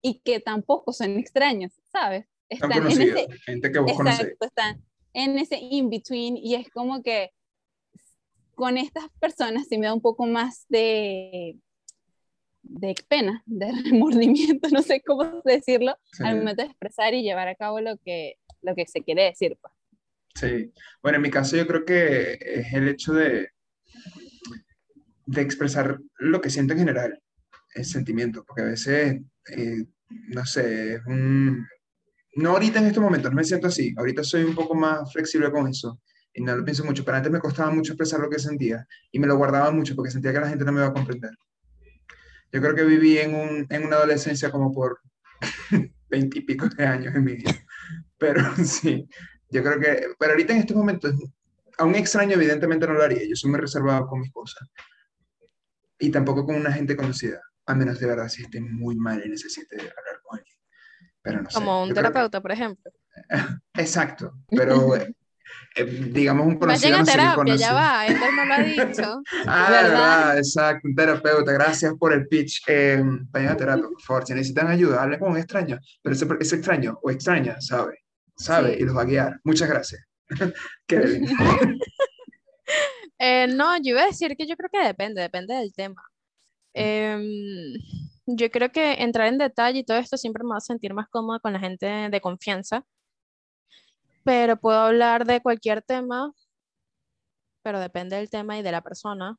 y 0.02 0.20
que 0.20 0.42
tampoco 0.42 0.92
son 0.92 1.18
extraños, 1.18 1.72
¿sabes? 1.86 2.28
Tan 2.60 2.72
Están 2.72 2.92
en 2.92 3.02
ese, 3.02 3.28
gente 3.46 3.72
que 3.72 3.80
vos 3.80 3.92
exacto, 3.92 4.46
están 4.46 4.84
en 5.14 5.38
ese 5.38 5.58
in-between 5.58 6.38
y 6.38 6.56
es 6.56 6.70
como 6.70 7.02
que 7.04 7.30
con 8.56 8.78
estas 8.78 9.06
personas 9.20 9.68
sí 9.68 9.78
me 9.78 9.88
da 9.88 9.94
un 9.94 10.02
poco 10.02 10.26
más 10.28 10.66
de, 10.70 11.58
de 12.62 12.96
pena, 13.08 13.44
de 13.46 13.72
remordimiento, 13.84 14.70
no 14.70 14.82
sé 14.82 15.02
cómo 15.06 15.42
decirlo, 15.46 15.96
Sí. 16.12 16.24
al 16.24 16.38
momento 16.38 16.62
de 16.64 16.70
expresar 16.70 17.14
y 17.14 17.24
llevar 17.24 17.48
a 17.48 17.56
cabo 17.56 17.80
lo 17.82 17.98
que, 17.98 18.36
lo 18.62 18.76
que 18.76 18.86
se 18.88 19.02
quiere 19.02 19.24
decir. 19.24 19.58
pues. 19.62 19.74
Sí, 20.36 20.72
bueno, 21.02 21.18
en 21.18 21.22
mi 21.22 21.30
caso 21.30 21.56
yo 21.56 21.68
creo 21.68 21.86
que 21.86 22.38
es 22.42 22.74
el 22.74 22.88
hecho 22.88 23.14
de, 23.14 23.50
de 25.28 25.42
expresar 25.42 26.00
lo 26.18 26.42
que 26.42 26.50
siento 26.50 26.74
en 26.74 26.80
general, 26.80 27.20
el 27.76 27.86
sentimiento, 27.86 28.44
porque 28.44 28.62
a 28.64 28.66
veces, 28.66 29.22
eh, 29.56 29.86
no 30.10 30.46
sé, 30.46 30.96
es 30.96 31.06
un... 31.06 31.68
No 32.36 32.52
ahorita 32.52 32.80
en 32.80 32.88
estos 32.88 33.04
momentos, 33.04 33.32
no 33.32 33.36
me 33.36 33.44
siento 33.44 33.68
así, 33.68 33.94
ahorita 33.98 34.24
soy 34.24 34.44
un 34.44 34.56
poco 34.56 34.74
más 34.74 35.12
flexible 35.12 35.52
con 35.52 35.68
eso 35.68 36.00
y 36.34 36.42
no 36.42 36.56
lo 36.56 36.66
pienso 36.66 36.84
mucho, 36.84 37.06
pero 37.06 37.18
antes 37.18 37.32
me 37.32 37.40
costaba 37.40 37.72
mucho 37.72 37.94
expresar 37.94 38.20
lo 38.20 38.30
que 38.30 38.40
sentía 38.40 38.88
y 39.12 39.20
me 39.20 39.28
lo 39.28 39.38
guardaba 39.38 39.72
mucho 39.72 39.96
porque 39.96 40.12
sentía 40.12 40.34
que 40.34 40.40
la 40.40 40.50
gente 40.50 40.66
no 40.66 40.72
me 40.72 40.80
iba 40.80 40.88
a 40.88 40.94
comprender. 40.94 41.32
Yo 42.52 42.62
creo 42.62 42.76
que 42.76 42.84
viví 42.84 43.18
en, 43.18 43.36
un, 43.36 43.68
en 43.70 43.86
una 43.86 43.98
adolescencia 43.98 44.52
como 44.52 44.74
por 44.74 45.00
veintipico 46.10 46.68
de 46.70 46.86
años 46.86 47.14
en 47.16 47.24
mi 47.24 47.36
vida, 47.36 47.54
pero 48.18 48.44
sí, 48.64 49.08
yo 49.50 49.64
creo 49.64 49.80
que, 49.80 50.08
pero 50.18 50.32
ahorita 50.32 50.54
en 50.54 50.60
estos 50.60 50.78
momentos, 50.78 51.16
a 51.78 51.86
un 51.86 51.96
extraño 51.96 52.34
evidentemente 52.34 52.88
no 52.88 52.94
lo 52.94 53.04
haría, 53.04 53.28
yo 53.28 53.36
soy 53.36 53.52
muy 53.52 53.60
reservado 53.60 54.08
con 54.08 54.20
mis 54.20 54.32
cosas. 54.32 54.68
Y 56.00 56.10
tampoco 56.10 56.46
con 56.46 56.56
una 56.56 56.72
gente 56.72 56.96
conocida, 56.96 57.40
a 57.66 57.76
menos 57.76 58.00
de 58.00 58.08
verdad 58.08 58.28
si 58.28 58.44
esté 58.44 58.60
muy 58.60 58.96
mal 58.96 59.24
y 59.26 59.30
necesite 59.30 59.76
hablar. 59.80 60.13
Pero 61.24 61.42
no 61.42 61.50
sé. 61.50 61.56
Como 61.56 61.82
un 61.84 61.90
yo 61.90 61.94
creo 61.96 62.04
que- 62.06 62.10
terapeuta, 62.12 62.42
por 62.42 62.52
ejemplo. 62.52 62.92
exacto, 63.76 64.34
pero 64.50 64.96
eh, 64.96 65.14
eh, 65.76 65.86
digamos 65.86 66.48
un 66.48 66.58
conocido 66.58 66.92
Vayan 66.92 66.96
a 66.96 67.00
no 67.00 67.06
sé 67.06 67.12
qué 67.12 67.18
terapia, 67.18 67.56
ya 67.56 67.74
va, 67.74 68.08
Ender 68.08 68.34
no 68.34 68.46
lo 68.46 68.54
ha 68.54 68.60
dicho. 68.60 69.22
Ah, 69.48 69.68
¿Verdad? 69.70 69.84
verdad, 69.90 70.38
exacto, 70.40 70.88
un 70.88 70.96
terapeuta, 70.96 71.52
gracias 71.52 71.94
por 72.00 72.12
el 72.14 72.28
pitch. 72.28 72.64
Eh, 72.68 73.02
vayan 73.30 73.52
a 73.54 73.58
terapia, 73.58 73.84
por 73.86 74.02
favor, 74.02 74.26
si 74.26 74.34
necesitan 74.34 74.68
ayuda, 74.68 75.02
hablen 75.04 75.20
con 75.20 75.32
un 75.32 75.38
extraño, 75.38 75.78
pero 76.02 76.16
ese, 76.16 76.28
ese 76.40 76.56
extraño 76.58 77.00
o 77.02 77.12
extraña 77.12 77.60
sabe, 77.62 78.00
sabe 78.36 78.74
Sí. 78.76 78.82
y 78.82 78.86
los 78.86 78.98
va 78.98 79.02
a 79.02 79.06
guiar. 79.06 79.40
Muchas 79.44 79.70
gracias. 79.70 80.02
Kevin. 80.88 81.28
Eh, 83.20 83.48
no, 83.48 83.78
yo 83.78 83.92
iba 83.92 84.04
a 84.04 84.08
decir 84.08 84.36
que 84.36 84.46
yo 84.48 84.56
creo 84.58 84.70
que 84.72 84.86
depende, 84.86 85.22
depende 85.22 85.54
del 85.56 85.74
tema. 85.74 86.02
Em, 86.74 87.74
yo 88.26 88.50
creo 88.52 88.72
que 88.72 88.94
entrar 89.04 89.28
en 89.28 89.38
detalle 89.38 89.80
y 89.80 89.84
todo 89.84 89.98
esto 89.98 90.18
siempre 90.18 90.44
me 90.44 90.52
va 90.52 90.58
a 90.58 90.62
sentir 90.62 90.94
más 90.94 91.08
cómoda 91.10 91.40
con 91.40 91.54
la 91.54 91.60
gente 91.60 91.86
de 91.86 92.22
confianza, 92.22 92.86
pero 94.24 94.58
puedo 94.58 94.80
hablar 94.80 95.26
de 95.26 95.42
cualquier 95.42 95.82
tema, 95.82 96.32
pero 97.62 97.80
depende 97.80 98.16
del 98.16 98.30
tema 98.30 98.58
y 98.58 98.62
de 98.64 98.72
la 98.72 98.82
persona. 98.82 99.38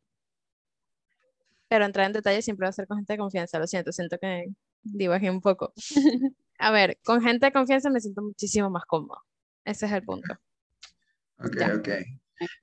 Pero 1.68 1.84
entrar 1.86 2.06
en 2.06 2.12
detalle 2.12 2.42
siempre 2.42 2.66
va 2.66 2.70
a 2.70 2.72
ser 2.72 2.86
con 2.86 2.98
gente 2.98 3.14
de 3.14 3.18
confianza, 3.18 3.58
lo 3.58 3.66
siento, 3.66 3.90
siento 3.92 4.18
que 4.18 4.46
divagué 4.82 5.30
un 5.30 5.40
poco. 5.40 5.72
A 6.58 6.70
ver, 6.70 6.98
con 7.04 7.20
gente 7.20 7.46
de 7.46 7.52
confianza 7.52 7.90
me 7.90 8.00
siento 8.00 8.22
muchísimo 8.22 8.70
más 8.70 8.84
cómoda. 8.86 9.20
Ese 9.64 9.86
es 9.86 9.92
el 9.92 10.04
punto. 10.04 10.34
Ok, 11.38 11.56
Ya. 11.58 11.74
ok. 11.74 11.88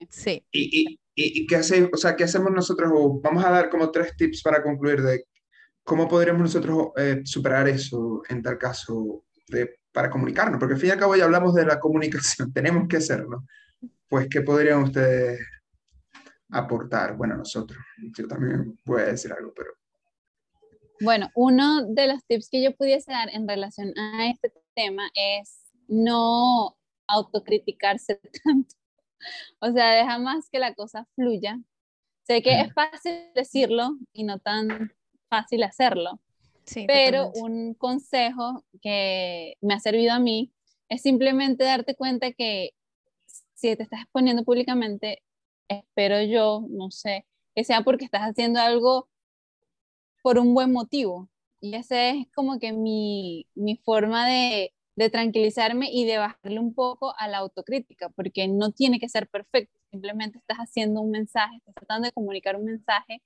Sí. 0.09 0.45
¿Y, 0.51 0.99
y, 1.15 1.41
y, 1.41 1.47
qué 1.47 1.57
hace, 1.57 1.89
o 1.91 1.97
sea, 1.97 2.15
qué 2.15 2.23
hacemos 2.23 2.51
nosotros? 2.51 2.91
Vamos 3.21 3.43
a 3.43 3.51
dar 3.51 3.69
como 3.69 3.91
tres 3.91 4.15
tips 4.15 4.41
para 4.41 4.63
concluir 4.63 5.01
de 5.01 5.25
cómo 5.83 6.07
podríamos 6.07 6.41
nosotros 6.41 6.89
eh, 6.97 7.21
superar 7.25 7.67
eso 7.67 8.21
en 8.29 8.41
tal 8.41 8.57
caso 8.57 9.25
de, 9.47 9.79
para 9.91 10.09
comunicarnos, 10.09 10.59
porque 10.59 10.75
al 10.75 10.79
fin 10.79 10.89
y 10.89 10.91
al 10.91 10.99
cabo 10.99 11.15
ya 11.15 11.25
hablamos 11.25 11.53
de 11.53 11.65
la 11.65 11.79
comunicación, 11.79 12.53
tenemos 12.53 12.87
que 12.87 12.97
hacerlo. 12.97 13.43
Pues, 14.07 14.27
¿qué 14.29 14.41
podrían 14.41 14.83
ustedes 14.83 15.39
aportar? 16.49 17.15
Bueno, 17.15 17.37
nosotros, 17.37 17.79
yo 18.17 18.27
también 18.27 18.77
voy 18.85 19.01
a 19.01 19.05
decir 19.05 19.31
algo, 19.31 19.53
pero 19.55 19.71
Bueno, 21.01 21.29
uno 21.35 21.85
de 21.87 22.07
los 22.07 22.25
tips 22.25 22.49
que 22.49 22.63
yo 22.63 22.75
pudiese 22.75 23.11
dar 23.11 23.29
en 23.29 23.47
relación 23.47 23.93
a 23.97 24.29
este 24.29 24.51
tema 24.75 25.09
es 25.13 25.65
no 25.87 26.77
autocriticarse 27.07 28.19
tanto. 28.43 28.75
O 29.59 29.71
sea, 29.71 29.91
deja 29.91 30.17
más 30.19 30.49
que 30.49 30.59
la 30.59 30.73
cosa 30.75 31.07
fluya. 31.15 31.59
Sé 32.23 32.41
que 32.41 32.61
es 32.61 32.73
fácil 32.73 33.13
decirlo 33.35 33.97
y 34.13 34.23
no 34.23 34.39
tan 34.39 34.91
fácil 35.29 35.63
hacerlo, 35.63 36.19
Sí, 36.65 36.85
pero 36.87 37.27
totalmente. 37.27 37.41
un 37.41 37.73
consejo 37.75 38.65
que 38.81 39.55
me 39.61 39.73
ha 39.73 39.79
servido 39.79 40.13
a 40.13 40.19
mí 40.19 40.51
es 40.89 41.01
simplemente 41.01 41.63
darte 41.63 41.95
cuenta 41.95 42.31
que 42.33 42.71
si 43.53 43.75
te 43.75 43.83
estás 43.83 44.01
exponiendo 44.01 44.43
públicamente, 44.43 45.23
espero 45.67 46.21
yo, 46.23 46.65
no 46.69 46.91
sé, 46.91 47.25
que 47.55 47.63
sea 47.63 47.81
porque 47.83 48.05
estás 48.05 48.21
haciendo 48.23 48.59
algo 48.59 49.09
por 50.21 50.39
un 50.39 50.53
buen 50.53 50.71
motivo. 50.71 51.29
Y 51.59 51.75
esa 51.75 52.09
es 52.09 52.27
como 52.35 52.59
que 52.59 52.73
mi, 52.73 53.47
mi 53.55 53.77
forma 53.77 54.27
de, 54.27 54.73
de 54.95 55.09
tranquilizarme 55.09 55.89
y 55.91 56.05
de 56.05 56.17
bajarle 56.17 56.59
un 56.59 56.73
poco 56.73 57.13
a 57.17 57.27
la 57.27 57.39
autocrítica, 57.39 58.09
porque 58.09 58.47
no 58.47 58.71
tiene 58.71 58.99
que 58.99 59.09
ser 59.09 59.27
perfecto, 59.27 59.77
simplemente 59.89 60.37
estás 60.37 60.57
haciendo 60.57 61.01
un 61.01 61.11
mensaje, 61.11 61.57
estás 61.57 61.75
tratando 61.75 62.07
de 62.07 62.11
comunicar 62.11 62.55
un 62.55 62.65
mensaje 62.65 63.21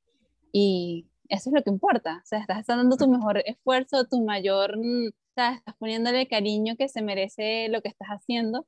y 0.51 1.07
eso 1.29 1.49
es 1.49 1.53
lo 1.53 1.63
que 1.63 1.69
importa. 1.69 2.21
O 2.23 2.25
sea, 2.25 2.39
estás 2.39 2.65
dando 2.67 2.97
tu 2.97 3.09
mejor 3.09 3.41
esfuerzo, 3.45 4.05
tu 4.05 4.23
mayor, 4.23 4.77
mm, 4.77 5.07
o 5.07 5.33
sea, 5.33 5.53
estás 5.55 5.75
poniéndole 5.77 6.21
el 6.21 6.27
cariño 6.27 6.75
que 6.77 6.87
se 6.87 7.01
merece 7.01 7.67
lo 7.69 7.81
que 7.81 7.89
estás 7.89 8.09
haciendo 8.09 8.65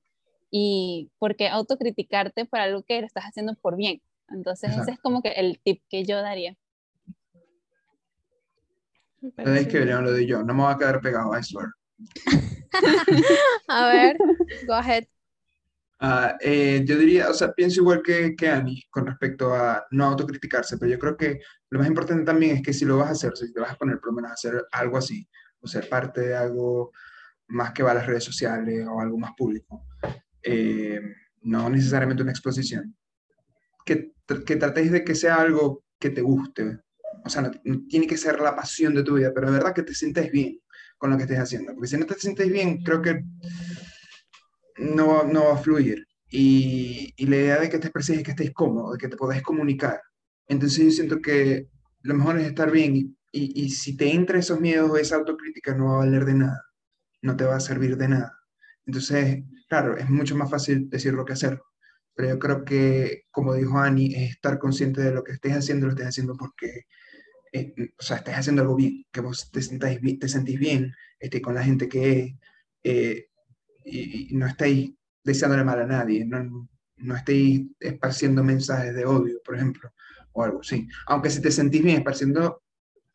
y 0.49 1.11
por 1.19 1.35
qué 1.35 1.49
autocriticarte 1.49 2.45
por 2.45 2.59
algo 2.59 2.83
que 2.83 3.01
lo 3.01 3.07
estás 3.07 3.25
haciendo 3.25 3.55
por 3.55 3.75
bien. 3.75 4.01
Entonces 4.29 4.75
ese 4.75 4.91
es 4.91 4.99
como 4.99 5.21
que 5.21 5.29
el 5.29 5.59
tip 5.63 5.81
que 5.89 6.03
yo 6.03 6.21
daría. 6.21 6.57
Es 9.21 9.67
que 9.67 9.79
verían 9.79 10.03
lo 10.03 10.11
de 10.11 10.25
yo, 10.25 10.43
no 10.43 10.53
me 10.53 10.63
va 10.63 10.71
a 10.71 10.77
quedar 10.77 11.01
pegado, 11.01 11.37
I 11.37 11.43
swear. 11.43 11.69
a 13.67 13.87
ver, 13.87 14.17
go 14.65 14.73
ahead. 14.73 15.05
Ah, 15.99 16.37
eh, 16.41 16.83
yo 16.85 16.95
diría, 16.97 17.29
o 17.29 17.33
sea, 17.33 17.53
pienso 17.53 17.81
igual 17.81 18.03
que, 18.03 18.35
que 18.35 18.47
Annie 18.47 18.83
con 18.91 19.07
respecto 19.07 19.53
a 19.53 19.85
no 19.89 20.05
autocriticarse, 20.05 20.77
pero 20.77 20.91
yo 20.91 20.99
creo 20.99 21.17
que 21.17 21.39
lo 21.71 21.79
más 21.79 21.87
importante 21.87 22.23
también 22.23 22.57
es 22.57 22.61
que 22.61 22.73
si 22.73 22.85
lo 22.85 22.97
vas 22.97 23.09
a 23.09 23.11
hacer, 23.13 23.35
si 23.35 23.51
te 23.51 23.59
vas 23.59 23.71
a 23.71 23.77
poner 23.77 23.99
por 23.99 24.09
lo 24.09 24.15
menos 24.17 24.31
a 24.31 24.35
hacer 24.35 24.63
algo 24.71 24.97
así, 24.97 25.27
o 25.59 25.67
ser 25.67 25.89
parte 25.89 26.21
de 26.21 26.35
algo 26.35 26.91
más 27.47 27.71
que 27.71 27.81
va 27.81 27.91
a 27.91 27.95
las 27.95 28.05
redes 28.05 28.23
sociales 28.23 28.85
o 28.87 29.01
algo 29.01 29.17
más 29.17 29.31
público, 29.35 29.87
eh, 30.43 31.01
no 31.41 31.69
necesariamente 31.69 32.21
una 32.21 32.31
exposición, 32.31 32.95
que, 33.83 34.13
que 34.45 34.55
tratéis 34.55 34.91
de 34.91 35.03
que 35.03 35.15
sea 35.15 35.35
algo 35.35 35.83
que 35.99 36.11
te 36.11 36.21
guste, 36.21 36.79
o 37.25 37.29
sea, 37.29 37.41
no, 37.41 37.51
tiene 37.89 38.05
que 38.05 38.17
ser 38.17 38.39
la 38.39 38.55
pasión 38.55 38.93
de 38.93 39.03
tu 39.03 39.15
vida, 39.15 39.31
pero 39.33 39.47
de 39.47 39.57
verdad 39.57 39.73
que 39.73 39.83
te 39.83 39.95
sientes 39.95 40.31
bien 40.31 40.59
con 40.97 41.11
lo 41.11 41.17
que 41.17 41.23
estés 41.23 41.39
haciendo, 41.39 41.73
porque 41.73 41.87
si 41.87 41.97
no 41.97 42.05
te 42.05 42.15
sientes 42.15 42.49
bien, 42.49 42.83
creo 42.83 43.01
que 43.01 43.23
no, 44.77 45.23
no 45.23 45.45
va 45.45 45.53
a 45.53 45.57
fluir. 45.57 46.05
Y, 46.29 47.13
y, 47.15 47.25
la 47.27 47.37
idea 47.37 47.59
de 47.59 47.69
que 47.69 47.79
te 47.79 47.87
expreses 47.87 48.17
es 48.17 48.23
que 48.23 48.31
estés 48.31 48.51
cómodo, 48.53 48.93
de 48.93 48.97
que 48.97 49.07
te 49.07 49.15
podáis 49.15 49.41
comunicar. 49.43 50.01
Entonces 50.47 50.83
yo 50.83 50.91
siento 50.91 51.21
que 51.21 51.69
lo 52.01 52.15
mejor 52.15 52.39
es 52.39 52.47
estar 52.47 52.71
bien 52.71 52.95
y, 52.95 53.15
y, 53.31 53.69
si 53.69 53.95
te 53.95 54.13
entra 54.13 54.39
esos 54.39 54.59
miedos 54.59 54.89
o 54.89 54.97
esa 54.97 55.15
autocrítica 55.17 55.73
no 55.75 55.85
va 55.85 55.93
a 55.95 55.97
valer 55.99 56.25
de 56.25 56.35
nada, 56.35 56.63
no 57.21 57.35
te 57.37 57.45
va 57.45 57.55
a 57.55 57.59
servir 57.59 57.97
de 57.97 58.09
nada. 58.09 58.37
Entonces, 58.85 59.43
claro, 59.69 59.97
es 59.97 60.09
mucho 60.09 60.35
más 60.35 60.49
fácil 60.49 60.89
decirlo 60.89 61.25
que 61.25 61.33
hacerlo. 61.33 61.63
Pero 62.15 62.29
yo 62.29 62.39
creo 62.39 62.65
que, 62.65 63.23
como 63.31 63.53
dijo 63.53 63.77
Ani, 63.77 64.13
es 64.15 64.31
estar 64.31 64.57
consciente 64.59 65.01
de 65.01 65.11
lo 65.13 65.23
que 65.23 65.33
estés 65.33 65.53
haciendo, 65.53 65.87
lo 65.87 65.93
estés 65.93 66.07
haciendo 66.07 66.35
porque, 66.35 66.85
eh, 67.51 67.73
o 67.97 68.01
sea, 68.01 68.17
estés 68.17 68.35
haciendo 68.35 68.61
algo 68.61 68.75
bien, 68.75 69.05
que 69.11 69.21
vos 69.21 69.49
te, 69.51 69.61
sentáis, 69.61 69.99
te 70.19 70.27
sentís 70.27 70.59
bien, 70.59 70.93
estés 71.19 71.41
con 71.41 71.55
la 71.55 71.63
gente 71.63 71.87
que 71.87 72.37
eh, 72.83 73.27
y, 73.83 74.29
no 74.33 74.47
estéis 74.47 74.93
deseándole 75.23 75.63
mal 75.63 75.81
a 75.81 75.85
nadie, 75.85 76.25
no, 76.25 76.69
no 76.97 77.15
estéis 77.15 77.67
esparciendo 77.79 78.43
mensajes 78.43 78.93
de 78.93 79.05
odio, 79.05 79.41
por 79.43 79.55
ejemplo, 79.55 79.91
o 80.31 80.43
algo 80.43 80.61
así. 80.61 80.87
Aunque 81.07 81.29
si 81.29 81.41
te 81.41 81.51
sentís 81.51 81.83
bien 81.83 81.97
esparciendo 81.97 82.61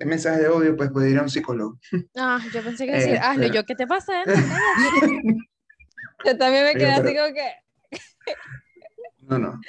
mensajes 0.05 0.41
de 0.41 0.49
odio, 0.49 0.77
pues 0.77 0.91
puedes 0.91 1.13
ir 1.13 1.19
a 1.19 1.23
un 1.23 1.31
psicólogo. 1.31 1.79
Ah, 2.17 2.41
yo 2.53 2.63
pensé 2.63 2.87
que 2.87 2.93
decir, 2.93 3.19
ah, 3.21 3.37
yo, 3.37 3.65
¿qué 3.65 3.75
te 3.75 3.87
pasa? 3.87 4.25
yo 6.25 6.39
también 6.39 6.65
me 6.65 6.75
quedé 6.75 6.93
así 6.93 7.15
como 7.15 7.35
que... 7.35 7.53
no, 9.21 9.39
no, 9.39 9.61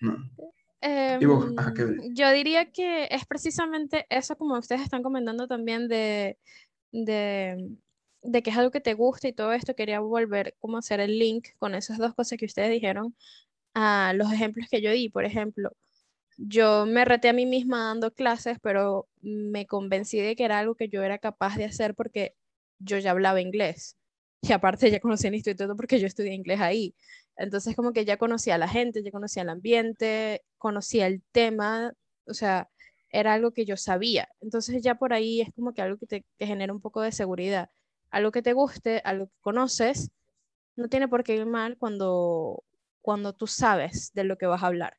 no. 0.00 0.16
Em, 0.86 1.18
yo 2.12 2.30
diría 2.32 2.70
que 2.70 3.08
es 3.10 3.24
precisamente 3.24 4.06
eso 4.10 4.36
como 4.36 4.58
ustedes 4.58 4.82
están 4.82 5.02
comentando 5.02 5.48
también 5.48 5.88
de, 5.88 6.36
de 6.92 7.76
de 8.24 8.42
que 8.42 8.50
es 8.50 8.56
algo 8.56 8.70
que 8.70 8.80
te 8.80 8.94
gusta 8.94 9.28
y 9.28 9.32
todo 9.32 9.52
esto, 9.52 9.76
quería 9.76 10.00
volver 10.00 10.56
como 10.58 10.76
a 10.76 10.80
hacer 10.80 10.98
el 10.98 11.18
link 11.18 11.48
con 11.58 11.74
esas 11.74 11.98
dos 11.98 12.14
cosas 12.14 12.38
que 12.38 12.46
ustedes 12.46 12.70
dijeron 12.70 13.14
a 13.74 14.12
los 14.14 14.32
ejemplos 14.32 14.66
que 14.70 14.80
yo 14.80 14.90
di. 14.90 15.10
Por 15.10 15.24
ejemplo, 15.26 15.70
yo 16.38 16.86
me 16.86 17.04
reté 17.04 17.28
a 17.28 17.34
mí 17.34 17.44
misma 17.46 17.84
dando 17.88 18.12
clases, 18.12 18.58
pero 18.62 19.08
me 19.20 19.66
convencí 19.66 20.18
de 20.20 20.36
que 20.36 20.44
era 20.44 20.58
algo 20.58 20.74
que 20.74 20.88
yo 20.88 21.02
era 21.02 21.18
capaz 21.18 21.56
de 21.56 21.66
hacer 21.66 21.94
porque 21.94 22.34
yo 22.78 22.98
ya 22.98 23.10
hablaba 23.10 23.40
inglés. 23.42 23.96
Y 24.40 24.52
aparte 24.52 24.90
ya 24.90 25.00
conocía 25.00 25.28
el 25.28 25.36
instituto 25.36 25.76
porque 25.76 26.00
yo 26.00 26.06
estudié 26.06 26.32
inglés 26.32 26.60
ahí. 26.60 26.94
Entonces 27.36 27.76
como 27.76 27.92
que 27.92 28.04
ya 28.04 28.16
conocía 28.18 28.56
a 28.56 28.58
la 28.58 28.68
gente, 28.68 29.02
ya 29.02 29.10
conocía 29.10 29.42
el 29.42 29.50
ambiente, 29.50 30.44
conocía 30.58 31.06
el 31.06 31.22
tema, 31.32 31.92
o 32.26 32.34
sea, 32.34 32.68
era 33.10 33.34
algo 33.34 33.52
que 33.52 33.64
yo 33.66 33.76
sabía. 33.76 34.28
Entonces 34.40 34.82
ya 34.82 34.96
por 34.96 35.12
ahí 35.12 35.40
es 35.42 35.48
como 35.54 35.72
que 35.74 35.82
algo 35.82 35.98
que 35.98 36.06
te, 36.06 36.24
te 36.38 36.46
genera 36.46 36.72
un 36.72 36.80
poco 36.80 37.00
de 37.02 37.12
seguridad 37.12 37.70
algo 38.14 38.30
que 38.32 38.42
te 38.42 38.52
guste, 38.52 39.02
algo 39.04 39.26
que 39.26 39.34
conoces, 39.40 40.10
no 40.76 40.88
tiene 40.88 41.08
por 41.08 41.24
qué 41.24 41.36
ir 41.36 41.46
mal 41.46 41.76
cuando, 41.78 42.64
cuando 43.02 43.34
tú 43.34 43.46
sabes 43.46 44.12
de 44.14 44.24
lo 44.24 44.38
que 44.38 44.46
vas 44.46 44.62
a 44.62 44.68
hablar. 44.68 44.96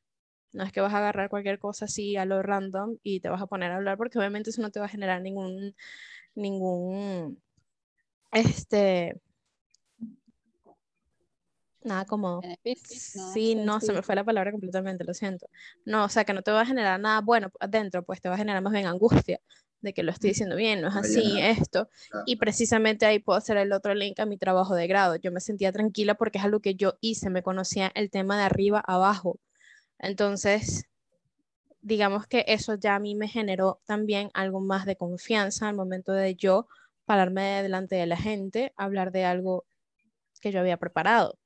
No 0.52 0.64
es 0.64 0.72
que 0.74 0.82
vas 0.82 0.94
a 0.94 1.00
agarrar 1.00 1.30
cualquier 1.30 1.60
cosa 1.60 1.86
así 1.86 2.18
a 2.18 2.26
lo 2.26 2.42
random 2.42 2.98
y 3.04 3.22
te 3.22 3.30
vas 3.30 3.42
a 3.42 3.48
poner 3.48 3.72
a 3.72 3.78
hablar 3.78 3.98
porque 3.98 4.20
obviamente 4.20 4.50
eso 4.52 4.62
no 4.62 4.72
te 4.72 4.80
va 4.80 4.88
a 4.88 4.90
generar 4.90 5.22
ningún, 5.22 5.76
ningún, 6.36 7.42
este, 8.32 9.20
nada 11.86 12.06
como, 12.06 12.42
sí, 12.64 13.56
no, 13.56 13.80
se 13.80 13.94
me 13.94 14.02
fue 14.02 14.16
la 14.16 14.24
palabra 14.24 14.52
completamente, 14.52 15.04
lo 15.04 15.14
siento. 15.14 15.48
No, 15.86 16.06
o 16.06 16.10
sea, 16.10 16.26
que 16.26 16.34
no 16.34 16.42
te 16.42 16.52
va 16.52 16.62
a 16.62 16.66
generar 16.66 17.00
nada 17.00 17.22
bueno 17.22 17.52
adentro, 17.60 18.04
pues 18.04 18.22
te 18.22 18.30
va 18.30 18.36
a 18.36 18.38
generar 18.38 18.62
más 18.62 18.74
bien 18.74 18.88
angustia 18.88 19.40
de 19.82 19.94
que 19.94 20.04
lo 20.04 20.12
estoy 20.12 20.32
diciendo 20.32 20.56
bien, 20.56 20.82
no 20.82 20.90
es 20.90 20.96
así, 20.96 21.40
esto. 21.40 21.90
Y 22.26 22.38
precisamente 22.38 23.06
ahí 23.06 23.20
puedo 23.20 23.38
hacer 23.38 23.58
el 23.58 23.72
otro 23.72 23.94
link 23.94 24.20
a 24.20 24.26
mi 24.26 24.38
trabajo 24.38 24.76
de 24.76 24.88
grado. 24.88 25.16
Yo 25.16 25.32
me 25.32 25.40
sentía 25.40 25.72
tranquila 25.72 26.16
porque 26.16 26.40
es 26.40 26.44
algo 26.44 26.60
que 26.60 26.76
yo 26.76 26.98
hice, 27.02 27.30
me 27.30 27.44
conocía 27.44 27.92
el 27.94 28.10
tema 28.10 28.38
de 28.38 28.44
arriba 28.44 28.84
abajo. 28.86 29.40
Entonces, 30.00 30.86
digamos 31.82 32.26
que 32.26 32.46
eso 32.48 32.76
ya 32.76 32.96
a 32.96 33.00
mí 33.00 33.14
me 33.14 33.28
generó 33.28 33.80
también 33.86 34.32
algo 34.34 34.60
más 34.60 34.86
de 34.86 34.96
confianza 34.96 35.70
al 35.70 35.76
momento 35.76 36.12
de 36.12 36.36
yo 36.36 36.68
pararme 37.06 37.62
delante 37.62 37.96
de 37.96 38.08
la 38.08 38.18
gente, 38.18 38.74
hablar 38.76 39.12
de 39.12 39.26
algo 39.26 39.66
que 40.42 40.52
yo 40.52 40.60
había 40.60 40.78
preparado. 40.78 41.38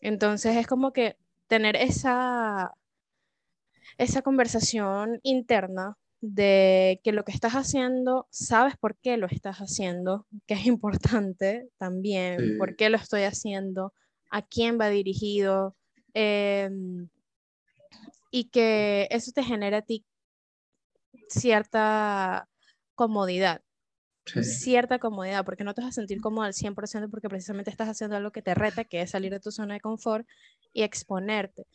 Entonces 0.00 0.56
es 0.56 0.66
como 0.66 0.92
que 0.92 1.16
tener 1.46 1.76
esa, 1.76 2.74
esa 3.98 4.22
conversación 4.22 5.20
interna 5.22 5.96
de 6.20 7.00
que 7.04 7.12
lo 7.12 7.24
que 7.24 7.32
estás 7.32 7.52
haciendo, 7.52 8.26
sabes 8.30 8.76
por 8.76 8.96
qué 8.96 9.16
lo 9.16 9.26
estás 9.26 9.58
haciendo, 9.58 10.26
que 10.46 10.54
es 10.54 10.66
importante 10.66 11.68
también, 11.78 12.58
por 12.58 12.76
qué 12.76 12.90
lo 12.90 12.96
estoy 12.96 13.22
haciendo, 13.22 13.92
a 14.30 14.42
quién 14.42 14.78
va 14.80 14.88
dirigido, 14.88 15.76
em, 16.14 17.08
y 18.30 18.44
que 18.44 19.08
eso 19.10 19.30
te 19.32 19.42
genera 19.42 19.78
a 19.78 19.82
ti 19.82 20.04
cierta 21.28 22.48
comodidad. 22.94 23.62
Cierta 24.26 24.98
comodidad, 24.98 25.44
porque 25.44 25.64
no 25.64 25.72
te 25.72 25.82
vas 25.82 25.90
a 25.90 25.92
sentir 25.92 26.20
cómodo 26.20 26.44
al 26.44 26.52
100% 26.52 27.10
porque 27.10 27.28
precisamente 27.28 27.70
estás 27.70 27.88
haciendo 27.88 28.16
algo 28.16 28.32
que 28.32 28.42
te 28.42 28.54
reta, 28.54 28.84
que 28.84 29.00
es 29.00 29.10
salir 29.10 29.30
de 29.30 29.40
tu 29.40 29.52
zona 29.52 29.74
de 29.74 29.80
confort 29.80 30.26
y 30.72 30.82
exponerte 30.82 31.66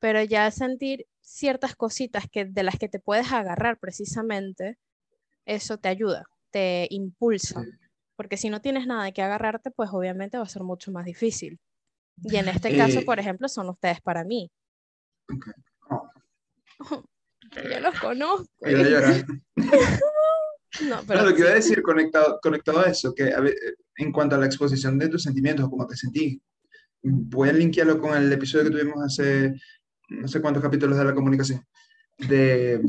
pero 0.00 0.22
ya 0.24 0.50
sentir 0.50 1.06
ciertas 1.20 1.76
cositas 1.76 2.24
que, 2.28 2.46
de 2.46 2.62
las 2.64 2.76
que 2.78 2.88
te 2.88 2.98
puedes 2.98 3.30
agarrar 3.32 3.78
precisamente, 3.78 4.78
eso 5.44 5.78
te 5.78 5.88
ayuda, 5.88 6.24
te 6.50 6.88
impulsa. 6.90 7.62
Porque 8.16 8.36
si 8.36 8.50
no 8.50 8.60
tienes 8.60 8.86
nada 8.86 9.04
de 9.04 9.12
que 9.12 9.22
agarrarte, 9.22 9.70
pues 9.70 9.90
obviamente 9.92 10.38
va 10.38 10.42
a 10.42 10.48
ser 10.48 10.62
mucho 10.62 10.90
más 10.90 11.04
difícil. 11.04 11.60
Y 12.22 12.36
en 12.36 12.48
este 12.48 12.76
caso, 12.76 13.00
eh, 13.00 13.04
por 13.04 13.20
ejemplo, 13.20 13.48
son 13.48 13.68
ustedes 13.68 14.00
para 14.00 14.24
mí. 14.24 14.50
Oh. 15.90 16.10
Yo 17.70 17.80
los 17.80 17.98
conozco. 18.00 18.48
no, 20.88 21.00
pero 21.06 21.24
lo 21.24 21.34
que 21.34 21.40
iba 21.40 21.50
a 21.50 21.54
decir 21.54 21.82
conectado, 21.82 22.38
conectado 22.42 22.80
a 22.80 22.90
eso, 22.90 23.14
que 23.14 23.32
en 23.96 24.12
cuanto 24.12 24.36
a 24.36 24.38
la 24.38 24.46
exposición 24.46 24.98
de 24.98 25.08
tus 25.08 25.22
sentimientos, 25.22 25.68
cómo 25.68 25.86
te 25.86 25.96
sentí, 25.96 26.40
voy 27.02 27.48
a 27.48 27.52
linkearlo 27.52 27.98
con 27.98 28.16
el 28.16 28.32
episodio 28.32 28.66
que 28.66 28.78
tuvimos 28.78 29.02
hace 29.04 29.54
no 30.10 30.28
sé 30.28 30.40
cuántos 30.40 30.62
capítulos 30.62 30.98
de 30.98 31.04
la 31.04 31.14
comunicación, 31.14 31.64
de 32.18 32.80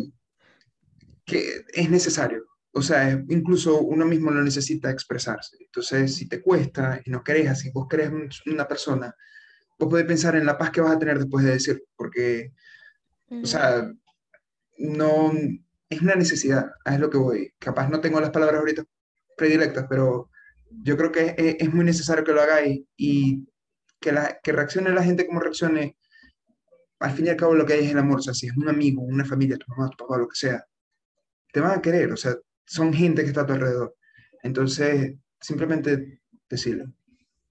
que 1.25 1.63
es 1.73 1.89
necesario. 1.89 2.45
O 2.73 2.81
sea, 2.81 3.11
incluso 3.29 3.81
uno 3.81 4.05
mismo 4.05 4.31
lo 4.31 4.41
necesita 4.41 4.89
expresarse. 4.89 5.57
Entonces, 5.59 6.15
si 6.15 6.27
te 6.27 6.41
cuesta 6.41 7.01
y 7.05 7.09
no 7.09 7.21
crees, 7.23 7.59
si 7.59 7.69
vos 7.69 7.87
crees 7.89 8.11
una 8.45 8.67
persona, 8.67 9.13
vos 9.77 9.89
podés 9.89 10.05
pensar 10.05 10.35
en 10.35 10.45
la 10.45 10.57
paz 10.57 10.71
que 10.71 10.81
vas 10.81 10.95
a 10.95 10.99
tener 10.99 11.19
después 11.19 11.45
de 11.45 11.51
decir, 11.51 11.83
porque, 11.95 12.53
o 13.29 13.45
sea, 13.45 13.91
no, 14.77 15.33
es 15.91 16.01
una 16.01 16.15
necesidad, 16.15 16.71
es 16.85 16.99
lo 16.99 17.09
que 17.09 17.17
voy. 17.17 17.53
Capaz 17.59 17.89
no 17.89 17.99
tengo 18.01 18.19
las 18.19 18.31
palabras 18.31 18.59
ahorita 18.59 18.83
predilectas, 19.37 19.85
pero 19.89 20.31
yo 20.69 20.97
creo 20.97 21.11
que 21.11 21.35
es, 21.37 21.55
es 21.59 21.73
muy 21.73 21.85
necesario 21.85 22.23
que 22.23 22.31
lo 22.31 22.41
hagáis 22.41 22.81
y 22.97 23.47
que, 23.99 24.11
la, 24.11 24.39
que 24.41 24.53
reaccione 24.53 24.91
la 24.91 25.03
gente 25.03 25.27
como 25.27 25.41
reaccione 25.41 25.97
al 26.99 27.11
fin 27.11 27.25
y 27.27 27.29
al 27.29 27.35
cabo 27.35 27.55
lo 27.55 27.65
que 27.65 27.73
hay 27.73 27.85
es 27.85 27.91
el 27.91 27.97
amor, 27.97 28.19
o 28.19 28.21
sea, 28.21 28.33
si 28.33 28.47
es 28.47 28.55
un 28.55 28.69
amigo, 28.69 29.01
una 29.01 29.25
familia, 29.25 29.57
tu 29.57 29.65
mamá, 29.69 29.89
tu 29.89 29.97
papá, 29.97 30.17
lo 30.17 30.27
que 30.27 30.35
sea, 30.35 30.65
te 31.51 31.59
van 31.59 31.79
a 31.79 31.81
querer, 31.81 32.11
o 32.11 32.17
sea, 32.17 32.35
son 32.65 32.93
gente 32.93 33.23
que 33.23 33.29
está 33.29 33.41
a 33.41 33.45
tu 33.45 33.53
alrededor. 33.53 33.95
Entonces, 34.43 35.15
simplemente 35.39 36.21
decirlo. 36.49 36.85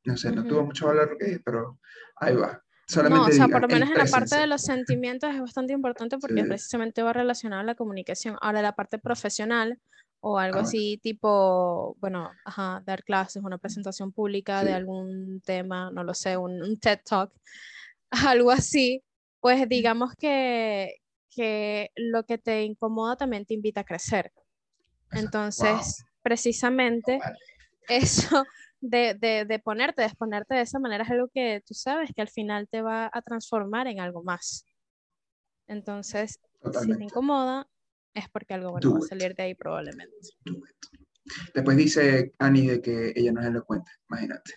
No 0.04 0.16
sé, 0.16 0.32
no 0.32 0.46
tuvo 0.46 0.64
mucho 0.64 0.86
valor 0.86 1.18
pero 1.44 1.78
ahí 2.16 2.34
va. 2.34 2.62
Solamente 2.90 3.20
no, 3.28 3.28
o 3.28 3.32
sea, 3.32 3.48
por 3.48 3.62
lo 3.62 3.68
menos 3.68 3.88
en 3.90 3.98
la 3.98 4.04
parte 4.06 4.36
de 4.36 4.46
los 4.48 4.62
sentimientos 4.62 5.32
es 5.32 5.40
bastante 5.40 5.72
importante 5.72 6.18
porque 6.18 6.44
precisamente 6.44 7.02
va 7.02 7.12
relacionado 7.12 7.60
a 7.62 7.64
la 7.64 7.76
comunicación. 7.76 8.36
Ahora, 8.40 8.62
la 8.62 8.74
parte 8.74 8.98
profesional, 8.98 9.78
o 10.20 10.38
algo 10.38 10.58
Ah, 10.58 10.62
bueno. 10.62 10.68
así 10.68 10.98
tipo, 11.02 11.96
bueno, 12.00 12.32
ajá, 12.44 12.82
dar 12.84 13.04
clases, 13.04 13.42
una 13.44 13.58
presentación 13.58 14.10
pública 14.12 14.64
de 14.64 14.70
Sí. 14.70 14.76
algún 14.76 15.40
tema, 15.44 15.90
no 15.92 16.02
lo 16.02 16.14
sé, 16.14 16.36
un, 16.36 16.60
un 16.62 16.78
TED 16.78 16.98
Talk, 17.08 17.32
algo 18.36 18.50
así, 18.50 19.02
pues 19.40 19.68
digamos 19.68 20.12
que, 20.18 20.96
que 21.34 21.90
lo 21.94 22.24
que 22.24 22.38
te 22.38 22.64
incomoda 22.64 23.16
también 23.16 23.46
te 23.46 23.54
invita 23.54 23.82
a 23.82 23.84
crecer. 23.84 24.32
Entonces, 25.12 26.04
precisamente 26.22 27.18
Vale. 27.18 27.38
eso 27.88 28.44
de, 28.80 29.14
de, 29.14 29.44
de 29.44 29.58
ponerte, 29.58 30.02
de 30.02 30.08
exponerte 30.08 30.54
de 30.54 30.62
esa 30.62 30.78
manera 30.78 31.04
es 31.04 31.10
algo 31.10 31.28
que 31.32 31.62
tú 31.66 31.74
sabes 31.74 32.10
que 32.14 32.22
al 32.22 32.28
final 32.28 32.68
te 32.68 32.82
va 32.82 33.10
a 33.12 33.22
transformar 33.22 33.86
en 33.86 34.00
algo 34.00 34.22
más. 34.22 34.66
Entonces, 35.66 36.32
si 36.32 36.38
te 36.40 36.48
Totalmente. 36.62 37.04
incomoda, 37.04 37.68
es 38.14 38.28
porque 38.28 38.54
algo 38.54 38.72
bueno 38.72 38.88
Do 38.88 38.92
va 38.94 38.98
a 38.98 39.02
it. 39.02 39.08
salir 39.08 39.34
de 39.34 39.42
ahí 39.44 39.54
probablemente. 39.54 40.14
Después 41.54 41.76
dice 41.76 42.32
Annie 42.38 42.68
de 42.68 42.82
que 42.82 43.12
ella 43.14 43.30
no 43.32 43.40
es 43.40 43.46
elocuente, 43.46 43.90
imagínate. 44.08 44.52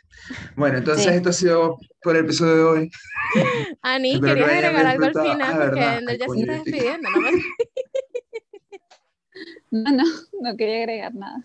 Bueno, 0.56 0.80
entonces 0.80 1.04
Sí. 1.06 1.10
esto 1.12 1.30
ha 1.30 1.34
sido 1.34 1.78
por 2.02 2.16
el 2.16 2.26
episodio 2.26 2.56
de 2.56 2.64
hoy. 2.64 2.92
Ani, 3.84 4.16
Espero 4.16 4.34
que 4.36 4.42
¿querías 4.42 4.48
lo 4.48 4.54
hayan 4.70 4.76
agregar 4.76 4.88
algo 4.88 5.06
al 5.06 5.14
final? 5.14 5.42
Ah, 5.54 5.58
Porque 5.60 5.80
verdad. 5.80 6.02
Ya 6.18 6.28
se 6.30 6.40
está 6.40 6.54
despidiendo. 6.54 7.10
¿no? 7.10 7.28
No, 9.72 9.92
no, 9.92 10.04
no 10.42 10.58
quería 10.58 10.78
agregar 10.78 11.16
nada. 11.16 11.44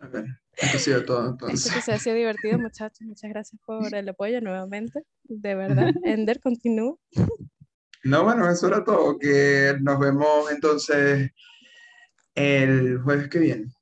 Ok, 0.00 0.16
Esto 0.56 0.76
ha 0.76 0.80
sido 0.80 1.04
todo 1.04 1.30
entonces. 1.30 1.66
episodio 1.66 1.96
ha 1.96 1.98
sido 1.98 2.16
divertido, 2.16 2.58
muchachos. 2.58 3.00
Muchas 3.02 3.30
gracias 3.30 3.60
por 3.64 3.94
el 3.94 4.08
apoyo 4.08 4.40
nuevamente. 4.40 5.04
De 5.24 5.54
verdad. 5.54 5.92
Ender, 6.04 6.40
continúa. 6.40 6.96
No, 8.04 8.24
bueno, 8.24 8.50
eso 8.50 8.68
era 8.68 8.84
todo. 8.84 9.18
Que 9.18 9.76
nos 9.80 9.98
vemos 9.98 10.50
entonces 10.50 11.30
el 12.34 13.00
jueves 13.02 13.28
que 13.28 13.38
viene 13.38 13.72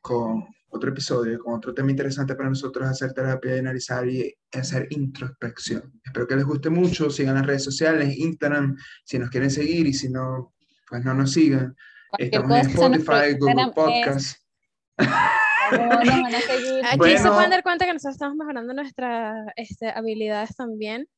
con 0.00 0.46
otro 0.70 0.90
episodio, 0.90 1.38
con 1.40 1.54
otro 1.54 1.74
tema 1.74 1.90
interesante 1.90 2.34
para 2.34 2.48
nosotros, 2.48 2.88
hacer 2.88 3.12
terapia 3.12 3.56
y 3.56 3.58
analizar 3.58 4.08
y 4.08 4.34
hacer 4.52 4.86
introspección. 4.90 6.00
Espero 6.04 6.26
que 6.26 6.36
les 6.36 6.44
guste 6.44 6.70
mucho. 6.70 7.10
Sigan 7.10 7.34
las 7.34 7.46
redes 7.46 7.64
sociales, 7.64 8.16
Instagram, 8.16 8.76
si 9.04 9.18
nos 9.18 9.30
quieren 9.30 9.50
seguir 9.50 9.86
y 9.86 9.92
si 9.92 10.08
no, 10.08 10.54
pues 10.88 11.04
no 11.04 11.12
nos 11.12 11.32
sigan. 11.32 11.76
Cualquier 12.10 12.42
Estamos 12.42 12.58
en 12.58 12.94
Spotify, 12.94 13.38
Google 13.38 13.62
Instagram 13.62 15.36
Aquí 15.70 16.92
se 16.92 16.96
Bueno. 16.96 17.32
pueden 17.34 17.50
dar 17.50 17.62
cuenta 17.62 17.86
que 17.86 17.92
nosotros 17.92 18.14
estamos 18.14 18.36
mejorando 18.36 18.72
nuestras 18.74 19.46
este, 19.56 19.90
habilidades 19.90 20.54
también. 20.56 21.08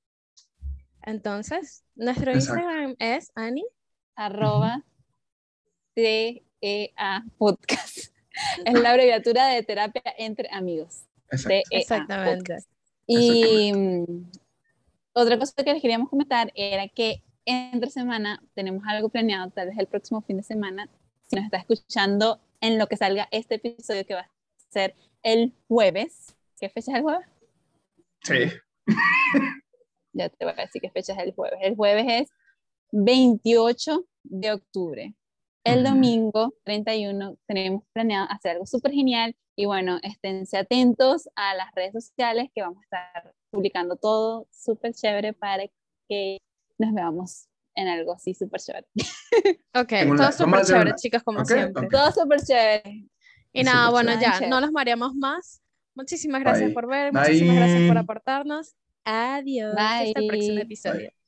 Entonces, 1.02 1.84
nuestro 1.94 2.32
Exacto. 2.32 2.60
Instagram 2.60 2.96
es 2.98 3.32
Ani. 3.34 3.64
arroba 4.14 4.82
TEA 5.94 7.24
podcast. 7.38 8.12
Es 8.64 8.80
la 8.80 8.92
abreviatura 8.92 9.46
de 9.48 9.62
terapia 9.62 10.02
entre 10.16 10.48
amigos. 10.50 11.04
Exacto. 11.30 11.48
TEA 11.48 11.62
Exactamente. 11.80 12.38
podcast. 12.54 12.68
Y 13.06 13.72
otra 15.12 15.38
cosa 15.38 15.62
que 15.62 15.72
les 15.72 15.82
queríamos 15.82 16.08
comentar 16.08 16.50
era 16.54 16.88
que 16.88 17.22
entre 17.44 17.90
semana 17.90 18.42
tenemos 18.54 18.84
algo 18.86 19.08
planeado, 19.10 19.50
tal 19.50 19.68
vez 19.68 19.78
el 19.78 19.86
próximo 19.86 20.22
fin 20.22 20.38
de 20.38 20.42
semana, 20.44 20.88
si 21.26 21.36
nos 21.36 21.44
está 21.44 21.58
escuchando 21.58 22.40
en 22.60 22.78
lo 22.78 22.86
que 22.86 22.96
salga 22.96 23.28
este 23.32 23.56
episodio 23.56 24.06
que 24.06 24.14
va 24.14 24.20
a 24.20 24.30
ser 24.72 24.94
el 25.22 25.52
jueves. 25.68 26.34
¿Qué 26.58 26.68
fecha 26.68 26.92
es 26.92 26.96
el 26.98 27.02
jueves? 27.02 27.26
Sí. 28.22 28.36
Ya 30.14 30.28
te 30.28 30.44
voy 30.44 30.52
a 30.58 30.60
decir 30.66 30.82
qué 30.82 30.90
fecha 30.90 31.14
es 31.14 31.18
el 31.20 31.32
jueves. 31.34 31.58
El 31.62 31.74
jueves 31.74 32.04
es 32.06 32.28
28 32.90 34.04
de 34.24 34.52
octubre. 34.52 35.14
El 35.64 35.84
domingo 35.84 36.52
31 36.64 37.38
tenemos 37.46 37.84
planeado 37.94 38.26
hacer 38.30 38.52
algo 38.52 38.66
súper 38.66 38.92
genial 38.92 39.34
y 39.56 39.64
bueno, 39.64 39.98
esténse 40.02 40.58
atentos 40.58 41.28
a 41.34 41.54
las 41.54 41.72
redes 41.74 41.92
sociales 41.92 42.48
que 42.54 42.60
vamos 42.60 42.78
a 42.78 42.84
estar 42.84 43.34
publicando 43.50 43.96
todo 43.96 44.46
súper 44.50 44.92
chévere 44.92 45.32
para 45.32 45.64
que 46.08 46.36
nos 46.78 46.92
veamos 46.92 47.46
en 47.74 47.88
algo 47.88 48.12
así 48.12 48.34
súper 48.34 48.60
chévere. 48.60 48.86
Ok, 49.74 49.92
todo 50.16 50.32
súper 50.32 50.64
chévere, 50.66 50.90
una- 50.90 50.94
chicas, 50.96 51.22
como 51.22 51.40
ok, 51.40 51.46
siempre. 51.46 51.86
ok. 51.86 51.90
Todo 51.92 52.10
súper 52.12 52.42
chévere. 52.42 53.06
Y 53.52 53.62
nada, 53.64 53.90
bueno, 53.90 54.18
ya, 54.20 54.40
no 54.48 54.60
los 54.60 54.72
mareamos 54.72 55.14
más. 55.14 55.62
Muchísimas 55.94 56.40
gracias 56.40 56.68
Bye. 56.68 56.74
por 56.74 56.88
ver, 56.88 57.12
muchísimas 57.12 57.56
gracias 57.56 57.88
por 57.88 57.98
aportarnos. 57.98 58.74
Adiós. 59.04 59.74
Hasta 59.76 60.20
el 60.20 60.26
próximo 60.26 60.54
Bye. 60.54 60.62
episodio. 60.62 61.21